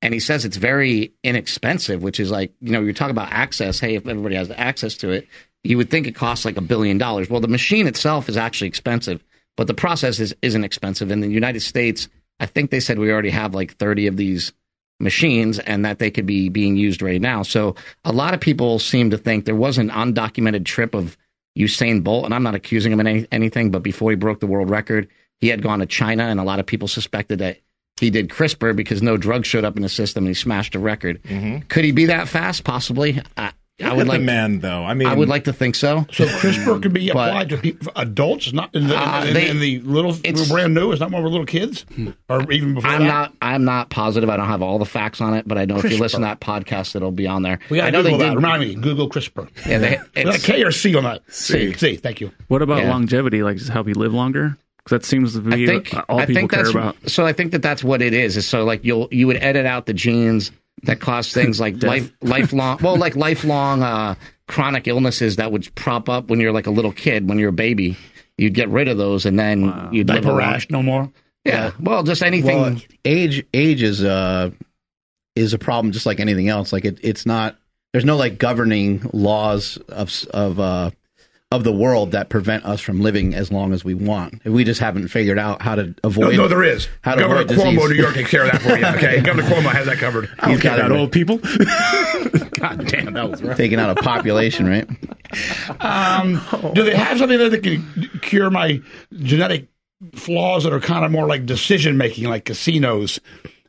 [0.00, 3.80] and he says it's very inexpensive, which is like you know you're talking about access.
[3.80, 5.28] Hey, if everybody has access to it,
[5.64, 7.28] you would think it costs like a billion dollars.
[7.28, 9.22] Well, the machine itself is actually expensive,
[9.56, 11.10] but the process is isn't expensive.
[11.10, 12.08] In the United States,
[12.40, 14.52] I think they said we already have like 30 of these
[15.00, 17.42] machines and that they could be being used right now.
[17.42, 21.16] So a lot of people seem to think there was an undocumented trip of
[21.56, 24.46] Usain Bolt, and I'm not accusing him of any, anything, but before he broke the
[24.46, 25.08] world record,
[25.40, 27.58] he had gone to China, and a lot of people suspected that
[27.98, 30.78] he did CRISPR because no drug showed up in the system and he smashed a
[30.78, 31.20] record.
[31.68, 32.64] Could he be that fast?
[32.64, 33.20] Possibly.
[33.36, 34.82] I, I would like the man, though.
[34.84, 36.04] I mean, I would like to think so.
[36.10, 39.48] So CRISPR can be But- applied to people, adults, not in the, Uh, in, they-
[39.48, 40.90] in the little, it's- brand new.
[40.90, 41.86] It's not more for little kids,
[42.28, 43.06] or even before I'm that.
[43.06, 43.34] not.
[43.40, 44.28] I'm not positive.
[44.30, 46.26] I don't have all the facts on it, but I know if you listen to
[46.26, 47.60] that podcast, it'll be on there.
[47.70, 48.30] We got I to know Google they that.
[48.30, 48.36] did.
[48.36, 48.74] Remind me.
[48.74, 49.48] Google CRISPR.
[49.64, 51.22] Yeah, they, Is it's, K or C on that?
[51.28, 51.72] C.
[51.74, 51.94] C.
[51.96, 52.32] Thank you.
[52.48, 52.90] What about Yeah.
[52.90, 53.44] longevity?
[53.44, 54.56] Like, just help you live longer?
[54.88, 56.96] 'Cause that seems to be I think all I people think care that's about.
[57.10, 57.26] so.
[57.26, 58.36] I think that that's what it is.
[58.38, 60.50] Is so like you'll you would edit out the genes
[60.84, 62.78] that cause things like life lifelong.
[62.82, 64.14] Well, like lifelong uh,
[64.46, 67.52] chronic illnesses that would prop up when you're like a little kid, when you're a
[67.52, 67.96] baby.
[68.38, 71.10] You'd get rid of those, and then you'd live Diaper a long- rash, no more.
[71.44, 71.72] Yeah.
[71.80, 72.60] Well, just anything.
[72.60, 74.50] Well, age age is uh
[75.36, 76.72] is a problem just like anything else.
[76.72, 77.56] Like it, it's not.
[77.92, 80.90] There's no like governing laws of of uh
[81.50, 84.44] of the world that prevent us from living as long as we want.
[84.44, 86.36] We just haven't figured out how to No, avoid.
[86.36, 86.88] no, there is.
[87.00, 87.88] How to Governor avoid Cuomo, disease.
[87.90, 88.84] New York, takes care of that for you.
[88.84, 90.28] Okay, Governor Cuomo has that covered.
[90.44, 90.98] he's got got it.
[90.98, 91.38] old people.
[92.58, 93.56] God damn, that was right.
[93.56, 94.86] taking out a population, right?
[95.80, 96.40] Um,
[96.74, 98.80] do they have something that can cure my
[99.14, 99.68] genetic
[100.14, 103.20] flaws that are kind of more like decision making, like casinos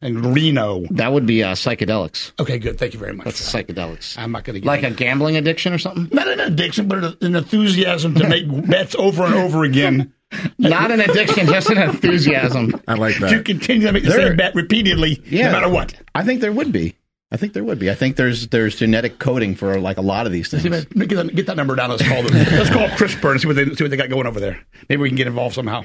[0.01, 0.85] and Reno?
[0.91, 2.31] that would be uh, psychedelics.
[2.39, 2.77] Okay, good.
[2.77, 3.25] Thank you very much.
[3.25, 4.17] That's psychedelics.
[4.17, 6.09] I'm not going to get Like a gambling addiction or something.
[6.11, 10.13] not an addiction, but an enthusiasm to make bets over and over again.
[10.59, 12.79] Not an addiction, just an enthusiasm.
[12.87, 13.29] I like that.
[13.31, 15.47] To continue to make the There- same bet repeatedly, Yeah.
[15.47, 15.93] no matter what.
[16.13, 16.95] I think there would be.
[17.31, 17.91] I think there would be.
[17.91, 20.63] I think there's there's genetic coding for like a lot of these things.
[20.63, 21.91] See, man, Get that, get that number down.
[21.91, 22.33] Let's call them.
[22.33, 24.59] Let's call CRISPR and see what they see what they got going over there.
[24.87, 25.83] Maybe we can get involved somehow.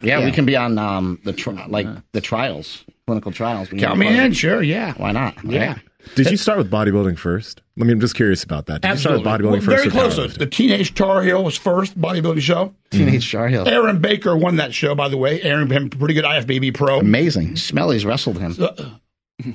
[0.00, 0.24] Yeah, Yeah.
[0.24, 3.70] we can be on um, the tri- like the trials, clinical trials.
[3.70, 5.42] We Count me be part of in, sure, yeah, Why not?
[5.44, 5.72] yeah.
[5.74, 5.78] Right?
[6.16, 7.62] Did you start with bodybuilding first?
[7.80, 8.80] I mean, I'm just curious about that.
[8.82, 9.20] Did Absolutely.
[9.20, 9.94] you start with bodybuilding Well, first?
[9.94, 10.36] Very close.
[10.36, 12.74] The Teenage Tar Heel was first bodybuilding show.
[12.90, 13.68] Teenage Tar Heel.
[13.68, 15.40] Aaron Baker won that show, by the way.
[15.42, 16.98] Aaron became a pretty good IFBB pro.
[16.98, 17.54] Amazing.
[17.54, 18.56] Smelly's wrestled him.
[18.58, 18.90] Uh,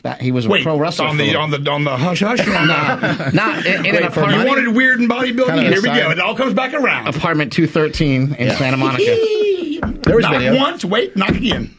[0.03, 1.05] that, he was a Wait, pro wrestler.
[1.07, 2.45] on the a- on the on the hush hush.
[2.47, 5.47] or on not in, in an Wait, for you wanted weird in bodybuilding.
[5.47, 6.11] Kind of Here we go.
[6.11, 7.07] It all comes back around.
[7.07, 9.03] apartment two thirteen in Santa Monica.
[10.07, 10.55] There was knock video.
[10.55, 11.73] once, wait, knock again.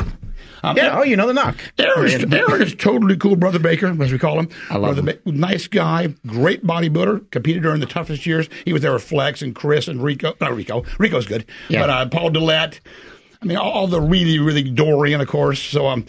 [0.62, 0.98] Um, Yeah.
[0.98, 1.56] Oh, you know the knock.
[1.78, 4.48] Aaron is, Aaron is totally cool, brother Baker, as we call him.
[4.70, 7.30] I love brother Ba- nice guy, great bodybuilder.
[7.30, 8.48] Competed during the toughest years.
[8.64, 10.34] He was there with Flex and Chris and Rico.
[10.40, 10.84] Not Rico.
[10.98, 11.80] Rico's good, Yeah.
[11.80, 12.80] but uh, Paul Dillett.
[13.40, 15.60] I mean, all, all the really, really Dorian, of course.
[15.62, 16.00] So um,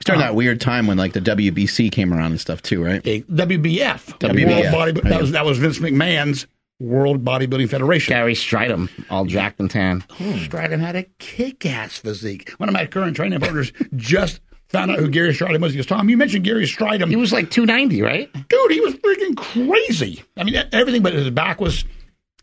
[0.00, 3.00] It's during that weird time when like the WBC came around and stuff too, right?
[3.06, 4.72] a WBF, WBF.
[4.72, 6.46] World Body, that was that was Vince McMahon's
[6.84, 8.12] World Bodybuilding Federation.
[8.12, 10.04] Gary Strydom, all jacked and tan.
[10.10, 10.32] Hmm.
[10.32, 12.50] Strydom had a kick-ass physique.
[12.58, 15.72] One of my current training partners just found out who Gary Strydom was.
[15.72, 17.08] He goes, Tom, you mentioned Gary Strydom.
[17.08, 18.30] He was like two ninety, right?
[18.48, 20.22] dude, he was freaking crazy.
[20.36, 21.84] I mean, everything but his back was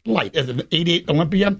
[0.05, 0.35] light.
[0.35, 1.57] At the 88 Olympia,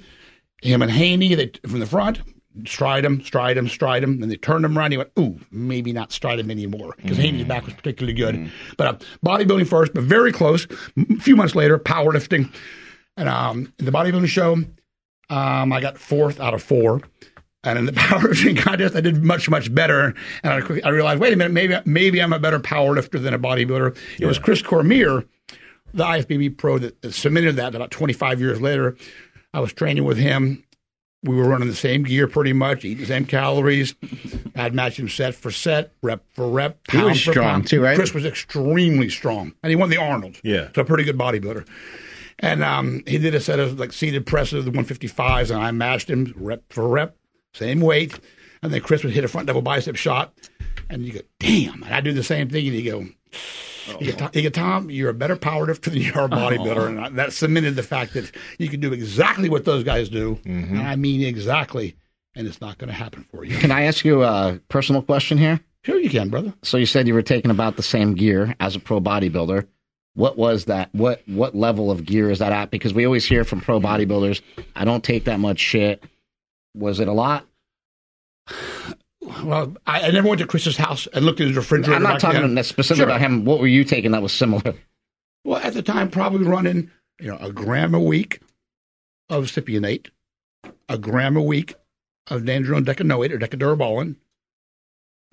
[0.62, 2.22] him and Haney, they from the front,
[2.64, 4.92] Strydom, stride him, Strydom, and they turned him around.
[4.92, 8.52] He went, ooh, maybe not Strydom anymore because Haney's back was particularly good.
[8.78, 10.68] But uh, bodybuilding first, but very close.
[10.98, 12.54] A few months later, powerlifting.
[13.18, 14.64] And um, in the bodybuilding show,
[15.30, 17.02] um, I got fourth out of four.
[17.64, 20.14] And in the powerlifting contest, I did much, much better.
[20.44, 23.40] And I, I realized, wait a minute, maybe maybe I'm a better powerlifter than a
[23.40, 23.98] bodybuilder.
[24.20, 25.24] It was Chris Cormier,
[25.94, 28.98] the IFBB pro, that, that submitted that about 25 years later.
[29.54, 30.64] I was training with him.
[31.24, 33.94] We were running the same gear pretty much, eating the same calories.
[34.56, 36.80] I'd match him set for set, rep for rep.
[36.92, 37.68] He was pound for strong pound.
[37.68, 37.96] too, right?
[37.96, 40.38] Chris was extremely strong, and he won the Arnold.
[40.44, 40.70] Yeah.
[40.74, 41.68] so a pretty good bodybuilder.
[42.40, 45.70] And um, he did a set of like seated presses, of the 155s, and I
[45.72, 47.16] matched him rep for rep,
[47.54, 48.20] same weight.
[48.64, 50.34] And then Chris would hit a front double bicep shot,
[50.90, 51.84] and you go, damn.
[51.84, 53.06] And I do the same thing, and you go,
[53.90, 53.98] Oh.
[54.00, 56.30] you go, you go, Tom, you're a better powerlifter than you are a oh.
[56.30, 56.88] bodybuilder.
[56.88, 60.36] And I, that cemented the fact that you can do exactly what those guys do.
[60.44, 60.78] Mm-hmm.
[60.78, 61.96] And I mean exactly,
[62.36, 63.58] and it's not going to happen for you.
[63.58, 65.60] Can I ask you a personal question here?
[65.84, 66.54] Sure, you can, brother.
[66.64, 69.68] So you said you were taking about the same gear as a pro bodybuilder.
[70.14, 70.94] What was that?
[70.94, 72.70] What what level of gear is that at?
[72.70, 74.42] Because we always hear from pro bodybuilders,
[74.76, 76.04] I don't take that much shit.
[76.76, 77.48] Was it a lot?
[79.44, 81.96] Well, I, I never went to Chris's house and looked at his refrigerator.
[81.96, 82.64] I'm not back talking then.
[82.64, 83.08] specifically Sure.
[83.08, 83.46] about him.
[83.46, 84.74] What were you taking that was similar?
[85.44, 88.42] Well, at the time, probably running you know a gram a week
[89.30, 90.08] of cypionate,
[90.90, 91.76] a gram a week
[92.30, 94.16] of nandrolone decanoate or Deca-Durabolin,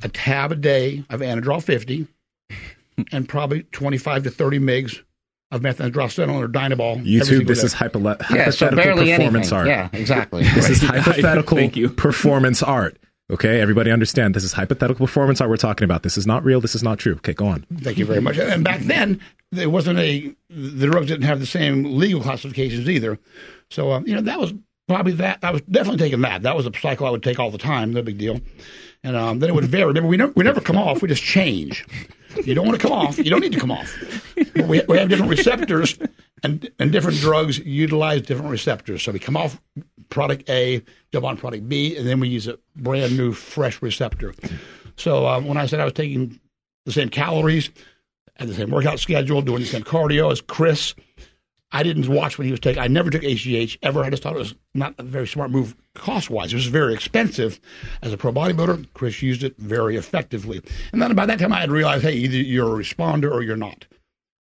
[0.02, 2.06] a tab a day of anadrol 50,
[3.12, 5.02] and probably 25 to 30 mgs
[5.50, 7.02] of methandrostenone or Dianabol.
[7.04, 7.66] YouTube, this day.
[7.66, 9.58] is hypo- Yeah, so hypothetical barely performance anything.
[9.58, 9.66] art.
[9.68, 10.42] Yeah, exactly.
[10.54, 11.88] This is hypothetical Thank you.
[11.90, 12.98] performance art.
[13.30, 16.02] Okay, everybody understand this is hypothetical performance art we're talking about.
[16.02, 16.60] This is not real.
[16.62, 17.14] This is not true.
[17.16, 17.66] Okay, go on.
[17.80, 18.38] Thank you very much.
[18.38, 19.20] And back then,
[19.52, 23.18] there wasn't a the drugs didn't have the same legal classifications either.
[23.70, 24.54] So um, you know that was
[24.86, 25.40] probably that.
[25.42, 26.42] I was definitely taking that.
[26.42, 27.92] That was a cycle I would take all the time.
[27.92, 28.40] No big deal.
[29.04, 29.86] And um, then it would vary.
[29.86, 31.02] Remember, we never we never come off.
[31.02, 31.86] We just change.
[32.44, 33.18] You don't want to come off.
[33.18, 33.94] You don't need to come off.
[34.54, 35.98] We, we have different receptors,
[36.42, 39.02] and and different drugs utilize different receptors.
[39.02, 39.60] So we come off
[40.08, 40.82] product A,
[41.12, 44.34] jump on product B, and then we use a brand new fresh receptor.
[44.96, 46.40] So um, when I said I was taking
[46.84, 47.70] the same calories,
[48.36, 50.94] had the same workout schedule, doing the same cardio as Chris.
[51.70, 52.82] I didn't watch what he was taking.
[52.82, 54.02] I never took HGH ever.
[54.02, 56.52] I just thought it was not a very smart move cost wise.
[56.52, 57.60] It was very expensive.
[58.00, 60.62] As a pro bodybuilder, Chris used it very effectively.
[60.92, 63.56] And then by that time, I had realized, hey, either you're a responder or you're
[63.56, 63.86] not.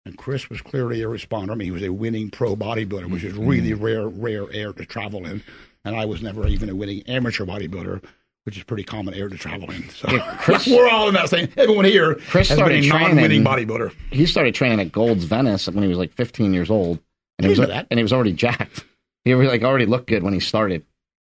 [0.08, 1.52] And Chris was clearly a responder.
[1.52, 3.46] I mean, he was a winning pro bodybuilder, which is mm-hmm.
[3.46, 5.44] really rare, rare air to travel in.
[5.84, 8.02] And I was never even a winning amateur bodybuilder,
[8.46, 9.90] which is pretty common air to travel in.
[9.90, 10.08] So
[10.38, 11.50] Chris- we're all in that same.
[11.58, 13.94] Everyone here Chris has started been a non-winning training- bodybuilder.
[14.10, 17.00] He started training at Gold's Venice when he was like 15 years old,
[17.38, 17.88] and he was that.
[17.92, 18.86] and he was already jacked.
[19.26, 20.86] He was like already looked good when he started.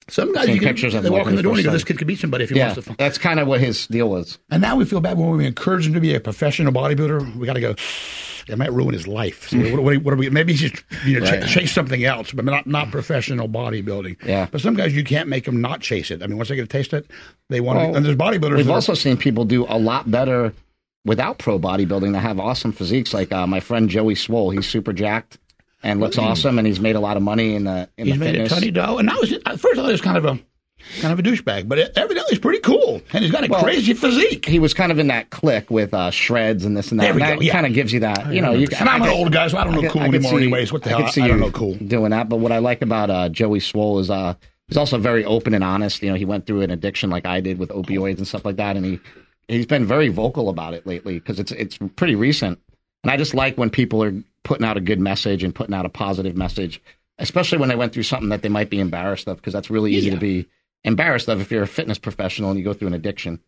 [0.08, 1.82] Some guys, you can, pictures of they walk in the door and you go, this
[1.82, 2.94] kid could beat somebody if he Yeah, wants to.
[2.96, 4.38] that's kind of what his deal was.
[4.50, 7.34] And now we feel bad when we encourage him to be a professional bodybuilder.
[7.36, 7.74] We got to go.
[8.48, 9.48] It might ruin his life.
[9.48, 10.30] So what, what, what are we?
[10.30, 14.24] Maybe he should you know, ch- chase something else, but not not professional bodybuilding.
[14.24, 14.46] Yeah.
[14.50, 16.22] But some guys you can't make them not chase it.
[16.22, 17.10] I mean, once they get a taste of it,
[17.48, 17.96] they want Well, to.
[17.96, 18.56] And there's bodybuilders.
[18.56, 20.52] We've that are- also seen people do a lot better
[21.04, 23.12] without pro bodybuilding that have awesome physiques.
[23.14, 25.38] Like uh, my friend Joey Swole, he's super jacked
[25.82, 28.20] and looks awesome, and he's made a lot of money in the in he's the
[28.20, 28.52] made fitness.
[28.52, 28.98] a tiny dough.
[28.98, 30.38] And I was at first I was kind of a
[31.00, 33.92] kind of a douchebag, but evidently he's pretty cool, and he's got a Well, crazy
[33.94, 34.46] physique.
[34.46, 37.04] he was kind of in that clique with uh, shreds and this and that.
[37.04, 37.52] There we and that go, yeah.
[37.52, 38.52] kind of gives you that, you know.
[38.52, 40.30] You, And I'm I an old guy, so I don't know could- cool anymore.
[40.32, 41.04] see- anyways, what the hell?
[41.04, 41.74] I, see I don't you know cool.
[41.74, 42.28] doing that.
[42.28, 44.34] But what I like about uh, Joey Swole is uh,
[44.68, 46.02] he's also very open and honest.
[46.02, 48.56] You know, he went through an addiction like I did with opioids and stuff like
[48.56, 49.00] that, and he
[49.48, 52.58] he's been very vocal about it lately because it's it's pretty recent.
[53.04, 55.86] And I just like when people are putting out a good message and putting out
[55.86, 56.80] a positive message,
[57.18, 59.94] especially when they went through something that they might be embarrassed of, because that's really
[59.94, 60.14] easy Yeah.
[60.14, 60.46] to be
[60.86, 63.40] embarrassed of if you're a fitness professional and you go through an addiction.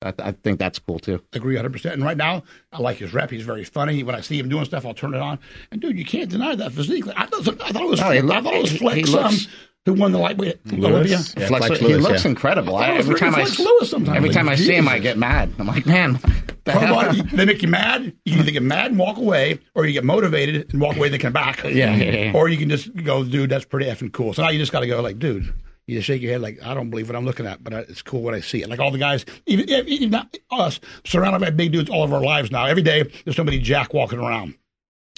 [0.00, 1.20] I, I think that's cool too.
[1.32, 1.92] agree 100%.
[1.92, 3.30] And right now, I like his rep.
[3.30, 4.04] He's very funny.
[4.04, 5.40] When I see him doing stuff, I'll turn it on.
[5.72, 7.04] And dude, you can't deny that physique.
[7.16, 9.04] I thought, I thought it was, No, he I thought it was he- Flex he
[9.04, 9.52] looks- um,
[9.86, 11.18] who won the lightweight Olympia.
[11.36, 12.30] Yeah, Flex, Flex he looks yeah.
[12.30, 12.76] incredible.
[12.76, 14.16] I thought I, every time I Lewis sometimes.
[14.16, 15.50] every Like, time I see him, I get mad.
[15.58, 16.20] I'm like, man,
[16.64, 16.94] the hell?
[16.94, 18.12] body, they make you mad.
[18.26, 21.06] You can either get mad and walk away, or you get motivated and walk away
[21.06, 21.64] and then come back.
[21.64, 22.32] Yeah, yeah, yeah.
[22.34, 24.34] Or you can just go, dude, that's pretty effing cool.
[24.34, 25.52] So now you just got to go, like, dude,
[25.88, 28.02] you just shake your head, like, I don't believe what I'm looking at, but it's
[28.02, 28.68] cool when I see it.
[28.68, 32.20] Like all the guys, even, even not us, surrounded by big dudes all of our
[32.22, 32.66] lives now.
[32.66, 34.54] Every day, there's somebody jack walking around.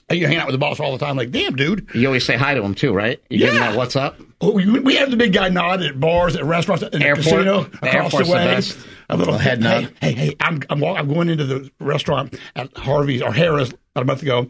[0.09, 1.89] And you hang out with the boss all the time, like, damn, dude.
[1.95, 3.21] You always say hi to him too, right?
[3.31, 3.71] You give him Yeah.
[3.71, 4.17] that what's up?
[4.41, 7.65] Oh, we, we have the big guy nod at bars, at restaurants, in the casino,
[7.65, 8.45] The across the the way.
[8.47, 8.79] best.
[9.09, 9.95] A little head hey, nod.
[10.01, 14.05] Hey, hey, I'm I'm, I'm going into the restaurant at Harvey's or Harrah's about a
[14.05, 14.49] month ago.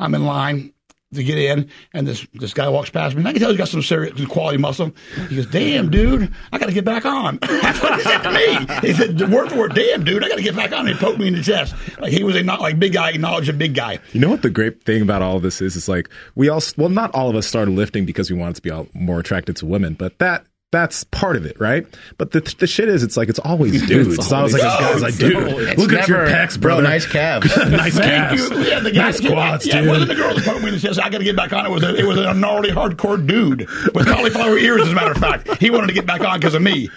[0.00, 0.72] I'm in line
[1.12, 3.58] to get in, and this this guy walks past me, and I can tell he's
[3.58, 4.92] got some serious quality muscle.
[5.28, 8.32] He goes, "Damn, dude, I got to get back on." That's what he said to
[8.32, 8.88] me.
[8.88, 10.94] He said, "Word for word, damn, dude, I got to get back on." And he
[10.94, 13.52] poked me in the chest, like he was a not like big guy acknowledged a
[13.52, 13.98] big guy.
[14.12, 15.74] You know what the great thing about all this is?
[15.74, 18.62] Is like we all, well, not all of us started lifting because we wanted to
[18.62, 21.84] be all more attracted to women, but that that's part of it, right?
[22.16, 24.14] But the the shit is, it's like it's always dudes.
[24.14, 25.36] It's always like this guy's like, dude,
[25.68, 26.82] It's look at your never- pecs, Bro, brother.
[26.84, 27.56] nice calves.
[27.56, 28.50] nice Thank calves.
[28.50, 28.58] you.
[28.62, 29.84] Yeah, the guy, nice quads, yeah, dude.
[29.86, 31.00] It wasn't the girl that poked me in the chest.
[31.00, 31.66] I got to get back on.
[31.66, 34.82] It was a, it was a gnarly, hardcore dude with cauliflower ears.
[34.82, 36.88] As a matter of fact, he wanted to get back on because of me.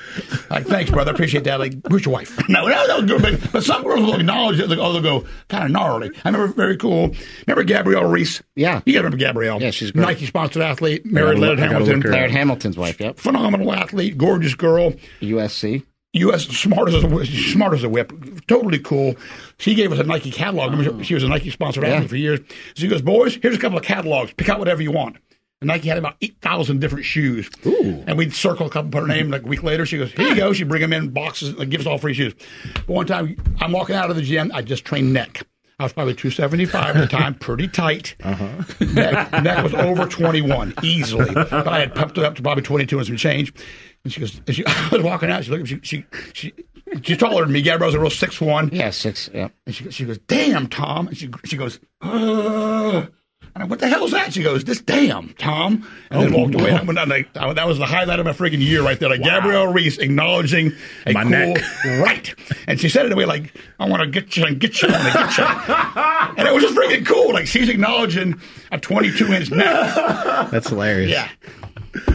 [0.52, 1.12] Like, thanks, brother.
[1.12, 1.60] I appreciate that.
[1.60, 2.40] Like, where's your wife?
[2.50, 3.22] No, no, that was good.
[3.42, 4.68] But, but some girls will acknowledge it.
[4.70, 6.12] They'll go, they'll go kind of gnarly.
[6.24, 7.16] I remember very cool.
[7.48, 8.44] Remember Gabrielle Reece?
[8.56, 8.82] Yeah.
[8.86, 9.60] you got to remember Gabrielle.
[9.62, 10.04] Yeah, she's great.
[10.04, 12.02] Nike sponsored athlete, married I Leonard Hamilton.
[12.02, 13.18] look Laird Hamilton's wife, yep.
[13.18, 14.94] Phenomenal athlete, gorgeous girl.
[15.22, 15.84] USC.
[16.14, 16.46] U.S.
[16.46, 18.14] smart as a smart as a whip,
[18.48, 19.16] totally cool.
[19.58, 20.72] She gave us a Nike catalog.
[20.72, 21.02] Remember, oh.
[21.02, 22.40] She was a Nike sponsored athlete for years.
[22.76, 24.32] She goes, "Boys, here's a couple of catalogs.
[24.34, 25.18] Pick out whatever you want."
[25.60, 27.50] And Nike had about eight thousand different shoes.
[27.66, 28.04] Ooh.
[28.06, 29.32] And we'd circle a couple, put her name.
[29.32, 31.70] Like a week later, she goes, "Here you go." She bring them in boxes, like
[31.70, 32.36] give us all free shoes.
[32.76, 34.52] But one time, I'm walking out of the gym.
[34.54, 35.48] I just trained neck.
[35.80, 38.16] I was probably 275 at the time, pretty tight.
[38.24, 38.64] Uh-huh.
[38.94, 42.98] Neck, neck was over 21 easily, but I had pumped it up to probably 22
[42.98, 43.54] and some change.
[44.04, 45.44] And she goes, and she, I was walking out.
[45.44, 46.54] She looked, she, she, she,
[47.02, 47.62] she's taller than me.
[47.62, 48.70] Gabrielle's a real six one.
[48.72, 49.30] Yeah, six.
[49.34, 49.50] Yeah.
[49.66, 51.08] And she, she goes, damn, Tom.
[51.08, 53.08] And she, she goes, uh.
[53.56, 54.34] And I, what the hell's that?
[54.34, 55.88] She goes, this damn, Tom.
[56.10, 56.72] And then oh, walked away.
[56.72, 59.10] I went down, like, I- that was the highlight of my freaking year right there.
[59.10, 60.72] Like Gabrielle Reece acknowledging
[61.06, 61.64] a My cool neck.
[61.86, 62.34] right.
[62.68, 64.82] And she said it in a way like, I want to get you and get
[64.82, 65.44] you and get you.
[66.38, 67.32] and it was just freaking cool.
[67.34, 68.40] Like she's acknowledging
[68.72, 69.96] a 22 inch neck.
[70.52, 71.12] That's hilarious.
[71.12, 71.30] Yeah.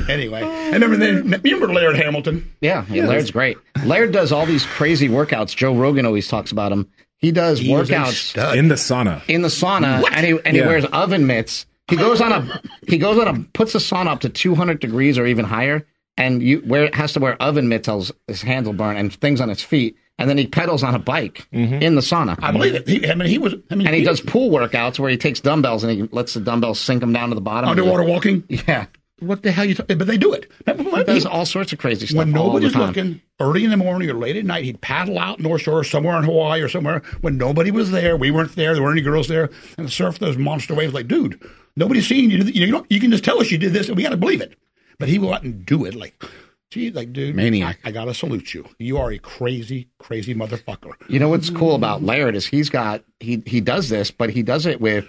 [0.08, 2.50] Anyway, and remember then, remember Laird Hamilton?
[2.60, 3.58] Yeah, yeah, Laird's great.
[3.84, 5.54] Laird does all these crazy workouts.
[5.54, 6.90] Joe Rogan always talks about him.
[7.18, 9.22] He does He workouts in the sauna.
[9.28, 12.98] in the sauna, and he and he wears oven mitts, he goes on a he
[12.98, 15.86] goes on a puts the sauna up to 200 degrees or even higher,
[16.16, 19.48] and you where has to wear oven mitts, his hands will burn, and things on
[19.48, 19.96] his feet.
[20.20, 21.74] And then he pedals on a bike mm-hmm.
[21.74, 22.36] in the sauna.
[22.42, 22.88] I believe it.
[22.88, 23.54] He, I mean, he was.
[23.70, 26.40] I mean, and he does pool workouts where he takes dumbbells and he lets the
[26.40, 27.70] dumbbells sink him down to the bottom.
[27.70, 28.42] underwater walking.
[28.48, 28.86] Yeah.
[29.20, 29.74] What the hell you?
[29.74, 30.50] T- but they do it.
[30.66, 32.18] He does all sorts of crazy stuff.
[32.18, 35.62] when nobody's looking, early in the morning or late at night, he'd paddle out North
[35.62, 38.16] Shore somewhere in Hawaii or somewhere when nobody was there.
[38.16, 38.74] We weren't there.
[38.74, 40.94] There weren't any girls there, and surf those monster waves.
[40.94, 41.40] Like, dude,
[41.76, 42.38] nobody's seen you.
[42.44, 44.40] You know, you can just tell us you did this, and we got to believe
[44.40, 44.56] it.
[44.98, 45.94] But he will out and do it.
[45.94, 46.22] Like,
[46.70, 47.78] gee, like, dude, Maniac.
[47.84, 48.68] I, I gotta salute you.
[48.78, 50.92] You are a crazy, crazy motherfucker.
[51.08, 54.42] You know what's cool about Laird is he's got he he does this, but he
[54.42, 55.06] does it with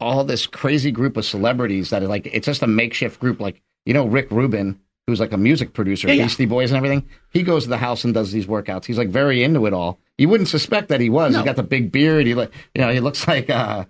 [0.00, 3.40] all this crazy group of celebrities that are like it's just a makeshift group.
[3.40, 6.24] Like you know Rick Rubin, who's like a music producer, yeah.
[6.24, 7.08] Beastie Boys and everything.
[7.32, 8.84] He goes to the house and does these workouts.
[8.84, 9.98] He's like very into it all.
[10.16, 11.32] You wouldn't suspect that he was.
[11.32, 11.38] No.
[11.38, 12.26] He's got the big beard.
[12.26, 13.84] He like you know he looks like uh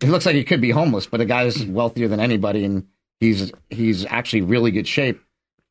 [0.00, 2.86] he looks like he could be homeless, but the guy's wealthier than anybody, and
[3.20, 5.20] he's he's actually really good shape.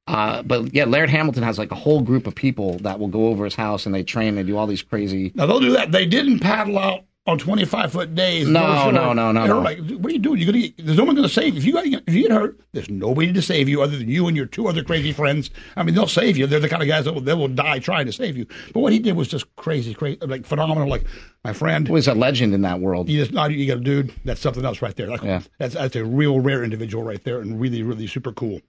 [0.08, 3.28] Uh, but yeah, Laird Hamilton has like a whole group of people that will go
[3.28, 4.36] over his house and they train.
[4.36, 5.32] They do all these crazy.
[5.34, 5.92] Now they'll do that.
[5.92, 8.48] They didn't paddle out on twenty five foot days.
[8.48, 9.60] No, no, no, no, no.
[9.62, 10.40] Like, what are you doing?
[10.40, 11.60] You're gonna get, there's no one going to save you.
[11.60, 14.28] If you got if you get hurt, there's nobody to save you other than you
[14.28, 15.50] and your two other crazy friends.
[15.76, 16.46] I mean, they'll save you.
[16.46, 18.46] They're the kind of guys that will, they will die trying to save you.
[18.74, 20.88] But what he did was just crazy, crazy, like phenomenal.
[20.88, 21.06] Like
[21.44, 23.10] my friend, was a legend in that world.
[23.10, 24.14] you just not you got a dude.
[24.24, 25.08] That's something else right there.
[25.08, 25.42] Like, Yeah.
[25.58, 28.62] That's that's a real rare individual right there, and really, really super cool.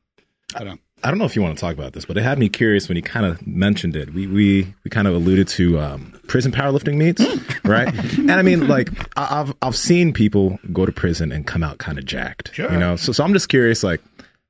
[0.55, 0.81] I don't.
[1.05, 2.89] I don't know if you want to talk about this, but it had me curious
[2.89, 4.13] when you kind of mentioned it.
[4.15, 7.23] We we we kind of alluded to um, prison powerlifting meets,
[7.65, 7.93] right?
[8.19, 11.79] and I mean, like I- I've I've seen people go to prison and come out
[11.79, 12.73] kind of jacked, Sure.
[12.73, 12.97] you know.
[12.97, 14.01] So so I'm just curious, like,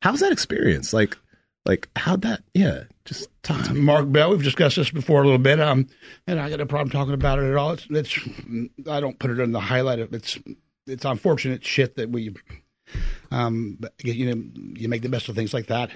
[0.02, 0.92] how's that experience?
[0.92, 1.16] Like
[1.66, 2.42] like how'd that?
[2.54, 3.80] Yeah, just talk to me.
[3.80, 4.30] Mark Bell.
[4.30, 5.60] We've discussed this before a little bit.
[5.60, 5.88] Um,
[6.28, 7.72] and I got no problem talking about it at all.
[7.72, 8.18] It's, it's
[8.88, 9.98] I don't put it in the highlight.
[9.98, 10.38] Of, it's
[10.86, 12.34] it's unfortunate shit that we,
[13.32, 14.42] um, you know,
[14.76, 15.90] you make the best of things like that.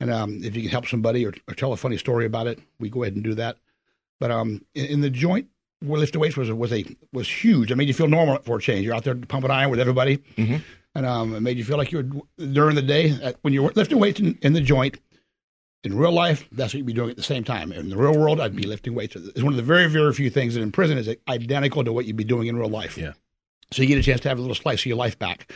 [0.00, 2.60] And um, if you can help somebody or, or tell a funny story about it,
[2.78, 3.56] we go ahead and do that.
[4.20, 5.48] But um, in, in the joint,
[5.80, 7.70] where lifting weights was a, was a was huge.
[7.70, 8.84] It made you feel normal for a change.
[8.84, 10.22] You're out there pumping iron with everybody,
[10.94, 13.70] and um, it made you feel like you were during the day uh, when you're
[13.70, 14.98] lifting weights in, in the joint
[15.84, 17.72] in real life, that's what you'd be doing at the same time.
[17.72, 19.14] In the real world, I'd be lifting weights.
[19.16, 22.04] It's one of the very, very few things that in prison is identical to what
[22.04, 22.98] you'd be doing in real life.
[22.98, 23.12] Yeah.
[23.72, 25.52] So you get a chance to have a little slice of your life back.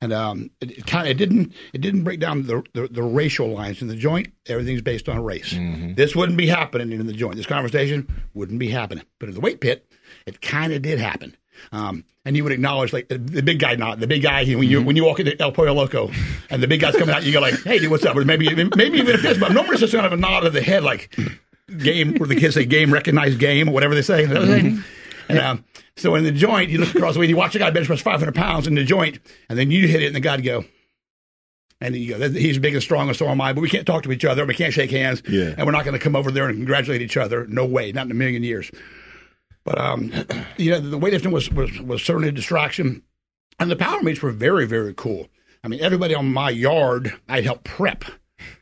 [0.00, 3.02] And um, it, it kind of it didn't it didn't break down the, the the
[3.02, 4.28] racial lines in the joint.
[4.46, 5.52] Everything's based on race.
[5.94, 7.36] This wouldn't be happening in the joint.
[7.36, 9.04] This conversation wouldn't be happening.
[9.18, 9.86] But in the weight pit,
[10.26, 11.36] it kind of did happen.
[11.72, 14.44] Um, and you would acknowledge like the, the big guy, not the big guy.
[14.44, 16.10] He, When you when you walk into El Pollo Loco,
[16.50, 18.52] and the big guy's coming out, you go like, "Hey, dude, what's up?" Or maybe
[18.54, 19.54] maybe even a fist bump.
[19.54, 21.16] Normally, it's just kind of a nod of the head, like
[21.78, 24.26] game, where the kids say "game recognized game" or whatever they say.
[25.28, 25.64] And um,
[25.96, 28.00] so in the joint, you look across the way, you watch a guy bench press
[28.00, 29.18] 500 pounds in the joint,
[29.48, 30.64] and then you hit it, and the guy go.
[31.80, 34.04] And you go, he's big and strong, and so am I, but we can't talk
[34.04, 34.46] to each other.
[34.46, 35.22] We can't shake hands.
[35.28, 35.54] Yeah.
[35.56, 37.46] And we're not going to come over there and congratulate each other.
[37.46, 38.70] No way, not in a million years.
[39.64, 40.12] But, um,
[40.56, 43.02] you know, the weightlifting was, was, was certainly a distraction.
[43.58, 45.28] And the power meets were very, very cool.
[45.62, 48.04] I mean, everybody on my yard, I'd help prep.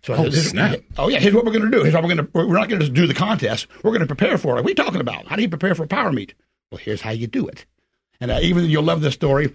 [0.03, 0.81] So Oh, this- snap.
[0.99, 1.83] Oh yeah, here's what we're going to do.
[1.83, 2.29] Here's how we're going to.
[2.35, 3.67] We're not going to just do the contest.
[3.83, 4.63] We're going to prepare for it.
[4.63, 5.27] What are you talking about?
[5.27, 6.35] How do you prepare for a power meet?
[6.73, 7.67] Well, here's how you do it.
[8.19, 9.55] And uh, even though you'll love this story.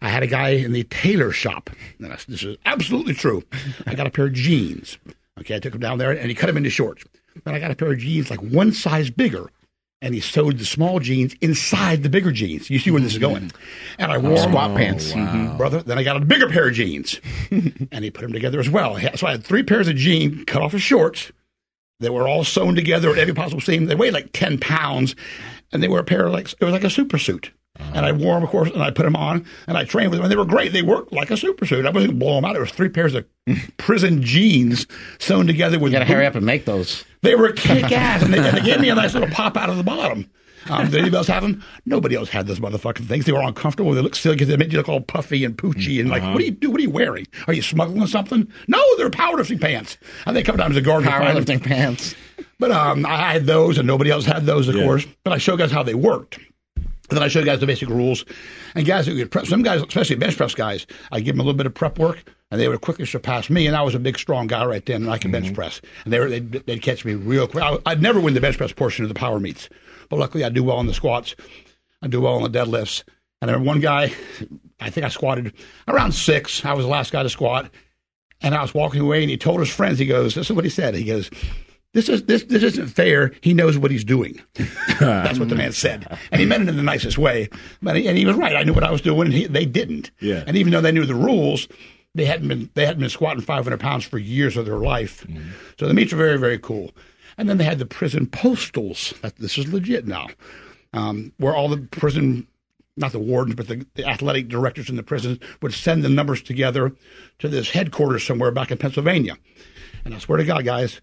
[0.00, 1.70] I had a guy in the tailor shop.
[1.98, 3.42] And I, this is absolutely true.
[3.86, 4.98] I got a pair of jeans.
[5.40, 7.04] Okay, I took him down there and he cut them into shorts.
[7.44, 9.50] Then I got a pair of jeans like one size bigger.
[10.02, 12.68] And he sewed the small jeans inside the bigger jeans.
[12.68, 13.50] You see where this is going.
[13.98, 15.12] And I wore 'em- Squat pants.
[15.12, 15.82] Mhm, brother.
[15.82, 17.18] Then I got a bigger pair of jeans,
[17.50, 18.98] and he put them together as well.
[19.16, 21.32] So I had three pairs of jeans cut off of shorts
[22.00, 23.86] that were all sewn together at every possible seam.
[23.86, 25.16] They weighed like ten pounds,
[25.74, 27.50] and they were a pair of like it was like a super suit.
[27.76, 30.18] And I wore them, of course, and I put them on, and I trained with
[30.18, 30.72] them, and they were great.
[30.72, 31.84] They worked like a super suit.
[31.84, 32.54] I wasn't blow them out.
[32.54, 33.26] It was three pairs of
[33.78, 34.86] prison jeans
[35.18, 35.92] sewn together with.
[35.92, 37.04] You got to hurry up and make those.
[37.22, 39.68] They were kick ass, and, they- and they gave me a nice little pop out
[39.70, 40.30] of the bottom.
[40.70, 41.62] Um, did anybody else have them?
[41.84, 43.26] Nobody else had those motherfucking things.
[43.26, 43.92] They were uncomfortable.
[43.92, 46.38] They looked silly because they made you look all puffy and poochy and like, what
[46.38, 46.70] do you do?
[46.70, 47.26] What are you wearing?
[47.46, 48.48] Are you smuggling something?
[48.66, 49.98] No, they're powerlifting pants.
[50.24, 51.10] And they come down to the garden.
[51.10, 52.14] Powerlifting pants.
[52.58, 54.84] But um, I had those, and nobody else had those, of Yeah.
[54.84, 55.06] course.
[55.24, 56.38] But I showed guys how they worked.
[56.76, 58.24] And then I showed guys the basic rules.
[58.74, 61.42] And guys who could prep, some guys, especially bench press guys, I give them a
[61.42, 63.66] little bit of prep work, and they would quickly surpass me.
[63.66, 65.80] And I was a big, strong guy right then, and I could bench press.
[66.04, 67.62] And they were, they'd, they'd catch me real quick.
[67.62, 69.68] I, I'd never win the bench press portion of the power meets,
[70.08, 71.34] but luckily I do well on the squats.
[72.02, 73.02] I do well on the deadlifts.
[73.42, 74.12] And I remember one guy,
[74.80, 75.52] I think I squatted
[75.86, 76.64] around six.
[76.64, 77.70] I was the last guy to squat.
[78.40, 80.64] And I was walking away, and he told his friends, he goes, This is what
[80.64, 80.94] he said.
[80.94, 81.28] He goes,
[81.94, 83.32] this is this this isn't fair.
[83.40, 84.40] He knows what he's doing.
[85.00, 87.48] That's what the man said, and he meant it in the nicest way.
[87.80, 88.54] But he, and he was right.
[88.54, 90.10] I knew what I was doing, and he, they didn't.
[90.20, 90.44] Yeah.
[90.46, 91.68] And even though they knew the rules,
[92.14, 95.24] they hadn't been they hadn't been squatting 500 pounds for years of their life.
[95.78, 96.90] So the meets are very very cool.
[97.38, 99.14] And then they had the prison postals.
[99.22, 100.28] That, this is legit now,
[100.92, 102.46] um, where all the prison
[102.96, 106.42] not the wardens, but the, the athletic directors in the prisons would send the numbers
[106.42, 106.94] together
[107.40, 109.36] to this headquarters somewhere back in Pennsylvania.
[110.04, 111.00] And I swear to God, guys,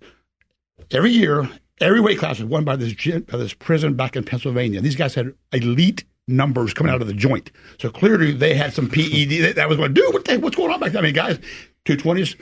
[0.92, 1.50] every year,
[1.80, 4.82] every weight class was won by this gym, by this prison back in Pennsylvania.
[4.82, 7.52] These guys had elite numbers coming out of the joint.
[7.80, 10.72] So clearly they had some PED that, that was going, dude, what the, what's going
[10.72, 11.02] on back there?
[11.02, 11.40] I mean, guys,
[11.86, 12.36] 220s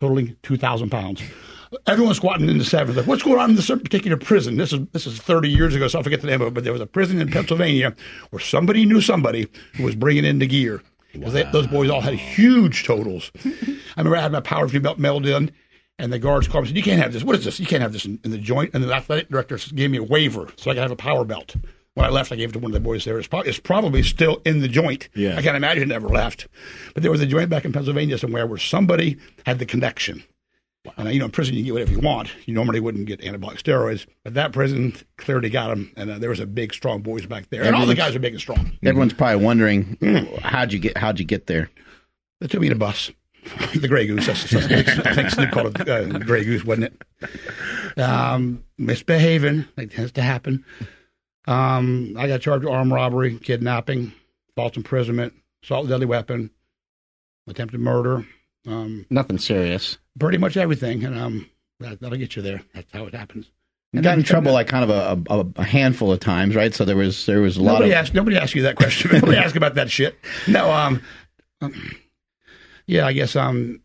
[0.00, 1.22] totaling 2,000 pounds.
[1.88, 2.96] Everyone's squatting in the sevens.
[2.96, 4.56] Like, what's going on in this particular prison?
[4.56, 6.54] This is this is 30 years ago, so I forget the name of it.
[6.54, 7.92] But there was a prison in Pennsylvania
[8.30, 10.82] where somebody knew somebody who was bringing in the gear.
[11.20, 13.32] 'Cause they- those boys all had huge totals.
[13.44, 13.50] I
[13.96, 15.50] remember I had my power belt mailed in,
[15.98, 17.24] and the guards called me and said, "You can't have this.
[17.24, 17.60] What is this?
[17.60, 20.02] You can't have this in, in the joint." And the athletic director gave me a
[20.02, 21.56] waiver so I could have a power belt.
[21.94, 23.18] When I left, I gave it to one of the boys there.
[23.18, 25.08] It's, probably, it's probably still in the joint.
[25.14, 25.36] Yeah.
[25.36, 26.48] I can't imagine it never left.
[26.92, 29.16] But there was a joint back in Pennsylvania somewhere where somebody
[29.46, 30.24] had the connection.
[30.96, 32.30] And you know, in prison you can get whatever you want.
[32.46, 35.92] You normally wouldn't get anabolic steroids, but that prison clearly got them.
[35.96, 38.18] And uh, there was a big, strong boys back there, and all the guys are
[38.18, 38.72] big and strong.
[38.82, 39.96] Everyone's probably wondering
[40.42, 41.70] how'd you get how'd you get there?
[42.40, 43.10] They took me in a bus.
[43.74, 44.26] the Grey Goose.
[44.26, 48.00] That's, that's, I think Snoop called it uh, Grey Goose, wasn't it?
[48.00, 50.64] Um, misbehaving, like tends to happen.
[51.46, 54.12] Um, I got charged with armed robbery, kidnapping,
[54.56, 56.50] false imprisonment, assault with deadly weapon,
[57.46, 58.26] attempted murder,
[58.66, 59.98] um, Nothing serious.
[60.18, 61.04] pretty much everything.
[61.04, 61.50] And um,
[61.80, 62.62] that, that'll get you there.
[62.74, 63.50] That's how it happens.
[63.92, 66.74] You got in trouble like kind of a, a, a handful of times, right?
[66.74, 68.12] So there was there was a lot Nobody of asked.
[68.12, 69.12] Nobody asked you that question.
[69.12, 70.18] nobody asked about that shit.
[70.48, 70.68] No.
[70.72, 71.00] Um.
[71.60, 71.96] um,
[72.86, 73.36] Yeah, I guess.
[73.36, 73.80] Um.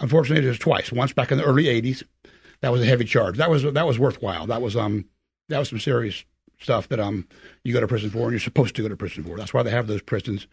[0.00, 0.90] Unfortunately, it was twice.
[0.90, 2.02] Once back in the early '80s.
[2.60, 3.36] That was a heavy charge.
[3.36, 4.46] That was that was worthwhile.
[4.46, 5.06] That was um.
[5.48, 6.24] That was some serious
[6.58, 7.28] stuff that um
[7.62, 9.36] you go to prison for, and you're supposed to go to prison for.
[9.36, 10.46] That's why they have those prisons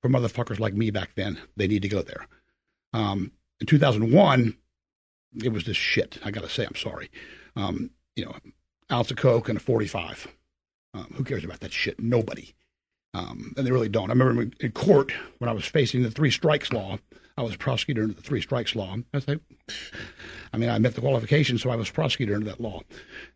[0.00, 1.38] for motherfuckers like me back then.
[1.56, 2.26] They need to go there.
[2.92, 3.32] Um.
[3.60, 4.56] In 2001,
[5.42, 6.18] it was this shit.
[6.24, 7.10] I got to say, I'm sorry.
[7.56, 7.90] Um.
[8.16, 8.36] You know,
[8.90, 10.28] ounce of coke and a 45.
[10.94, 12.00] Um, who cares about that shit?
[12.00, 12.54] Nobody.
[13.14, 14.10] Um, and they really don't.
[14.10, 16.98] I remember in court when I was facing the three strikes law.
[17.36, 18.96] I was prosecutor under the three strikes law.
[19.14, 19.40] I like,
[20.52, 22.80] I mean, I met the qualifications, so I was prosecutor under that law.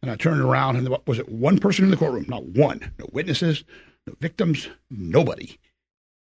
[0.03, 2.27] And I turned around, and there was it one person in the courtroom?
[2.29, 2.93] Not one.
[2.99, 3.63] No witnesses,
[4.09, 5.57] no victims, nobody.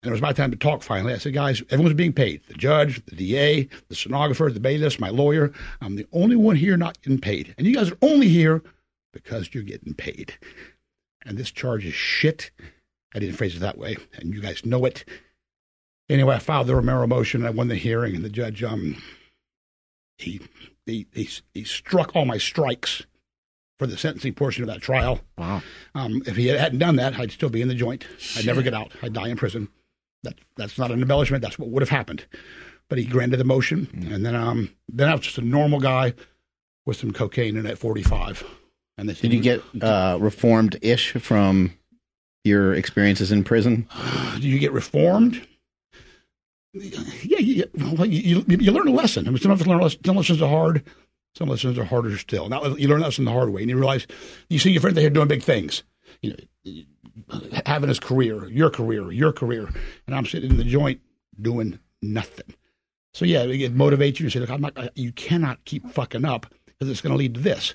[0.02, 1.12] And it was my time to talk finally.
[1.12, 2.42] I said, guys, everyone's being paid.
[2.48, 5.52] The judge, the DA, the stenographer, the bailiffs, my lawyer.
[5.80, 7.54] I'm the only one here not getting paid.
[7.58, 8.62] And you guys are only here
[9.12, 10.34] because you're getting paid.
[11.26, 12.50] And this charge is shit.
[13.14, 15.04] I didn't phrase it that way, and you guys know it.
[16.08, 17.42] Anyway, I filed the Romero motion.
[17.42, 19.02] And I won the hearing, and the judge, um,
[20.18, 20.40] he,
[20.86, 23.04] he, he, he struck all my strikes
[23.78, 25.20] for the sentencing portion of that trial.
[25.38, 25.62] Wow.
[25.94, 28.06] Um, if he hadn't done that, I'd still be in the joint.
[28.36, 28.92] I'd never get out.
[29.02, 29.68] I'd die in prison.
[30.22, 31.42] That that's not an embellishment.
[31.42, 32.26] That's what would have happened.
[32.90, 36.12] But he granted the motion, and then um, then I was just a normal guy
[36.84, 38.44] with some cocaine in at forty five.
[38.98, 41.72] And they said, Did you get uh, reformed ish from
[42.44, 43.88] your experiences in prison?
[44.40, 45.46] do you get reformed?
[46.72, 49.26] Yeah, you, well, you, you, learn a lesson.
[49.26, 50.84] I mean, some learn a lesson, some lessons are hard,
[51.34, 52.48] some lessons are harder still.
[52.48, 54.06] Now you learn that lesson the hard way, and you realize
[54.48, 55.82] you see your friend they're doing big things.
[56.22, 56.82] You know,
[57.66, 59.68] having his career, your career, your career,
[60.06, 61.00] and I'm sitting in the joint
[61.40, 62.54] doing nothing.
[63.12, 64.96] So yeah, it motivates you to say, look, I'm not.
[64.96, 67.74] You cannot keep fucking up because it's going to lead to this.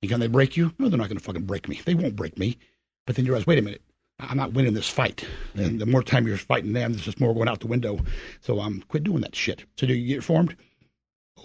[0.00, 0.72] And can they break you?
[0.78, 1.80] No, they're not going to fucking break me.
[1.84, 2.58] They won't break me.
[3.06, 3.82] But then you realize, wait a minute,
[4.28, 5.24] I'm not winning this fight.
[5.54, 7.98] And the more time you're fighting them, there's just more going out the window.
[8.40, 9.64] So um, quit doing that shit.
[9.76, 10.56] So do you get reformed?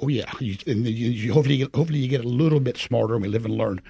[0.02, 0.32] Oh yeah.
[0.40, 3.24] You, and you, you, hopefully, you get, hopefully you get a little bit smarter, and
[3.24, 3.82] we live and learn.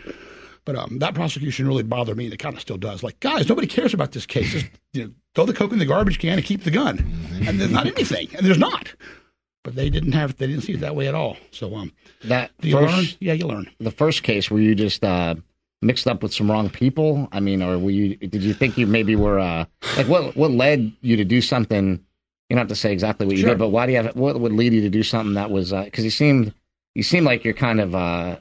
[0.65, 3.01] But um, that prosecution really bothered me, and it kind of still does.
[3.03, 4.51] Like, guys, nobody cares about this case.
[4.51, 6.99] Just you know, throw the coke in the garbage can and keep the gun.
[7.45, 8.93] And there's not anything, and there's not.
[9.63, 11.35] But they didn't have, they didn't see it that way at all.
[11.51, 11.91] So um,
[12.25, 13.05] That do you first, learn?
[13.19, 13.69] Yeah, you learn.
[13.79, 15.35] the first case, where you just uh,
[15.81, 17.27] mixed up with some wrong people?
[17.31, 18.15] I mean, or were you?
[18.17, 20.35] Did you think you maybe were uh, like what?
[20.35, 22.03] What led you to do something?
[22.49, 23.49] You don't have to say exactly what you Sure.
[23.49, 24.15] did, but why do you have?
[24.15, 25.71] What would lead you to do something that was?
[25.71, 26.53] Because you seemed
[26.95, 28.37] you seem like you're kind of uh,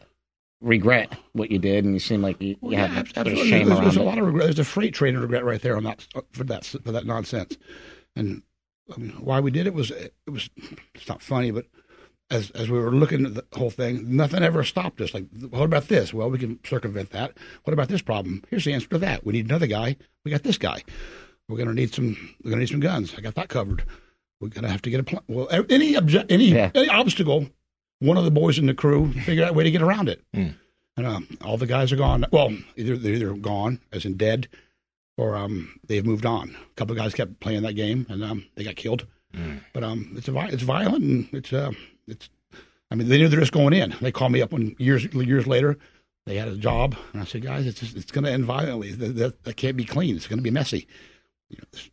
[0.60, 3.18] regret what you did, and you seem like you, you yeah, have a bit of
[3.18, 3.50] absolutely.
[3.50, 4.44] shame There's, around there's a lot of regret.
[4.44, 7.56] There's a freight train of regret right there on that for that for that nonsense.
[8.14, 8.42] And
[8.94, 10.48] I mean, why we did it was it was
[10.94, 11.66] it's not funny, but
[12.30, 15.14] as as we were looking at the whole thing, nothing ever stopped us.
[15.14, 16.12] Like, what about this?
[16.12, 17.32] Well, we can circumvent that.
[17.64, 18.42] What about this problem?
[18.50, 19.24] Here's the answer to that.
[19.24, 19.96] We need another guy.
[20.24, 20.82] We got this guy.
[21.48, 22.16] We're gonna need some.
[22.42, 23.14] We're gonna need some guns.
[23.16, 23.84] I got that covered.
[24.40, 25.22] We're gonna have to get a plan.
[25.28, 26.70] Well, any obje- any Yeah.
[26.74, 27.48] any obstacle
[28.00, 30.22] one of the boys in the crew figured out a way to get around it.
[30.34, 32.26] And um, all the guys are gone.
[32.32, 34.48] Well, either they're either gone, as in dead,
[35.16, 36.50] or um, they've moved on.
[36.54, 39.06] A couple of guys kept playing that game, and um, they got killed.
[39.74, 41.72] But um, it's a, vi- it's violent, and it's uh,
[42.06, 42.28] it's.
[42.90, 43.94] I mean, they knew the risk going in.
[44.00, 45.76] They called me up when years years later.
[46.24, 48.90] They had a job, and I said, guys, it's just, it's going to end violently.
[48.90, 50.16] That, that, that can't be clean.
[50.16, 50.88] It's going to be messy.
[51.48, 51.90] You know, it's,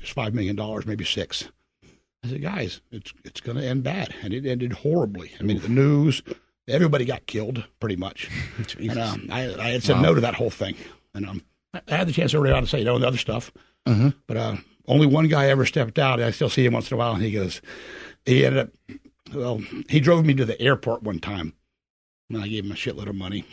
[0.00, 1.48] it's five million dollars, maybe six.
[2.24, 5.32] I said, guys, it's it's going to end bad, and it ended horribly.
[5.40, 6.22] I mean, the news,
[6.68, 8.30] everybody got killed pretty much.
[8.90, 10.76] And um, I, I had said no to that whole thing,
[11.14, 11.42] and um,
[11.74, 13.50] I had the chance earlier on to say no to the other stuff,
[14.26, 14.56] but uh,
[14.86, 16.20] only one guy ever stepped out.
[16.20, 17.60] I still see him once in a while, and he goes,
[18.24, 18.98] he ended up,
[19.34, 21.54] well, he drove me to the airport one time,
[22.30, 23.44] and I gave him a shitload of money,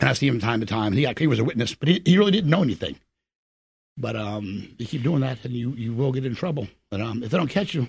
[0.00, 0.92] and I see him time to time.
[0.92, 2.96] He got, he was a witness, but he, he really didn't know anything.
[3.98, 6.68] But um, you keep doing that, and you, you will get in trouble.
[6.90, 7.88] But um, if they don't catch you,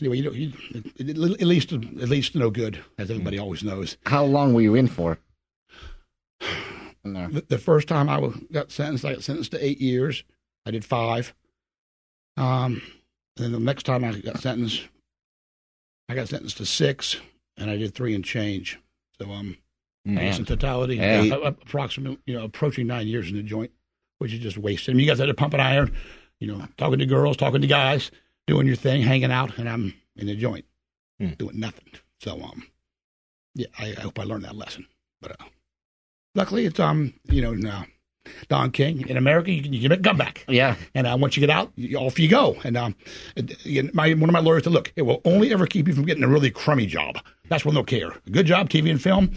[0.00, 0.52] anyway, you, know, you
[1.00, 1.08] at
[1.40, 3.96] at least at least no good, as everybody always knows.
[4.06, 5.18] How long were you in for?
[7.04, 7.12] In.
[7.12, 10.24] The, the first time I was, got sentenced, I got sentenced to eight years.
[10.64, 11.34] I did five.
[12.36, 12.82] Um,
[13.36, 14.88] and then the next time I got sentenced,
[16.08, 17.16] I got sentenced to six,
[17.56, 18.78] and I did three and change.
[19.20, 19.56] So um,
[20.06, 21.22] I guess in totality, Yeah.
[21.22, 23.70] yeah, approximately you know approaching nine years in the joint,
[24.18, 24.92] which is just wasted.
[24.92, 25.94] I mean, you guys had to pump an iron,
[26.40, 28.10] you know, talking to girls, talking to guys,
[28.46, 30.64] doing your thing, hanging out, and I'm in the joint
[31.38, 31.88] doing nothing.
[32.20, 32.64] So um,
[33.54, 34.86] yeah, I, I hope I learned that lesson.
[35.22, 35.44] But uh,
[36.34, 37.86] luckily, it's um, you know, now
[38.48, 40.44] Don King in America, you can you can make a comeback.
[40.48, 40.76] Yeah.
[40.94, 42.56] And uh, once you get out, you, off you go.
[42.64, 42.94] And um,
[43.36, 46.04] it- my one of my lawyers said, look, it will only ever keep you from
[46.04, 47.16] getting a really crummy job.
[47.48, 48.08] That's when they'll care.
[48.26, 49.32] A good job, TV and film.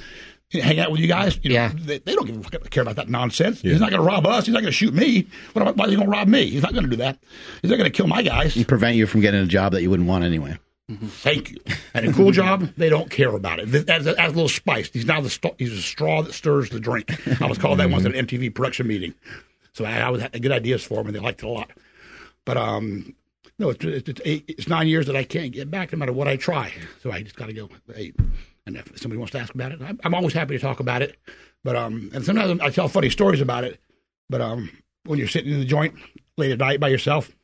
[0.53, 1.37] Hang out with you guys.
[1.43, 1.71] You know, Yeah.
[1.75, 3.59] they, they don't give a fuck, care about that nonsense.
[3.61, 4.45] He's not going to rob us.
[4.45, 5.27] He's not going to shoot me.
[5.51, 6.45] What am I, why is he going to rob me?
[6.47, 7.19] He's not going to do that.
[7.61, 8.53] He's not going to kill my guys.
[8.53, 10.57] He prevent you from getting a job that you wouldn't want anyway.
[10.89, 11.57] Thank you.
[11.93, 13.65] And a cool job, they don't care about it.
[13.71, 14.89] Th- As, as a little spice.
[14.93, 17.11] He's now the st- he's a straw that stirs the drink.
[17.41, 19.13] I was called that once at an MTV production meeting.
[19.73, 21.71] So I, I was had good ideas for him, and they liked it a lot.
[22.45, 23.13] But um,
[23.59, 26.27] no, it's, it's, eight, it's nine years that I can't get back, no matter what
[26.29, 26.71] I try.
[27.03, 27.69] So I just got to go.
[28.65, 31.01] And if somebody wants to ask about it, I'm, I'm always happy to talk about
[31.01, 31.17] it.
[31.65, 33.79] But um, and sometimes I tell funny stories about it.
[34.29, 34.69] But um,
[35.05, 35.95] when you're sitting in the joint
[36.37, 37.35] late at night by yourself,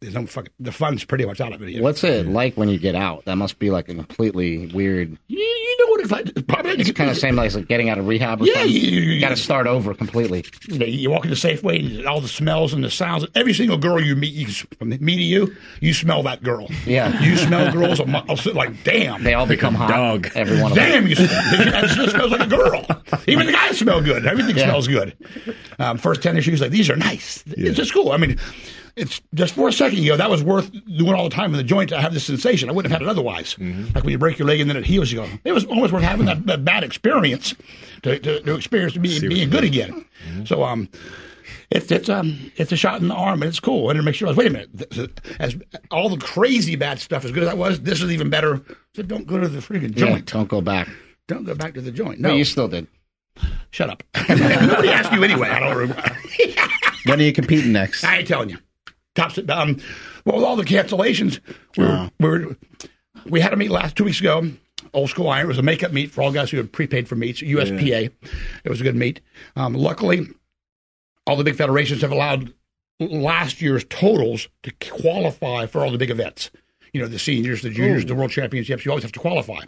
[0.00, 1.70] there's no fucking the fun's pretty much out of it.
[1.70, 1.82] you know?
[1.82, 3.24] What's it like when you get out?
[3.24, 5.18] That must be like a completely weird.
[5.26, 6.28] You, you know what it's like.
[6.28, 8.40] It's probably It's kind of same like, like getting out of rehab.
[8.42, 8.70] Or Yeah, something.
[8.72, 10.44] you- you- you- got to start over completely.
[10.68, 13.26] you, know, you walk into Safeway and all the smells and the sounds.
[13.34, 14.46] Every single girl you meet, you,
[14.78, 16.68] from me to you, you smell that girl.
[16.86, 17.20] Yeah.
[17.24, 17.98] you smell girls.
[17.98, 19.88] I'm, I'll like, damn, They all become hot.
[19.90, 20.28] dog.
[20.36, 20.90] Every one of them.
[20.92, 22.86] damn, you smell, it smells like a girl.
[23.26, 24.26] Even the guys smell good.
[24.26, 24.66] Everything Yeah.
[24.66, 25.16] smells good.
[25.80, 27.42] Um, first tennis shoes, like these are nice.
[27.48, 28.12] It's just cool.
[28.12, 28.38] I mean.
[28.94, 31.56] It's just for a second, you go, that was worth doing all the time in
[31.56, 32.68] the joint to have this sensation.
[32.68, 33.56] I wouldn't have had it otherwise.
[33.58, 35.92] Like when you break your leg and then it heals, you go, it was almost
[35.92, 37.54] worth having that, that bad experience
[38.02, 40.04] to, to, to experience being, being good again.
[40.44, 40.88] So, um,
[41.70, 44.20] it's it's um it's a shot in the arm and it's cool and it makes
[44.20, 45.56] you realize wait a minute as
[45.90, 48.60] all the crazy bad stuff as good as that was this is even better
[48.94, 50.86] so don't go to the freaking Yeah, joint don't go back.
[51.28, 52.86] don't go back to the joint No, no you still did.
[53.70, 56.02] shut up nobody asked you anyway I don't remember
[57.06, 58.04] When are you competing next?
[58.04, 58.58] I ain't telling you
[59.14, 59.78] tops it um
[60.24, 61.40] well with all the cancellations
[61.76, 62.56] we were, we were
[63.26, 64.50] we had a meet last two weeks ago
[64.94, 67.14] old school iron it was a makeup meet for all guys who had prepaid for
[67.14, 68.10] meets USPA
[68.64, 69.20] it was a good meet
[69.56, 70.26] um, luckily
[71.26, 72.52] all the big federations have allowed
[73.00, 76.50] last year's totals to qualify for all the big events.
[76.92, 79.62] You know, the seniors, the juniors, the world championships, you always have to qualify.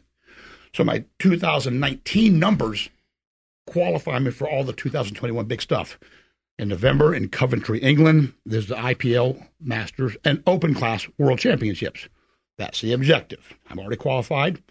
[0.74, 2.90] So my 2019 numbers
[3.66, 5.98] qualify me for all the 2021 big stuff.
[6.58, 12.08] In November in Coventry, England, there's the IPL Masters and Open Class World Championships.
[12.58, 13.54] That's the objective.
[13.68, 14.62] I'm already qualified.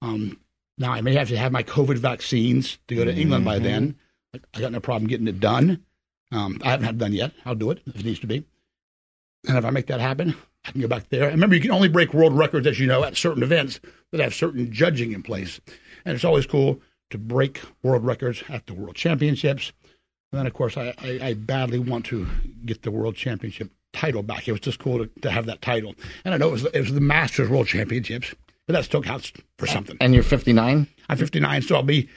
[0.00, 0.38] Um,
[0.78, 3.96] now I may have to have my COVID vaccines to go to England by then.
[4.54, 5.84] I got no problem getting it done.
[6.30, 7.32] Um, I haven't had it done yet.
[7.44, 8.44] I'll do it if it needs to be.
[9.48, 11.24] And if I make that happen, I can go back there.
[11.24, 13.80] And remember, you can only break world records, as you know, at certain events
[14.12, 15.60] that have certain judging in place.
[16.04, 16.80] And it's always cool
[17.10, 19.72] to break world records at the world championships.
[20.32, 22.26] And then, of course, I, I, I badly want to
[22.64, 24.46] get the world championship title back.
[24.48, 25.94] It was just cool to, to have that title.
[26.24, 28.34] And I know it was, it was the Masters World Championships,
[28.66, 29.96] but that still counts for something.
[30.00, 30.86] And you're 59.
[31.08, 32.08] I'm 59, so I'll be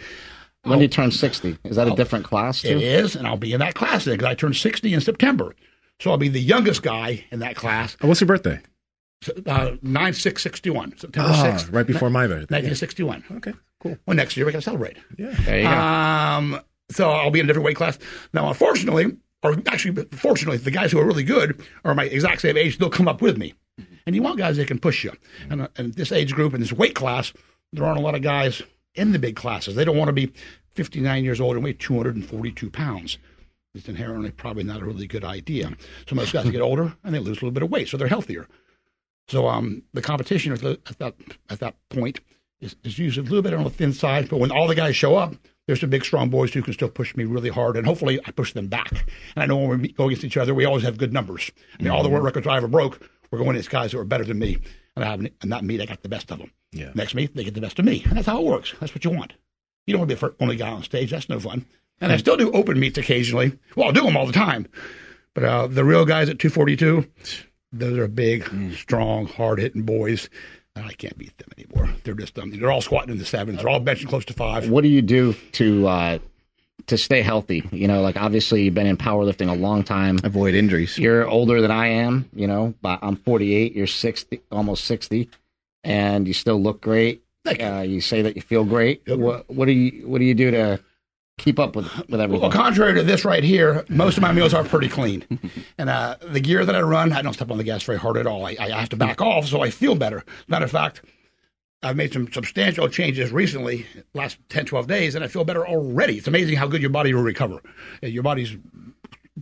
[0.64, 1.57] When do you turn 60?
[1.65, 2.80] Is that a different class It too?
[2.80, 5.56] is, and I'll be in that class then because I turned 60 in September.
[6.02, 8.60] So I'll be the youngest guy in that class, Oh, what's your birthday?
[9.45, 12.56] uh, 9 6 61, September Ah, 6th, right before my birthday.
[12.56, 13.23] 1961.
[13.38, 13.98] Okay, cool.
[14.06, 14.98] Well, next year we can celebrate.
[15.18, 15.30] There
[15.60, 15.69] you go.
[15.69, 16.60] Um,
[16.91, 17.98] so I'll be in a different weight class.
[18.34, 22.57] Now, unfortunately, or actually, fortunately, the guys who are really good are my exact same
[22.57, 22.78] age.
[22.78, 23.53] They'll come up with me.
[24.06, 25.14] and you want guys that can push you.
[25.49, 27.32] And, uh, and this age group and this weight class,
[27.72, 28.61] there aren't a lot of guys
[28.95, 29.76] in the big classes.
[29.76, 30.32] They don't want to be
[30.76, 33.18] 59 years old and weigh 242 pounds.
[33.76, 35.72] It's inherently probably not a really good idea.
[36.07, 38.07] So most guys get older and they lose a little bit of weight, so they're
[38.07, 38.48] healthier.
[39.28, 41.14] So um, the competition at, that
[41.49, 42.20] at that point
[42.61, 44.30] is, is usually a little bit on the thin side.
[44.30, 45.36] But when all the guys show up,
[45.68, 48.31] there's some big, strong boys who can still push me really hard, and hopefully I
[48.31, 48.91] push them back.
[48.91, 51.52] And I know when we go against each other, we always have good numbers.
[51.80, 54.03] I mean, all the world records I ever broke were going against guys that were
[54.03, 54.57] better than me,
[54.95, 55.77] and I have and not me.
[55.77, 56.52] They got the best of them.
[56.72, 56.91] Yeah.
[56.95, 58.73] Next meet, they get the best of me, and that's how it works.
[58.80, 59.34] That's what you want.
[59.86, 61.11] You don't want to be the only guy on stage.
[61.11, 61.65] That's no fun.
[62.02, 63.57] And I still do open meets occasionally.
[63.76, 64.68] Well, I'll do them all the time.
[65.34, 67.07] But uh, the real guys at 242,
[67.72, 70.30] those are big, strong, hard hitting boys.
[70.84, 71.93] I can't beat them anymore.
[72.03, 73.60] They're just um, they're all squatting in the sevens.
[73.60, 74.69] They're all benching close to five.
[74.69, 76.19] What do you do to uh,
[76.88, 77.68] to stay healthy?
[77.72, 80.19] You know, like obviously you've been in powerlifting a long time.
[80.23, 80.97] Avoid injuries.
[80.97, 82.30] You're older than I am.
[82.34, 83.76] You know, but I'm 48.
[83.76, 85.30] You're 60, almost 60,
[85.84, 87.23] and you still look great.
[87.45, 87.65] You.
[87.65, 89.01] Uh, you say that you feel great.
[89.07, 90.80] What, what do you What do you do to
[91.40, 92.41] keep up with with everything?
[92.41, 95.26] Well, contrary to this right here, most of my meals are pretty clean.
[95.78, 98.18] and uh, the gear that I run, I don't step on the gas very hard
[98.18, 98.45] at all.
[98.45, 100.24] I, I have to back off so I feel better.
[100.48, 101.03] Matter of fact,
[101.82, 106.18] I've made some substantial changes recently, last 10, 12 days, and I feel better already.
[106.18, 107.61] It's amazing how good your body will recover.
[108.02, 108.57] Your body's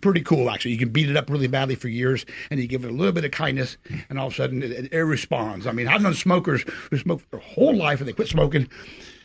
[0.02, 0.72] pretty cool, actually.
[0.72, 3.12] You can beat it up really badly for years, and you give it a little
[3.12, 3.78] bit of kindness,
[4.10, 5.66] and all of a sudden it, it, it responds.
[5.66, 8.70] I mean, I've known smokers who smoked their whole life and they quit smoking,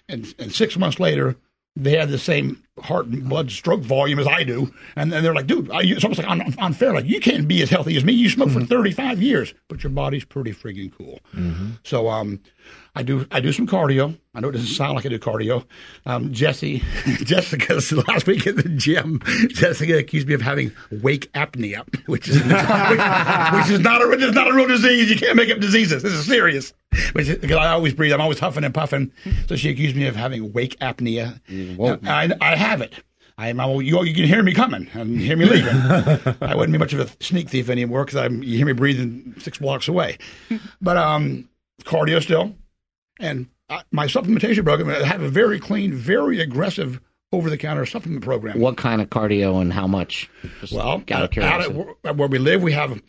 [0.08, 1.36] and, and six months later,
[1.74, 5.34] they had the same heart and blood stroke volume as I do, and then they're
[5.34, 6.92] like, "Dude, I, it's almost like un- unfair.
[6.92, 8.12] Like you can't be as healthy as me.
[8.12, 11.20] You smoked for 35 years, but your body's pretty freaking cool."
[11.84, 12.40] So, um,
[12.94, 14.18] I do I do some cardio.
[14.34, 15.64] I know it doesn't sound like I do cardio.
[16.04, 16.78] Um, Jesse,
[17.24, 19.20] Jessica's last week at the gym.
[19.48, 24.20] Jessica accused me of having wake apnea, which is which, which is not a which
[24.20, 25.10] is not a real disease.
[25.10, 26.02] You can't make up diseases.
[26.02, 26.74] This is serious.
[27.12, 28.12] Which is, because I always breathe.
[28.12, 29.10] I'm always huffing and puffing.
[29.48, 31.40] So she accused me of having wake apnea.
[32.06, 32.92] I, I have it.
[33.38, 35.74] I'm, I'm, you, you can hear me coming and hear me leaving.
[36.42, 39.56] I wouldn't be much of a sneak thief anymore because you hear me breathing six
[39.56, 40.18] blocks away.
[40.82, 41.48] But um,
[41.84, 42.54] cardio still,
[43.18, 44.88] and I, my supplementation program.
[44.90, 47.00] I have a very clean, very aggressive
[47.32, 48.58] over-the-counter supplement program.
[48.60, 50.28] what kind of cardio and how much?
[50.60, 53.00] Just Well, out of out, out at, where- where we live, we have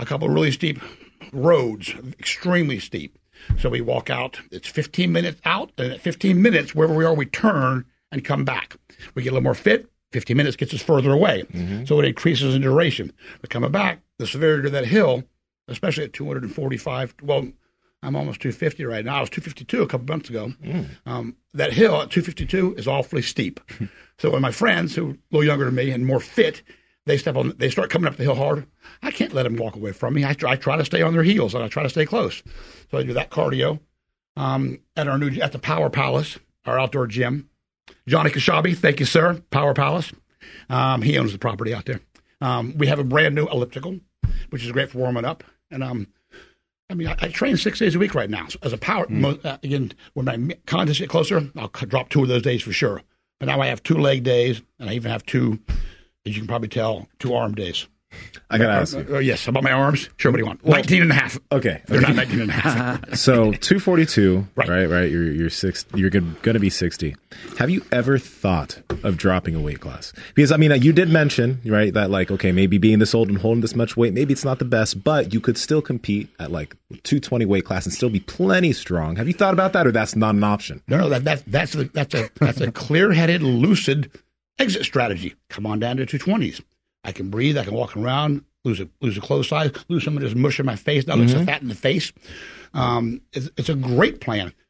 [0.00, 0.80] a couple of really steep
[1.32, 3.18] roads, extremely steep.
[3.58, 4.40] So we walk out.
[4.50, 8.44] It's 15 minutes out, and at 15 minutes, wherever we are, we turn and come
[8.44, 8.76] back.
[9.14, 9.88] We get a little more fit.
[10.12, 11.84] 15 minutes gets us further away, mm-hmm.
[11.84, 13.12] so it increases in duration.
[13.40, 15.24] But coming back, the severity of that hill,
[15.66, 17.14] especially at 245.
[17.22, 17.48] Well,
[18.04, 19.16] I'm almost 250 right now.
[19.16, 20.52] I was 252 a couple months ago.
[21.06, 23.60] Um, that hill at 252 is awfully steep.
[24.18, 26.62] so when my friends who are a little younger than me and more fit,
[27.06, 28.66] they step on, they start coming up the hill hard.
[29.02, 30.24] I can't let them walk away from me.
[30.24, 32.42] I try, I try to stay on their heels and I try to stay close.
[32.90, 33.80] So I do that cardio
[34.36, 37.48] um, at our new at the Power Palace, our outdoor gym.
[38.06, 39.42] Johnny Kashabi, thank you, sir.
[39.50, 40.12] Power Palace.
[40.68, 42.00] Um, he owns the property out there.
[42.40, 43.98] Um, we have a brand new elliptical,
[44.50, 45.44] which is great for warming up.
[45.70, 46.08] And um,
[46.90, 48.46] I mean, I, I train six days a week right now.
[48.48, 52.22] So as a power, mo- uh, again, when my contests get closer, I'll drop two
[52.22, 53.02] of those days for sure.
[53.40, 55.58] But now I have two leg days, and I even have two,
[56.26, 57.88] as you can probably tell, two arm days.
[58.50, 59.06] I gotta ask you.
[59.16, 60.08] Uh, yes, about my arms.
[60.16, 60.64] Sure, what do you want?
[60.64, 61.38] 19 and a half.
[61.50, 63.14] Okay, They're not 19 and a half.
[63.16, 64.68] so 242, Right.
[64.68, 64.86] right?
[64.88, 65.84] Right, You're you're six.
[65.94, 67.16] You're going to be 60.
[67.58, 70.12] Have you ever thought of dropping a weight class?
[70.34, 73.28] Because I mean, uh, you did mention right that like okay, maybe being this old
[73.28, 76.28] and holding this much weight, maybe it's not the best, but you could still compete
[76.38, 79.16] at like 220 weight class and still be plenty strong.
[79.16, 80.80] Have you thought about that, or that's not an option?
[80.86, 84.10] No, no, that, that that's a that's a that's a clear-headed, lucid
[84.58, 85.34] exit strategy.
[85.48, 86.60] Come on down to two twenties.
[87.04, 87.56] I can breathe.
[87.58, 88.44] I can walk around.
[88.64, 89.70] Lose a lose a clothes size.
[89.88, 91.06] Lose some of this mush in my face.
[91.06, 92.12] Not look so fat in the face.
[92.72, 94.52] Um, it's, it's a great plan.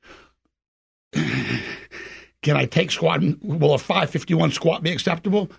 [2.42, 3.38] Can I take squatting?
[3.42, 5.50] Will a five fifty one squat be acceptable?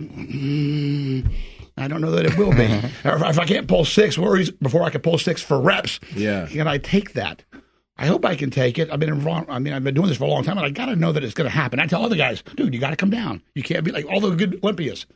[0.00, 1.28] Mm,
[1.76, 2.64] I don't know that it will be.
[3.08, 5.98] or if, if I can't pull six worries before I can pull six for reps,
[6.14, 6.46] Yeah.
[6.46, 7.42] can I take that?
[7.96, 8.90] I hope I can take it.
[8.90, 9.48] I've been involved.
[9.48, 11.12] I mean, I've been doing this for a long time, and I got to know
[11.12, 11.78] that it's going to happen.
[11.78, 13.40] I tell other guys, dude, you got to come down.
[13.54, 15.06] You can't be like all the good Olympians.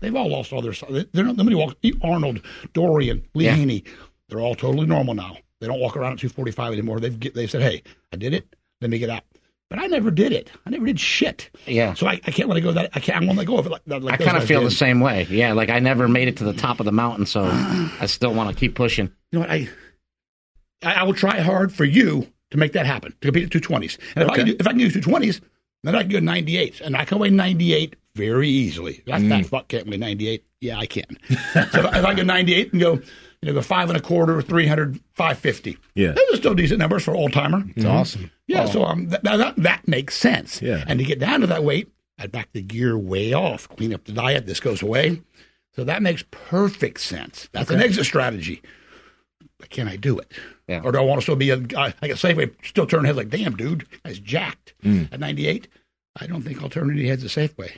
[0.00, 0.72] They've all lost all their.
[1.12, 1.36] They're not.
[1.36, 1.76] Nobody walk.
[2.02, 2.40] Arnold,
[2.72, 3.54] Dorian, Lee Yeah.
[3.54, 3.84] Haney.
[4.28, 5.36] They're all totally normal now.
[5.60, 7.00] They don't walk around at 245 anymore.
[7.00, 7.82] They've get, they said, hey,
[8.12, 8.54] I did it.
[8.80, 9.24] Let me get out.
[9.68, 10.50] But I never did it.
[10.66, 11.50] I never did shit.
[11.66, 11.94] Yeah.
[11.94, 12.72] So I, I can't let it go.
[12.72, 13.22] That I can't.
[13.22, 13.70] I won't let go of it.
[13.70, 14.66] Like, like I kind of feel did.
[14.70, 15.26] the same way.
[15.30, 18.34] Yeah, like I never made it to the top of the mountain, so I still
[18.34, 19.06] want to keep pushing.
[19.30, 19.50] you know what?
[19.50, 19.68] I,
[20.82, 23.60] I I will try hard for you to make that happen to compete at two
[23.60, 23.96] twenties.
[24.16, 25.40] And if I can do, if I can do two twenties,
[25.82, 29.02] then I can go ninety eight, and I can weigh ninety eight very easily.
[29.06, 30.44] That fat fuck can't weigh ninety eight.
[30.60, 31.04] Yeah, I can.
[31.28, 33.00] so if, I- go ninety eight and go
[33.42, 35.78] you know, go five and a quarter, 300, 550.
[35.94, 36.12] Yeah.
[36.12, 37.64] Those are still decent numbers for old timer.
[37.74, 38.30] It's awesome.
[38.46, 40.60] Yeah, so um, that, that that makes sense.
[40.60, 40.84] Yeah.
[40.86, 44.04] and to get down to that weight, I back the gear way off, clean up
[44.04, 44.46] the diet.
[44.46, 45.22] This goes away,
[45.74, 47.48] so that makes perfect sense.
[47.52, 48.60] That's an exit strategy.
[49.68, 50.30] Can I do it?
[50.68, 50.80] Yeah.
[50.84, 53.18] Or do I want to still be a guy like a Safeway, still turn heads
[53.18, 55.12] like, damn, dude, that's jacked Mm.
[55.12, 55.68] at 98?
[56.20, 57.70] I don't think I'll turn any heads at Safeway.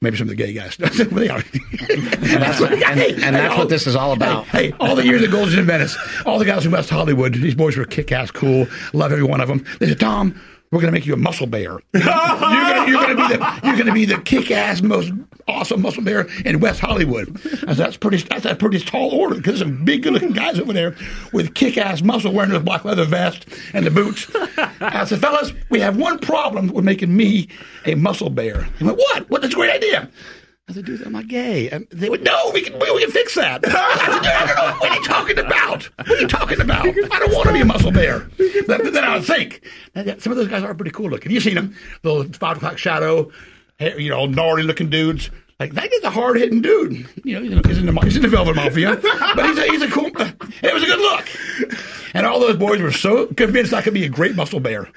[0.00, 0.76] Maybe some of the gay guys.
[0.78, 1.42] they are.
[1.90, 4.44] And that's, what, and, and that's what this is all about.
[4.46, 7.34] Hey, hey, all the years at Gold's in Venice, all the guys from West Hollywood,
[7.34, 8.66] these boys were kick ass cool.
[8.92, 9.64] Love every one of them.
[9.80, 10.38] They said, Tom,
[10.72, 11.78] we're going to make you a muscle bear.
[11.92, 15.12] you're going to be the the kick ass most
[15.48, 17.34] awesome muscle bear in West Hollywood.
[17.66, 20.72] That's pretty that's a pretty tall order because there's some big good looking guys over
[20.72, 20.96] there
[21.32, 24.30] with kick ass muscle wearing those black leather vest and the boots.
[24.80, 27.48] I said, fellas, we have one problem with making me
[27.84, 28.64] a muscle bear.
[28.78, 29.30] He went, what?
[29.30, 29.42] What?
[29.42, 30.10] That's a great idea.
[30.68, 31.68] I said, dude, I'm not gay.
[31.70, 33.62] And they went, no, we can, we, we can fix that.
[33.66, 35.84] I said, no, no, no, what are you talking about?
[35.98, 36.86] What are you talking about?
[36.86, 38.28] I don't want to be a muscle bear.
[38.66, 39.62] But, then I would think,
[39.94, 41.32] that some of those guys are pretty cool looking.
[41.32, 43.30] You've seen them, the five o'clock shadow,
[43.80, 45.30] you know, gnarly looking dudes.
[45.58, 47.08] Like that guy's a hard hitting dude.
[47.24, 48.96] You know, he's in the he's in the Velvet Mafia,
[49.36, 50.06] but he's a, he's a cool.
[50.06, 51.28] It was a good look,
[52.14, 54.88] and all those boys were so convinced I could be a great muscle bear.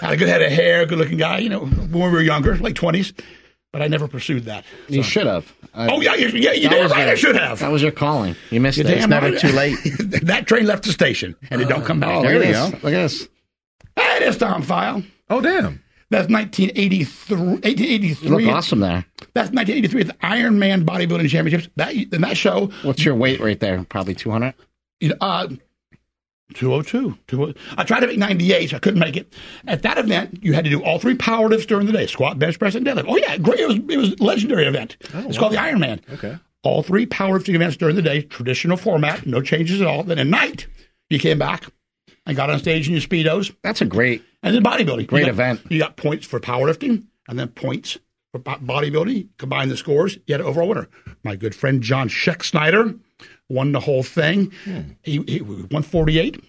[0.00, 1.38] I Had a good head of hair, good looking guy.
[1.38, 3.12] You know, when we were younger, like twenties,
[3.72, 4.64] but I never pursued that.
[4.88, 5.52] You should have.
[5.74, 7.00] Uh, Oh yeah, you, yeah, you that damn right.
[7.02, 7.58] your- I should have.
[7.60, 8.34] That was your calling.
[8.50, 8.88] You missed You it.
[8.88, 9.38] damn never right.
[9.38, 9.76] too late.
[10.24, 12.16] that train left the station and it don't come back.
[12.16, 12.70] Oh, there look we at go.
[12.70, 12.84] this.
[12.84, 13.28] Look at this.
[13.96, 15.04] That is Tom Pheil.
[15.30, 15.82] Oh, damn.
[16.10, 17.36] That's 1983.
[17.36, 18.28] 1883.
[18.28, 19.04] You look awesome there.
[19.34, 21.68] That's 1983 at the Iron Man Bodybuilding Championships.
[21.76, 23.84] That in that show, What's your weight right there?
[23.84, 24.54] Probably 200.
[25.00, 25.48] you know, uh,
[26.54, 27.18] 202.
[27.26, 29.32] 20 I tried to make 98, so I couldn't make it.
[29.66, 32.38] At that event, you had to do all three power lifts during the day: squat,
[32.38, 33.04] bench press, and deadlift.
[33.08, 33.60] Oh yeah, great!
[33.60, 34.96] It was it was a legendary event.
[35.14, 36.00] Oh, it's called the Iron Man.
[36.12, 36.36] Okay.
[36.62, 40.02] All three powerlifting events during the day, traditional format, no changes at all.
[40.02, 40.66] Then at night,
[41.08, 41.64] you came back
[42.26, 43.54] and got on stage in your speedos.
[43.62, 44.24] That's a great.
[44.42, 45.06] And then bodybuilding.
[45.06, 45.60] Great You got- event.
[45.68, 47.98] You got points for powerlifting and then points
[48.32, 49.28] for bodybuilding.
[49.38, 50.88] Combine the scores, you had an overall winner.
[51.24, 52.94] My good friend John Scheck Snyder
[53.48, 54.52] won the whole thing.
[55.02, 56.42] He, he won 48.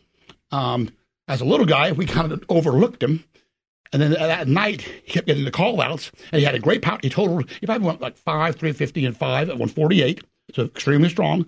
[0.52, 0.90] Um,
[1.28, 3.24] as a little guy, we kind of overlooked him.
[3.92, 6.82] And then that night, he kept getting the call outs, and he had a great
[6.84, 7.00] power.
[7.02, 10.24] He totaled, he probably went like 5, 350, and 5 at 148,
[10.54, 11.46] so extremely strong.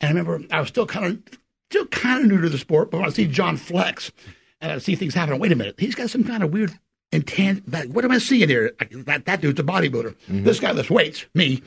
[0.00, 1.38] And I remember I was still kind of
[1.70, 4.12] still kind of new to the sport, but when I see John flex
[4.60, 6.78] and I see things happen, wait a minute, he's got some kind of weird
[7.12, 7.70] intent.
[7.72, 8.72] Like, what am I seeing here?
[8.78, 10.14] Like, that, that dude's a bodybuilder.
[10.44, 11.62] This guy lifts weights, me.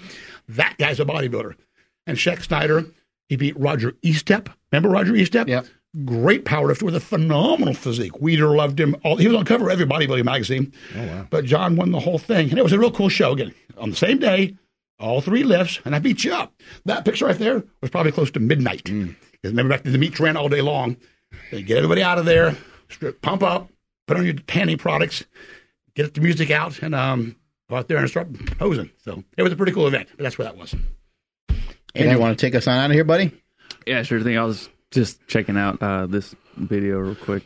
[0.47, 1.55] That guy's a bodybuilder.
[2.05, 2.85] And Sheck Snyder,
[3.29, 4.53] he beat Roger Estep.
[4.71, 5.47] Remember Roger Estep?
[5.47, 5.63] Yeah.
[6.03, 8.11] Great power powerlifter with a phenomenal physique.
[8.13, 8.97] Weider loved him.
[9.03, 10.73] All, he was on cover of every bodybuilding magazine.
[10.93, 11.27] Oh, wow.
[11.29, 12.49] But John won the whole thing.
[12.49, 13.31] And it was a real cool show.
[13.31, 14.57] Again, on the same day,
[14.99, 16.53] all three lifts, and I beat you up.
[16.85, 18.83] That picture right there was probably close to midnight.
[18.83, 20.97] Because remember back then, the meets ran all day long.
[21.51, 22.55] They get everybody out of there,
[22.89, 23.69] strip, pump up,
[24.07, 25.23] put on your tanning products,
[25.95, 27.35] get the music out, and um,
[27.69, 28.91] go out there and start posing.
[29.03, 30.09] So it was a pretty cool event.
[30.15, 30.75] But that's where that was.
[31.95, 33.31] Andrew, you want to take us on out of here, buddy?
[33.85, 34.37] Yeah, sure thing.
[34.37, 37.43] I was just checking out uh, this video real quick.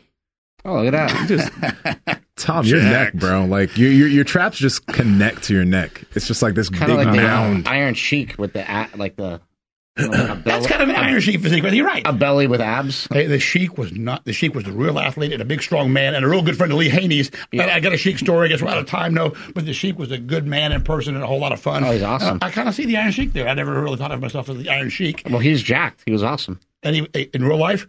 [0.64, 1.28] Oh, look at that.
[1.28, 3.44] Just Tom, your neck, bro.
[3.44, 6.04] Like your, your your traps just connect to your neck.
[6.14, 7.66] It's just like this kind big of like the mound.
[7.66, 9.40] uh, Iron Sheik with the a- like the
[9.98, 12.06] you know, like a That's kind of an Iron Sheik physique, but you're right.
[12.06, 13.08] a belly with abs.
[13.12, 14.24] Hey, the Sheik was not.
[14.24, 16.56] The Sheik was a real athlete and a big, strong man, and a real good
[16.56, 17.30] friend of Lee Haney's.
[17.52, 18.46] But I got a Sheik story.
[18.46, 19.34] I guess we're out of time, no.
[19.54, 21.84] But the Sheik was a good man in person and a whole lot of fun.
[21.84, 22.34] Oh, he's awesome.
[22.34, 23.48] And I, kind of see the Iron Sheik there.
[23.48, 25.22] I never really thought of myself as the Iron Sheik.
[25.28, 26.02] Well, he's jacked.
[26.06, 26.60] He was awesome.
[26.82, 27.86] And he, in real life,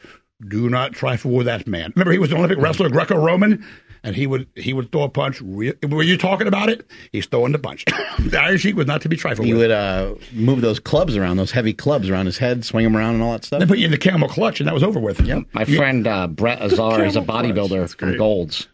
[0.47, 1.93] do not trifle with that man.
[1.95, 3.65] Remember, he was an Olympic wrestler, Greco-Roman,
[4.03, 5.41] and he would he would throw a punch.
[5.41, 6.89] Real, were you talking about it?
[7.11, 7.85] He's throwing the punch.
[8.19, 9.47] the Iron Sheik was not to be trifled with.
[9.47, 9.63] He with.
[9.63, 13.15] would uh, move those clubs around, those heavy clubs around his head, swing them around,
[13.15, 13.59] and all that stuff.
[13.59, 15.21] They put you in the camel clutch, and that was over with.
[15.21, 15.45] Yep.
[15.53, 17.45] My friend uh, Brett Azar, is a Camel clutch.
[17.45, 18.17] bodybuilder That's from great.
[18.17, 18.67] Golds.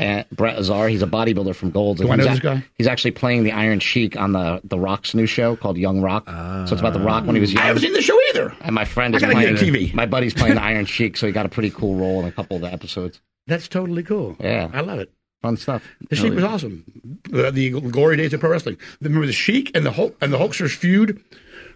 [0.00, 2.00] And Brett Azar, he's a bodybuilder from Golds.
[2.00, 2.64] And Do I he's know ac- this guy?
[2.78, 6.24] He's actually playing the Iron Sheik on the the Rock's new show called Young Rock.
[6.26, 7.52] so it's about the Rock when he was ah.
[7.54, 7.62] young.
[7.62, 8.56] I haven't seen the show either.
[8.62, 9.92] And my friend is playing TV.
[9.92, 12.32] My buddy's playing the Iron Sheik, so he got a pretty cool role in a
[12.32, 13.20] couple of the episodes.
[13.46, 14.36] That's totally cool.
[14.40, 14.70] Yeah.
[14.72, 15.12] I love it.
[15.42, 15.86] Fun stuff.
[16.08, 16.84] The Sheik was awesome.
[17.24, 18.78] The, the glory days of pro wrestling.
[19.02, 21.22] Remember the Sheik and the Hulk and the Hulksters feud?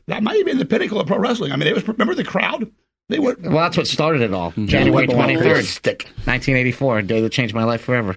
[0.07, 1.53] That might have been the pinnacle of pro wrestling.
[1.53, 1.87] I mean, it was.
[1.87, 2.71] Remember the crowd?
[3.09, 4.51] They were Well, that's what started it all.
[4.53, 4.67] Mm-hmm.
[4.67, 6.09] January They were twenty on third, stick.
[6.27, 8.17] nineteen eighty four, a day that changed my life forever.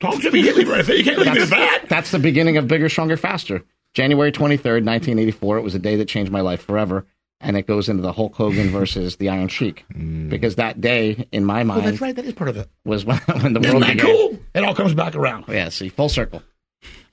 [0.00, 0.40] Talk to me.
[0.40, 0.96] You can't it right there.
[0.96, 1.84] You can't leave it at that.
[1.88, 3.64] That's the beginning of Bigger, Stronger, Faster.
[3.94, 5.58] January 23rd, 1984.
[5.58, 7.06] It was a day that changed my life forever.
[7.40, 9.84] And it goes into the Hulk Hogan versus the Iron Sheik.
[9.94, 10.28] Mm.
[10.28, 12.14] Because that day, in my Oh, mind, that's right.
[12.14, 12.68] That is part of it.
[12.84, 14.06] was when, when the Isn't world that began.
[14.06, 14.38] cool?
[14.54, 15.44] It all comes back around.
[15.48, 16.42] Yeah, see, full circle.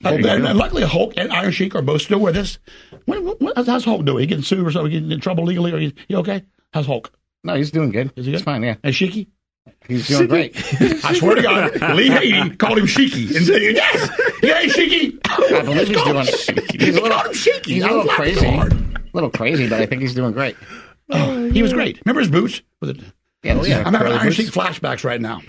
[0.04, 0.22] And,
[0.58, 2.58] luckily, Hulk and Iron Sheik are both still with us.
[3.06, 4.20] When, when, how's Hulk doing?
[4.20, 4.92] He getting sued or something?
[4.92, 5.72] Getting in trouble legally?
[5.72, 6.44] Or he, he okay?
[6.72, 7.12] How's Hulk?
[7.42, 8.12] No, he's doing good.
[8.16, 8.62] Is he He's fine.
[8.62, 9.26] Yeah, And Sheiky?
[9.88, 10.56] he's doing great.
[11.04, 14.10] I swear to God, Lee Hagen called him Sheiky and said, "Yes,
[14.42, 16.26] yeah, Sheiky." I believe he's doing.
[16.78, 17.66] He's a little, Sheiky.
[17.66, 18.46] he's a little crazy.
[18.46, 18.68] A
[19.12, 20.56] little crazy, but I think he's doing great.
[21.10, 22.00] Oh, he was great.
[22.04, 22.62] Remember his boots?
[22.80, 23.00] With it?
[23.42, 23.82] Yeah, oh, yeah.
[23.86, 24.32] I'm having Iron.
[24.32, 25.40] Sheik flashbacks right now.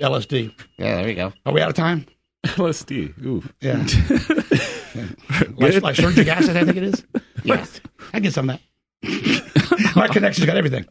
[0.00, 0.54] LSD.
[0.78, 1.32] Yeah, there you go.
[1.46, 2.06] Are we out of time?
[2.46, 3.24] LSD.
[3.24, 3.42] Ooh.
[3.60, 3.76] Yeah.
[5.56, 7.04] like, like surgic acid, I think it is.
[7.44, 7.64] Yeah,
[8.12, 8.58] I get some of
[9.02, 9.92] that.
[9.94, 10.84] My connections got everything.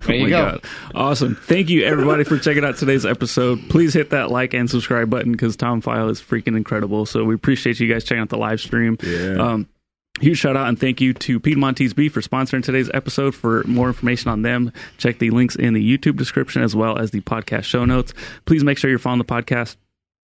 [0.00, 0.50] there you Oh go.
[0.52, 0.64] God.
[0.94, 1.34] Awesome.
[1.34, 3.58] Thank you, everybody, for checking out today's episode.
[3.70, 7.06] Please hit that like and subscribe button because Tom Pheil is freaking incredible.
[7.06, 8.98] So we appreciate you guys checking out the live stream.
[9.02, 9.36] Yeah.
[9.38, 9.68] Um,
[10.20, 13.34] huge shout out and thank you to Piedmontese Beef for sponsoring today's episode.
[13.34, 17.10] For more information on them, check the links in the YouTube description as well as
[17.10, 18.12] the podcast show notes.
[18.44, 19.76] Please make sure you're following the podcast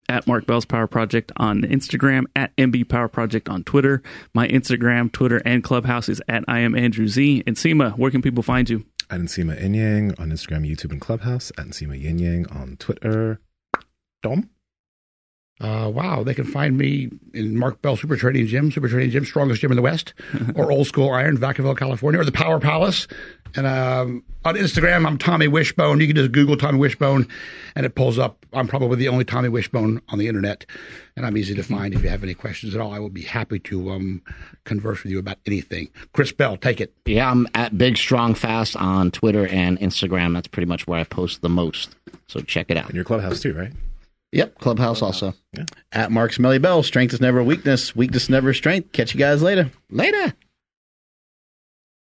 [0.09, 4.03] at Mark Bell's Power Project on Instagram, at MB Power Project on Twitter.
[4.35, 7.43] My Instagram, Twitter, and Clubhouse is at I am Andrew Z.
[7.47, 8.85] Nsima, where can people find you?
[9.11, 11.53] At Nsima Yin Yang on Instagram, YouTube, and Clubhouse.
[11.59, 13.41] At Nsima Yin Yang on Twitter.
[14.23, 14.49] Tom?
[15.61, 19.25] Uh, wow, they can find me in Mark Bell Super Training Gym, Super Training Gym,
[19.25, 20.13] strongest gym in the West,
[20.57, 23.07] or Old School Iron, Vacaville, California, or the Power Palace.
[23.57, 26.01] And um, on Instagram, I'm Tommy Wishbone.
[26.01, 27.29] You can just Google Tommy Wishbone,
[27.77, 28.45] and it pulls up.
[28.53, 30.67] I'm probably the only Tommy Wishbone on the internet,
[31.17, 31.95] and I'm easy to find.
[31.95, 34.23] If you have any questions at all, I will be happy to um,
[34.65, 35.89] converse with you about anything.
[36.13, 36.93] Chris Bell, take it.
[37.07, 40.35] Yeah, I'm at Big Strong Fast on Twitter and Instagram.
[40.35, 41.95] That's pretty much where I post the most.
[42.27, 42.87] So check it out.
[42.87, 43.73] And your Clubhouse too, right?
[44.35, 45.33] Yep, Clubhouse also.
[45.93, 48.91] At Mark Smelly Bell, strength is never weakness, weakness never strength.
[48.91, 49.71] Catch you guys later.
[49.91, 50.35] Later.